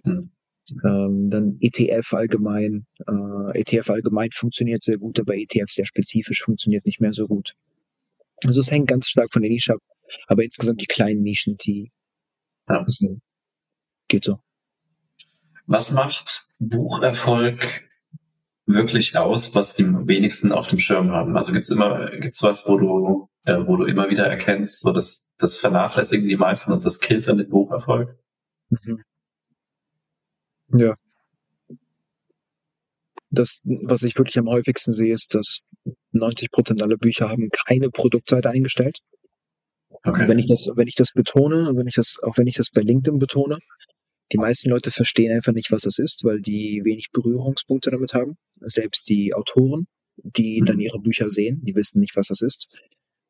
Mhm. 0.06 0.32
Ähm, 0.86 1.30
dann 1.30 1.58
ETF 1.60 2.14
allgemein. 2.14 2.86
Äh, 3.06 3.60
ETF 3.60 3.90
allgemein 3.90 4.30
funktioniert 4.32 4.84
sehr 4.84 4.98
gut, 4.98 5.20
aber 5.20 5.36
ETF 5.36 5.70
sehr 5.70 5.86
spezifisch 5.86 6.44
funktioniert 6.44 6.86
nicht 6.86 7.02
mehr 7.02 7.14
so 7.14 7.28
gut. 7.28 7.56
Also 8.46 8.62
es 8.62 8.72
hängt 8.72 8.88
ganz 8.88 9.10
stark 9.10 9.32
von 9.34 9.42
der 9.42 9.52
Nische 9.52 9.74
ab. 9.74 9.82
Aber 10.28 10.44
insgesamt 10.44 10.82
die 10.82 10.88
kleinen 10.88 11.22
Nischen, 11.22 11.58
die 11.58 11.90
ja. 12.70 12.86
geht 14.08 14.24
so. 14.24 14.40
Was 15.68 15.92
macht 15.92 16.46
Bucherfolg 16.60 17.89
wirklich 18.70 19.18
aus, 19.18 19.56
was 19.56 19.74
die 19.74 19.86
wenigsten 19.86 20.52
auf 20.52 20.68
dem 20.68 20.80
Schirm 20.80 21.12
haben? 21.12 21.36
Also 21.36 21.52
gibt's 21.52 21.70
immer, 21.70 22.10
gibt's 22.12 22.44
was, 22.44 22.68
wo 22.68 22.78
du, 22.78 23.30
äh, 23.46 23.66
wo 23.66 23.76
du 23.76 23.86
immer 23.86 24.10
wieder 24.10 24.26
erkennst, 24.26 24.82
so 24.82 24.92
dass 24.92 25.34
das 25.38 25.58
vernachlässigen 25.58 26.28
die 26.28 26.38
meisten 26.38 26.72
und 26.72 26.86
das 26.86 27.00
killt 27.00 27.28
dann 27.28 27.38
den 27.38 27.50
Bucherfolg? 27.50 28.16
Mhm. 28.70 29.04
Ja. 30.74 30.96
Das, 33.32 33.60
was 33.64 34.04
ich 34.04 34.18
wirklich 34.18 34.40
am 34.40 34.50
häufigsten 34.50 34.92
sehe, 34.92 35.14
ist, 35.14 35.36
dass 35.36 35.60
90 36.14 36.52
Prozent 36.52 36.82
aller 36.82 36.98
Bücher 36.98 37.30
haben 37.30 37.50
keine 37.50 37.90
Produktseite 37.90 38.50
eingestellt. 38.50 39.00
Okay. 40.04 40.28
Wenn 40.28 40.40
ich 40.40 40.48
das, 40.48 40.70
wenn 40.76 40.88
ich 40.88 40.96
das 40.96 41.12
betone, 41.14 41.72
wenn 41.76 41.88
ich 41.88 41.96
das, 41.96 42.18
auch 42.22 42.38
wenn 42.38 42.48
ich 42.48 42.56
das 42.56 42.70
bei 42.72 42.82
LinkedIn 42.82 43.20
betone, 43.20 43.58
die 44.32 44.38
meisten 44.38 44.70
Leute 44.70 44.92
verstehen 44.92 45.32
einfach 45.32 45.54
nicht, 45.54 45.72
was 45.72 45.82
das 45.84 45.98
ist, 45.98 46.24
weil 46.24 46.42
die 46.42 46.82
wenig 46.84 47.12
Berührungspunkte 47.12 47.92
damit 47.92 48.14
haben. 48.14 48.38
Selbst 48.62 49.10
die 49.10 49.34
Autoren, 49.34 49.88
die 50.18 50.62
mhm. 50.62 50.66
dann 50.66 50.80
ihre 50.80 51.00
Bücher 51.00 51.30
sehen, 51.30 51.62
die 51.64 51.76
wissen 51.76 52.00
nicht, 52.00 52.16
was 52.16 52.28
das 52.28 52.42
ist. 52.42 52.68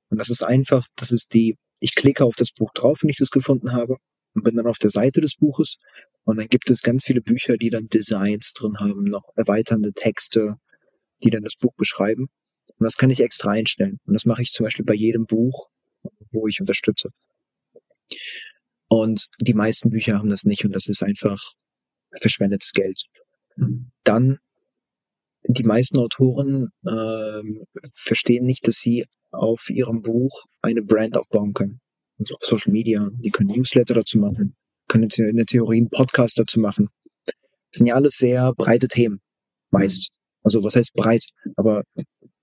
Und 0.10 0.18
das 0.18 0.30
ist 0.30 0.44
einfach, 0.44 0.88
das 0.96 1.12
ist 1.12 1.34
die, 1.34 1.58
ich 1.80 1.96
klicke 1.96 2.26
auf 2.26 2.36
das 2.36 2.52
Buch 2.52 2.72
drauf, 2.74 3.04
wenn 3.04 3.10
ich 3.10 3.18
das 3.18 3.32
gefunden 3.32 3.72
habe 3.72 3.98
und 4.34 4.44
bin 4.44 4.56
dann 4.56 4.68
auf 4.68 4.80
der 4.80 4.90
Seite 4.90 5.22
des 5.22 5.36
Buches 5.36 5.78
und 6.24 6.38
dann 6.38 6.48
gibt 6.48 6.70
es 6.70 6.82
ganz 6.82 7.06
viele 7.06 7.22
Bücher, 7.22 7.58
die 7.58 7.70
dann 7.70 7.88
Designs 7.88 8.54
drin 8.54 8.78
haben, 8.80 9.04
noch 9.06 9.34
erweiternde 9.36 9.94
Texte, 9.94 10.56
die 11.24 11.30
dann 11.30 11.44
das 11.44 11.56
Buch 11.56 11.74
beschreiben. 11.76 12.30
Und 12.78 12.84
das 12.84 12.98
kann 12.98 13.10
ich 13.10 13.20
extra 13.20 13.52
einstellen. 13.52 14.00
Und 14.06 14.14
das 14.14 14.26
mache 14.26 14.42
ich 14.42 14.52
zum 14.52 14.66
Beispiel 14.66 14.86
bei 14.86 14.94
jedem 14.94 15.26
Buch, 15.26 15.70
wo 16.32 16.48
ich 16.48 16.60
unterstütze. 16.60 17.10
Und 18.90 19.28
die 19.40 19.54
meisten 19.54 19.90
Bücher 19.90 20.18
haben 20.18 20.30
das 20.30 20.44
nicht 20.44 20.66
und 20.66 20.74
das 20.74 20.88
ist 20.88 21.04
einfach 21.04 21.40
verschwendetes 22.20 22.74
Geld. 22.74 23.04
Dann 24.04 24.40
die 25.48 25.64
meisten 25.64 25.98
Autoren 25.98 26.70
äh, 26.86 27.42
verstehen 27.94 28.46
nicht, 28.46 28.68
dass 28.68 28.78
sie 28.78 29.06
auf 29.32 29.70
ihrem 29.70 30.02
Buch 30.02 30.46
eine 30.62 30.82
Brand 30.82 31.18
aufbauen 31.18 31.54
können. 31.54 31.80
also 32.20 32.36
auf 32.36 32.44
Social 32.44 32.72
Media, 32.72 33.08
die 33.14 33.30
können 33.30 33.50
Newsletter 33.50 33.94
dazu 33.94 34.18
machen, 34.18 34.56
können 34.88 35.10
in 35.18 35.38
der 35.38 35.46
Theorie 35.46 35.78
einen 35.78 35.90
Podcast 35.90 36.40
dazu 36.40 36.60
machen. 36.60 36.90
Das 37.26 37.36
sind 37.72 37.86
ja 37.86 37.96
alles 37.96 38.18
sehr 38.18 38.54
breite 38.54 38.88
Themen, 38.88 39.22
meist. 39.70 40.10
Also 40.44 40.64
was 40.64 40.76
heißt 40.76 40.94
breit? 40.94 41.26
Aber 41.56 41.84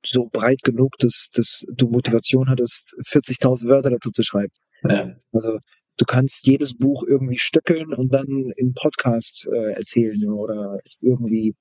so 0.05 0.29
breit 0.31 0.63
genug, 0.63 0.97
dass, 0.99 1.29
dass 1.33 1.65
du 1.69 1.89
Motivation 1.89 2.49
hattest, 2.49 2.95
40.000 3.01 3.67
Wörter 3.67 3.91
dazu 3.91 4.11
zu 4.11 4.23
schreiben. 4.23 4.53
Ja. 4.85 5.17
Also 5.33 5.59
du 5.97 6.05
kannst 6.05 6.47
jedes 6.47 6.77
Buch 6.77 7.05
irgendwie 7.07 7.39
stückeln 7.39 7.93
und 7.95 8.13
dann 8.13 8.53
im 8.57 8.75
Podcast 8.75 9.47
äh, 9.53 9.73
erzählen 9.73 10.29
oder 10.31 10.81
irgendwie 11.01 11.55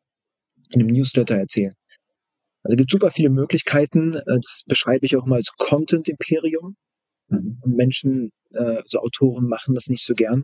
in 0.74 0.82
einem 0.82 0.92
Newsletter 0.92 1.36
erzählen. 1.36 1.74
Also 2.64 2.74
es 2.74 2.78
gibt 2.78 2.92
super 2.92 3.12
viele 3.12 3.30
Möglichkeiten. 3.30 4.16
Äh, 4.16 4.22
das 4.26 4.64
beschreibe 4.66 5.06
ich 5.06 5.16
auch 5.16 5.26
mal 5.26 5.38
als 5.38 5.52
Content 5.58 6.10
Imperium. 6.10 6.76
Mhm. 7.28 7.62
Menschen, 7.66 8.32
äh, 8.54 8.78
also 8.78 9.00
Autoren 9.00 9.48
machen 9.48 9.76
das 9.76 9.88
nicht 9.88 10.04
so 10.04 10.14
gern. 10.14 10.44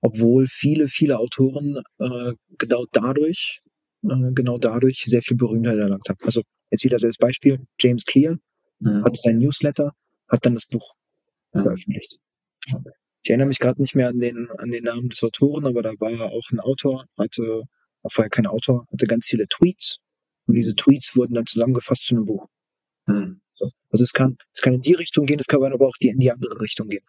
Obwohl 0.00 0.46
viele, 0.48 0.88
viele 0.88 1.18
Autoren 1.18 1.78
äh, 1.98 2.32
genau 2.58 2.86
dadurch, 2.92 3.60
äh, 4.04 4.32
genau 4.32 4.58
dadurch 4.58 5.04
sehr 5.04 5.22
viel 5.22 5.36
Berühmtheit 5.36 5.78
erlangt 5.78 6.08
haben. 6.08 6.18
Also 6.22 6.42
jetzt 6.70 6.84
wieder 6.84 6.98
als 7.02 7.18
Beispiel, 7.18 7.60
James 7.80 8.04
Clear 8.04 8.36
mhm. 8.80 9.04
hat 9.04 9.16
sein 9.16 9.38
Newsletter, 9.38 9.92
hat 10.28 10.44
dann 10.46 10.54
das 10.54 10.66
Buch 10.66 10.94
mhm. 11.52 11.62
veröffentlicht. 11.62 12.18
Ich 12.66 13.30
erinnere 13.30 13.48
mich 13.48 13.58
gerade 13.58 13.80
nicht 13.80 13.94
mehr 13.94 14.08
an 14.08 14.18
den, 14.18 14.48
an 14.58 14.70
den 14.70 14.84
Namen 14.84 15.08
des 15.08 15.22
Autoren, 15.22 15.66
aber 15.66 15.82
da 15.82 15.92
war 15.98 16.32
auch 16.32 16.50
ein 16.50 16.60
Autor, 16.60 17.06
hatte, 17.16 17.62
war 18.02 18.10
vorher 18.10 18.30
kein 18.30 18.46
Autor, 18.46 18.84
hatte 18.90 19.06
ganz 19.06 19.26
viele 19.26 19.46
Tweets 19.48 19.98
und 20.46 20.54
diese 20.54 20.74
Tweets 20.74 21.14
wurden 21.16 21.34
dann 21.34 21.46
zusammengefasst 21.46 22.04
zu 22.04 22.16
einem 22.16 22.26
Buch. 22.26 22.48
Mhm. 23.06 23.40
So. 23.54 23.70
Also 23.90 24.02
es 24.02 24.12
kann, 24.12 24.36
es 24.52 24.60
kann 24.60 24.74
in 24.74 24.80
die 24.80 24.94
Richtung 24.94 25.26
gehen, 25.26 25.38
es 25.38 25.46
kann 25.46 25.62
aber 25.62 25.86
auch 25.86 25.96
die, 26.00 26.08
in 26.08 26.18
die 26.18 26.32
andere 26.32 26.60
Richtung 26.60 26.88
gehen. 26.88 27.04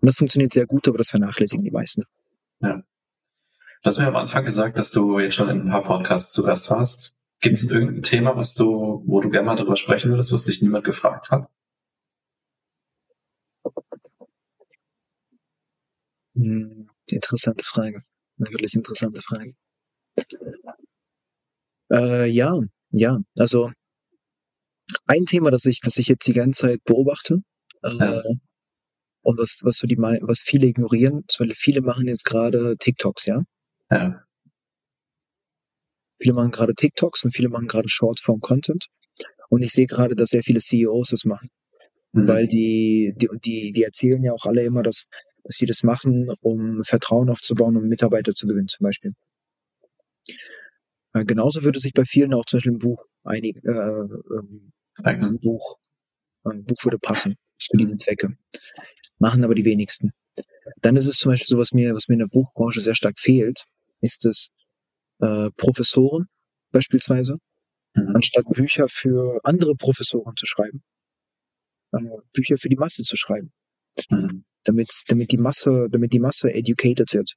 Und 0.00 0.06
das 0.06 0.16
funktioniert 0.16 0.52
sehr 0.52 0.66
gut, 0.66 0.86
aber 0.88 0.98
das 0.98 1.10
vernachlässigen 1.10 1.64
die 1.64 1.70
meisten. 1.70 2.04
Ja. 2.60 2.76
Du 2.78 3.88
hast 3.88 3.98
mir 3.98 4.08
am 4.08 4.16
Anfang 4.16 4.44
gesagt, 4.44 4.78
dass 4.78 4.90
du 4.90 5.18
jetzt 5.18 5.34
schon 5.34 5.48
in 5.48 5.62
ein 5.62 5.70
paar 5.70 5.84
Podcasts 5.84 6.32
zu 6.32 6.42
Gast 6.42 6.70
warst. 6.70 7.16
Gibt 7.40 7.58
es 7.58 7.70
irgendein 7.70 8.02
Thema, 8.02 8.36
was 8.36 8.54
du, 8.54 9.02
wo 9.06 9.20
du 9.20 9.30
gerne 9.30 9.46
mal 9.46 9.56
darüber 9.56 9.76
sprechen 9.76 10.10
würdest, 10.10 10.32
was 10.32 10.44
dich 10.44 10.62
niemand 10.62 10.84
gefragt 10.84 11.30
hat? 11.30 11.48
Interessante 16.36 17.64
Frage. 17.64 18.02
Eine 18.38 18.50
wirklich 18.50 18.74
interessante 18.74 19.22
Frage. 19.22 19.54
Äh, 21.90 22.26
ja, 22.26 22.52
ja. 22.90 23.18
Also 23.38 23.70
ein 25.06 25.24
Thema, 25.24 25.50
das 25.50 25.64
ich, 25.66 25.80
das 25.80 25.96
ich 25.98 26.08
jetzt 26.08 26.26
die 26.26 26.32
ganze 26.32 26.62
Zeit 26.62 26.84
beobachte, 26.84 27.42
äh, 27.82 27.96
ja. 27.96 28.22
und 29.22 29.38
was, 29.38 29.60
was 29.62 29.76
so 29.78 29.86
die, 29.86 29.96
was 29.96 30.40
viele 30.40 30.66
ignorieren, 30.66 31.24
weil 31.38 31.52
viele 31.54 31.80
machen 31.80 32.06
jetzt 32.06 32.24
gerade 32.24 32.76
TikToks, 32.78 33.26
ja? 33.26 33.42
Ja. 33.90 34.22
Viele 36.18 36.34
machen 36.34 36.50
gerade 36.50 36.74
TikToks 36.74 37.24
und 37.24 37.32
viele 37.32 37.48
machen 37.48 37.66
gerade 37.66 37.88
Shortform 37.88 38.40
Content. 38.40 38.86
Und 39.48 39.62
ich 39.62 39.72
sehe 39.72 39.86
gerade, 39.86 40.16
dass 40.16 40.30
sehr 40.30 40.42
viele 40.42 40.60
CEOs 40.60 41.10
das 41.10 41.24
machen. 41.24 41.50
Mhm. 42.12 42.26
Weil 42.26 42.48
die, 42.48 43.12
die, 43.16 43.28
die, 43.44 43.72
die 43.72 43.82
erzählen 43.82 44.22
ja 44.24 44.32
auch 44.32 44.46
alle 44.46 44.64
immer, 44.64 44.82
dass, 44.82 45.04
dass 45.46 45.56
sie 45.56 45.66
das 45.66 45.82
machen, 45.82 46.30
um 46.40 46.82
Vertrauen 46.82 47.30
aufzubauen, 47.30 47.76
um 47.76 47.84
Mitarbeiter 47.84 48.32
zu 48.32 48.46
gewinnen, 48.46 48.68
zum 48.68 48.84
Beispiel. 48.84 49.14
Äh, 51.14 51.24
genauso 51.24 51.62
würde 51.62 51.78
sich 51.78 51.92
bei 51.92 52.04
vielen 52.04 52.34
auch 52.34 52.44
zum 52.44 52.58
Beispiel 52.58 52.72
ein 52.72 52.78
Buch 52.78 53.04
einig, 53.24 53.56
äh, 53.64 53.70
ähm, 53.70 54.72
ein 55.02 55.38
Buch, 55.38 55.78
ein 56.44 56.64
Buch 56.64 56.84
würde 56.84 56.98
passen 56.98 57.36
für 57.60 57.76
diese 57.76 57.96
Zwecke. 57.96 58.36
Machen 59.18 59.44
aber 59.44 59.54
die 59.54 59.64
wenigsten. 59.64 60.12
Dann 60.82 60.96
ist 60.96 61.06
es 61.06 61.16
zum 61.16 61.32
Beispiel 61.32 61.46
so, 61.46 61.58
was 61.58 61.72
mir, 61.72 61.94
was 61.94 62.08
mir 62.08 62.14
in 62.14 62.20
der 62.20 62.26
Buchbranche 62.26 62.80
sehr 62.80 62.94
stark 62.94 63.18
fehlt, 63.18 63.64
ist 64.00 64.24
es 64.24 64.48
äh, 65.20 65.50
Professoren 65.56 66.26
beispielsweise, 66.72 67.38
mhm. 67.94 68.16
anstatt 68.16 68.44
Bücher 68.50 68.88
für 68.88 69.40
andere 69.44 69.74
Professoren 69.74 70.34
zu 70.36 70.46
schreiben, 70.46 70.82
äh, 71.92 71.98
Bücher 72.32 72.58
für 72.58 72.68
die 72.68 72.76
Masse 72.76 73.04
zu 73.04 73.16
schreiben. 73.16 73.52
Mhm. 74.10 74.44
Damit, 74.64 74.88
damit 75.06 75.30
die 75.30 75.38
Masse, 75.38 75.88
damit 75.90 76.12
die 76.12 76.18
Masse 76.18 76.52
educated 76.52 77.12
wird. 77.14 77.34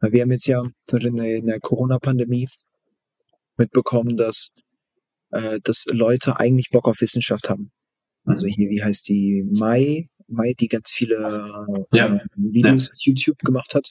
Wir 0.00 0.22
haben 0.22 0.32
jetzt 0.32 0.46
ja 0.46 0.62
in 0.92 1.16
der, 1.16 1.40
der 1.40 1.60
Corona-Pandemie 1.60 2.48
mitbekommen, 3.56 4.16
dass, 4.16 4.48
äh, 5.30 5.60
dass 5.62 5.84
Leute 5.90 6.38
eigentlich 6.38 6.70
Bock 6.70 6.88
auf 6.88 7.00
Wissenschaft 7.00 7.48
haben. 7.48 7.70
Also 8.24 8.46
hier, 8.46 8.70
wie 8.70 8.82
heißt 8.82 9.08
die 9.08 9.44
Mai, 9.50 10.08
Mai, 10.26 10.54
die 10.58 10.68
ganz 10.68 10.90
viele 10.92 11.16
ja. 11.92 12.16
äh, 12.16 12.20
Videos 12.36 12.86
ja. 12.86 12.92
auf 12.92 12.98
YouTube 13.04 13.38
gemacht 13.38 13.74
hat. 13.74 13.90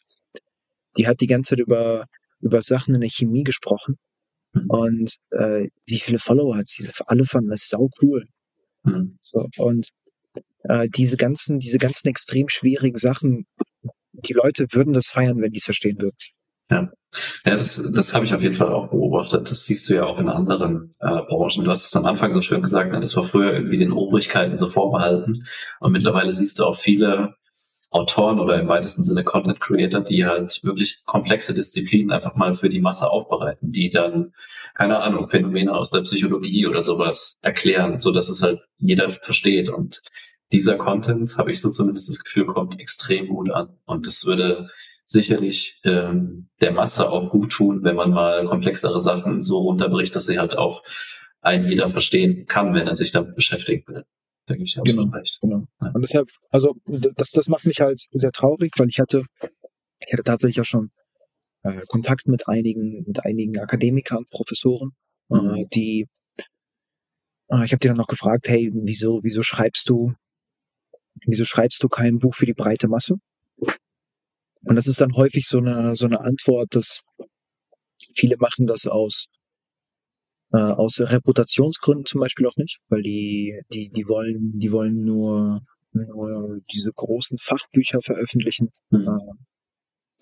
Die 0.97 1.07
hat 1.07 1.21
die 1.21 1.27
ganze 1.27 1.51
Zeit 1.51 1.59
über, 1.59 2.05
über 2.39 2.61
Sachen 2.61 2.95
in 2.95 3.01
der 3.01 3.09
Chemie 3.09 3.43
gesprochen. 3.43 3.97
Mhm. 4.53 4.69
Und 4.69 5.15
äh, 5.31 5.67
wie 5.87 5.99
viele 5.99 6.19
Follower 6.19 6.57
hat 6.57 6.67
sie? 6.67 6.87
Alle 7.05 7.25
fanden 7.25 7.49
das 7.49 7.69
sau 7.69 7.89
cool. 8.01 8.27
Mhm. 8.83 9.17
So, 9.19 9.47
und 9.57 9.89
äh, 10.63 10.87
diese 10.89 11.17
ganzen, 11.17 11.59
diese 11.59 11.77
ganzen 11.77 12.07
extrem 12.07 12.49
schwierigen 12.49 12.97
Sachen, 12.97 13.45
die 14.11 14.33
Leute 14.33 14.67
würden 14.71 14.93
das 14.93 15.07
feiern, 15.07 15.41
wenn 15.41 15.51
die 15.51 15.57
es 15.57 15.65
verstehen 15.65 15.99
würden. 15.99 16.15
Ja, 16.69 16.91
ja 17.45 17.57
das, 17.57 17.81
das 17.93 18.13
habe 18.13 18.25
ich 18.25 18.33
auf 18.33 18.41
jeden 18.41 18.55
Fall 18.55 18.71
auch 18.71 18.89
beobachtet. 18.89 19.49
Das 19.51 19.65
siehst 19.65 19.89
du 19.89 19.95
ja 19.95 20.05
auch 20.05 20.19
in 20.19 20.29
anderen 20.29 20.93
äh, 20.99 21.21
Branchen. 21.27 21.63
Du 21.63 21.71
hast 21.71 21.85
es 21.85 21.95
am 21.95 22.05
Anfang 22.05 22.33
so 22.33 22.41
schön 22.41 22.61
gesagt, 22.61 22.91
ne? 22.91 22.99
das 22.99 23.15
war 23.15 23.25
früher 23.25 23.53
irgendwie 23.53 23.77
den 23.77 23.91
Obrigkeiten 23.91 24.57
so 24.57 24.67
vorbehalten. 24.67 25.45
Und 25.79 25.91
mittlerweile 25.91 26.31
siehst 26.31 26.59
du 26.59 26.65
auch 26.65 26.79
viele 26.79 27.35
Autoren 27.93 28.39
oder 28.39 28.59
im 28.59 28.67
weitesten 28.67 29.03
Sinne 29.03 29.23
Content 29.23 29.59
Creator, 29.59 30.01
die 30.01 30.25
halt 30.25 30.63
wirklich 30.63 31.03
komplexe 31.05 31.53
Disziplinen 31.53 32.11
einfach 32.11 32.35
mal 32.35 32.55
für 32.55 32.69
die 32.69 32.81
Masse 32.81 33.07
aufbereiten, 33.07 33.71
die 33.71 33.91
dann, 33.91 34.33
keine 34.73 34.99
Ahnung, 34.99 35.29
Phänomene 35.29 35.71
aus 35.71 35.91
der 35.91 36.01
Psychologie 36.01 36.65
oder 36.65 36.81
sowas 36.83 37.37
erklären, 37.43 37.99
so 37.99 38.11
dass 38.11 38.29
es 38.29 38.41
halt 38.41 38.61
jeder 38.79 39.11
versteht. 39.11 39.69
Und 39.69 40.01
dieser 40.53 40.77
Content, 40.77 41.37
habe 41.37 41.51
ich 41.51 41.59
so 41.59 41.71
zumindest 41.71 42.09
das 42.09 42.23
Gefühl, 42.23 42.45
kommt 42.45 42.79
extrem 42.79 43.27
gut 43.27 43.51
an. 43.51 43.77
Und 43.85 44.07
es 44.07 44.25
würde 44.25 44.69
sicherlich 45.05 45.81
ähm, 45.83 46.47
der 46.61 46.71
Masse 46.71 47.09
auch 47.09 47.31
gut 47.31 47.51
tun, 47.51 47.83
wenn 47.83 47.95
man 47.95 48.11
mal 48.11 48.45
komplexere 48.45 49.01
Sachen 49.01 49.43
so 49.43 49.57
runterbricht, 49.57 50.15
dass 50.15 50.27
sie 50.27 50.39
halt 50.39 50.55
auch 50.55 50.83
ein 51.41 51.67
jeder 51.67 51.89
verstehen 51.89 52.45
kann, 52.45 52.73
wenn 52.73 52.87
er 52.87 52.95
sich 52.95 53.11
damit 53.11 53.35
beschäftigen 53.35 53.83
will. 53.87 54.05
Da 54.45 54.53
gebe 54.53 54.65
ich 54.65 54.75
dir 54.75 54.83
genau, 54.83 55.09
recht. 55.11 55.39
Genau. 55.41 55.65
Ja. 55.81 55.91
Und 55.93 56.01
deshalb, 56.01 56.29
also 56.49 56.75
das, 56.85 57.31
das 57.31 57.47
macht 57.47 57.65
mich 57.65 57.81
halt 57.81 58.01
sehr 58.11 58.31
traurig, 58.31 58.71
weil 58.77 58.87
ich 58.87 58.99
hatte, 58.99 59.23
ich 59.99 60.13
hatte 60.13 60.23
tatsächlich 60.23 60.61
auch 60.61 60.65
schon 60.65 60.91
äh, 61.63 61.81
Kontakt 61.89 62.27
mit 62.27 62.47
einigen, 62.47 63.03
mit 63.07 63.25
einigen 63.25 63.57
Akademikern, 63.57 64.25
Professoren, 64.29 64.91
mhm. 65.29 65.55
äh, 65.55 65.65
die 65.73 66.07
äh, 67.49 67.65
ich 67.65 67.71
habe 67.71 67.79
die 67.79 67.87
dann 67.87 67.97
noch 67.97 68.07
gefragt, 68.07 68.47
hey, 68.49 68.71
wieso, 68.73 69.21
wieso 69.23 69.41
schreibst 69.41 69.89
du, 69.89 70.13
wieso 71.25 71.45
schreibst 71.45 71.81
du 71.83 71.89
kein 71.89 72.19
Buch 72.19 72.35
für 72.35 72.45
die 72.45 72.53
breite 72.53 72.87
Masse? 72.87 73.15
Und 74.65 74.75
das 74.75 74.87
ist 74.87 75.01
dann 75.01 75.15
häufig 75.15 75.47
so 75.47 75.57
eine, 75.57 75.95
so 75.95 76.05
eine 76.05 76.21
Antwort, 76.21 76.75
dass 76.75 77.01
viele 78.15 78.37
machen 78.37 78.65
das 78.65 78.85
aus, 78.85 79.25
äh, 80.51 80.57
aus 80.57 80.99
Reputationsgründen 80.99 82.05
zum 82.05 82.21
Beispiel 82.21 82.47
auch 82.47 82.55
nicht, 82.55 82.79
weil 82.87 83.01
die, 83.01 83.59
die, 83.73 83.89
die 83.89 84.07
wollen, 84.07 84.57
die 84.59 84.71
wollen 84.71 85.03
nur, 85.03 85.61
nur 85.91 86.59
diese 86.71 86.91
großen 86.93 87.37
Fachbücher 87.37 87.99
veröffentlichen, 88.01 88.69
mhm. 88.89 89.01
äh, 89.01 89.33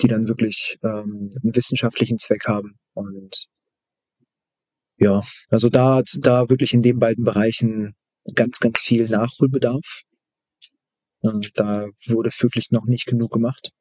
die 0.01 0.07
dann 0.07 0.27
wirklich 0.27 0.77
ähm, 0.83 1.29
einen 1.43 1.55
wissenschaftlichen 1.55 2.17
Zweck 2.17 2.47
haben. 2.47 2.79
Und 2.93 3.47
ja, 4.97 5.21
also 5.49 5.69
da, 5.69 6.01
da 6.19 6.49
wirklich 6.49 6.73
in 6.73 6.81
den 6.81 6.99
beiden 6.99 7.23
Bereichen 7.23 7.95
ganz, 8.35 8.59
ganz 8.59 8.79
viel 8.79 9.07
Nachholbedarf. 9.07 10.03
Und 11.21 11.59
da 11.59 11.87
wurde 12.07 12.29
wirklich 12.39 12.71
noch 12.71 12.85
nicht 12.85 13.05
genug 13.05 13.31
gemacht. 13.31 13.71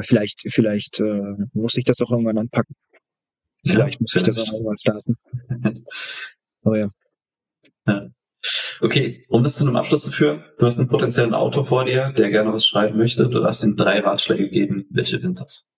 Vielleicht, 0.00 0.42
vielleicht 0.48 1.00
äh, 1.00 1.34
muss 1.52 1.76
ich 1.76 1.84
das 1.84 2.00
auch 2.00 2.10
irgendwann 2.10 2.38
anpacken. 2.38 2.74
Vielleicht 3.64 4.00
ja, 4.00 4.02
muss 4.02 4.16
ich 4.16 4.22
das 4.22 4.38
auch 4.38 4.52
irgendwann 4.52 4.76
starten. 4.76 5.16
Aber 6.62 6.78
ja. 6.78 6.90
ja. 7.86 8.08
Okay, 8.80 9.22
um 9.28 9.44
das 9.44 9.56
zu 9.56 9.64
einem 9.64 9.76
Abschluss 9.76 10.02
zu 10.02 10.10
führen, 10.10 10.44
du 10.58 10.66
hast 10.66 10.78
einen 10.78 10.88
potenziellen 10.88 11.34
Autor 11.34 11.66
vor 11.66 11.84
dir, 11.84 12.12
der 12.12 12.30
gerne 12.30 12.52
was 12.52 12.66
schreiben 12.66 12.98
möchte. 12.98 13.28
Du 13.28 13.40
darfst 13.40 13.62
ihm 13.62 13.76
drei 13.76 14.00
Ratschläge 14.00 14.48
geben. 14.48 14.86
Welche 14.90 15.20
sind 15.20 15.38
das? 15.38 15.68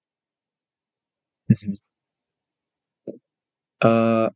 Mhm. 1.49 1.79
Äh, 3.81 4.31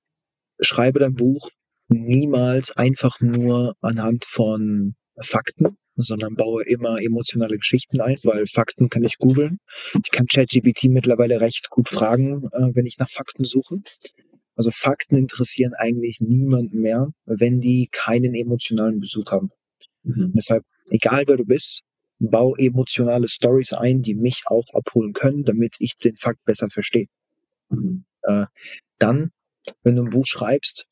schreibe 0.60 0.98
dein 0.98 1.14
Buch 1.14 1.48
niemals 1.88 2.72
einfach 2.72 3.20
nur 3.20 3.74
anhand 3.80 4.26
von 4.26 4.94
Fakten, 5.22 5.76
sondern 5.96 6.34
baue 6.34 6.64
immer 6.64 7.00
emotionale 7.00 7.56
Geschichten 7.56 8.00
ein, 8.00 8.16
weil 8.22 8.46
Fakten 8.46 8.88
kann 8.88 9.04
ich 9.04 9.18
googeln. 9.18 9.58
Ich 10.04 10.10
kann 10.10 10.26
ChatGPT 10.26 10.84
mittlerweile 10.84 11.40
recht 11.40 11.70
gut 11.70 11.88
fragen, 11.88 12.48
äh, 12.52 12.74
wenn 12.74 12.86
ich 12.86 12.98
nach 12.98 13.10
Fakten 13.10 13.44
suche. 13.44 13.76
Also 14.54 14.70
Fakten 14.72 15.16
interessieren 15.16 15.72
eigentlich 15.74 16.20
niemanden 16.20 16.80
mehr, 16.80 17.08
wenn 17.26 17.60
die 17.60 17.88
keinen 17.90 18.34
emotionalen 18.34 19.00
Bezug 19.00 19.30
haben. 19.30 19.50
Mhm. 20.02 20.32
Deshalb 20.34 20.64
egal 20.90 21.24
wer 21.26 21.36
du 21.36 21.44
bist, 21.44 21.82
bau 22.18 22.56
emotionale 22.56 23.28
Stories 23.28 23.72
ein, 23.72 24.02
die 24.02 24.14
mich 24.14 24.42
auch 24.46 24.66
abholen 24.72 25.12
können, 25.12 25.44
damit 25.44 25.76
ich 25.78 25.96
den 25.96 26.16
Fakt 26.16 26.44
besser 26.44 26.68
verstehe. 26.70 27.06
Mhm. 27.68 28.04
Äh, 28.22 28.46
dann, 28.98 29.30
wenn 29.82 29.96
du 29.96 30.02
ein 30.02 30.10
Buch 30.10 30.26
schreibst, 30.26 30.86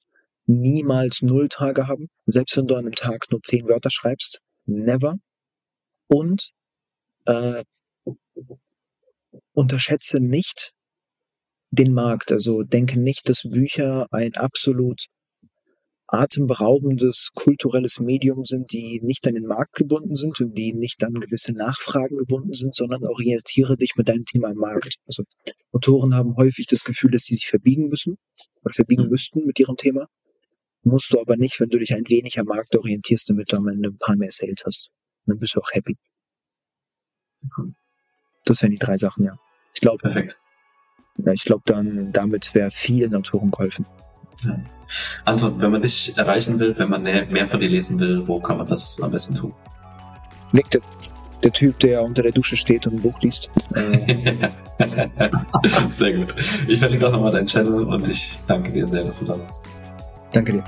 niemals 0.47 1.23
null 1.23 1.49
Tage 1.49 1.87
haben, 1.89 2.09
selbst 2.27 2.57
wenn 2.57 2.67
du 2.67 2.75
an 2.75 2.87
einem 2.87 2.95
Tag 2.95 3.27
nur 3.31 3.41
zehn 3.43 3.69
Wörter 3.69 3.91
schreibst, 3.91 4.41
never. 4.65 5.17
Und 6.09 6.51
äh, 7.27 7.65
unterschätze 9.53 10.21
nicht 10.21 10.73
den 11.71 11.93
Markt. 11.93 12.33
Also 12.33 12.63
denke 12.63 12.99
nicht, 12.99 13.29
dass 13.29 13.43
Bücher 13.43 14.07
ein 14.11 14.35
absolut 14.35 15.07
atemberaubendes 16.09 17.31
kulturelles 17.35 17.99
Medium 17.99 18.45
sind, 18.45 18.73
die 18.73 19.01
nicht 19.03 19.27
an 19.27 19.35
den 19.35 19.47
Markt 19.47 19.75
gebunden 19.75 20.15
sind 20.15 20.41
und 20.41 20.57
die 20.57 20.73
nicht 20.73 21.03
an 21.03 21.15
gewisse 21.15 21.53
Nachfragen 21.53 22.17
gebunden 22.17 22.53
sind, 22.53 22.77
sondern 22.77 23.05
orientiere 23.05 23.77
dich 23.77 23.97
mit 23.97 24.09
deinem 24.09 24.25
Thema 24.25 24.49
am 24.49 24.57
Markt. 24.57 24.99
Also 25.07 25.25
Autoren 25.73 26.15
haben 26.15 26.37
häufig 26.37 26.67
das 26.69 26.85
Gefühl, 26.85 27.11
dass 27.11 27.25
sie 27.25 27.35
sich 27.35 27.49
verbiegen 27.49 27.89
müssen 27.89 28.19
oder 28.63 28.73
verbiegen 28.73 29.05
mhm. 29.05 29.11
müssten 29.11 29.45
mit 29.47 29.59
ihrem 29.59 29.77
Thema. 29.77 30.07
Musst 30.87 31.13
du 31.13 31.21
aber 31.21 31.37
nicht, 31.37 31.59
wenn 31.59 31.69
du 31.69 31.81
dich 31.81 31.93
ein 31.93 32.05
wenig 32.07 32.39
am 32.39 32.47
Markt 32.47 32.77
orientierst, 32.77 33.29
damit 33.29 33.53
du 33.53 33.57
am 33.57 33.67
Ende 33.67 33.89
ein 33.89 33.99
paar 33.99 34.15
mehr 34.15 34.31
Sales 34.31 34.63
hast. 34.65 34.91
Dann 35.27 35.37
bist 35.37 35.57
du 35.57 35.61
auch 35.61 35.69
happy. 35.73 35.97
Das 38.45 38.63
wären 38.63 38.71
die 38.71 38.79
drei 38.79 38.97
Sachen, 38.97 39.25
ja. 39.25 39.37
Ich 39.75 39.81
glaube, 39.81 39.99
perfekt. 39.99 40.39
Ja, 41.19 41.33
ich 41.33 41.43
glaube, 41.43 41.65
dann 41.67 42.13
damit 42.13 42.55
wäre 42.55 42.71
vielen 42.71 43.17
Autoren 43.17 43.51
geholfen. 43.51 43.85
Ja. 44.45 44.63
Anton, 45.25 45.61
wenn 45.61 45.73
man 45.73 45.83
dich 45.83 46.17
erreichen 46.17 46.61
will, 46.61 46.79
wenn 46.79 46.89
man 46.89 47.03
mehr 47.03 47.49
von 47.49 47.59
dir 47.59 47.69
lesen 47.69 47.99
will, 47.99 48.23
wo 48.29 48.39
kann 48.39 48.59
man 48.59 48.69
das 48.69 49.03
am 49.03 49.11
besten 49.11 49.35
tun? 49.35 49.53
Nick, 50.53 50.71
der, 50.71 50.83
der 51.43 51.53
Typ, 51.53 51.81
der 51.81 52.05
unter 52.05 52.23
der 52.23 52.31
Dusche 52.31 52.55
steht 52.55 52.87
und 52.87 52.95
ein 52.95 53.03
Buch 53.03 53.21
liest. 53.23 53.51
sehr 55.91 56.13
gut. 56.13 56.33
Ich 56.69 56.79
verlinke 56.79 57.09
auch 57.09 57.13
nochmal 57.13 57.33
deinen 57.33 57.49
Channel 57.49 57.83
und 57.83 58.09
ich 58.09 58.39
danke 58.47 58.71
dir 58.71 58.87
sehr, 58.87 59.03
dass 59.03 59.19
du 59.19 59.25
da 59.25 59.37
warst. 59.37 59.65
Danke 60.33 60.53
dir. 60.53 60.65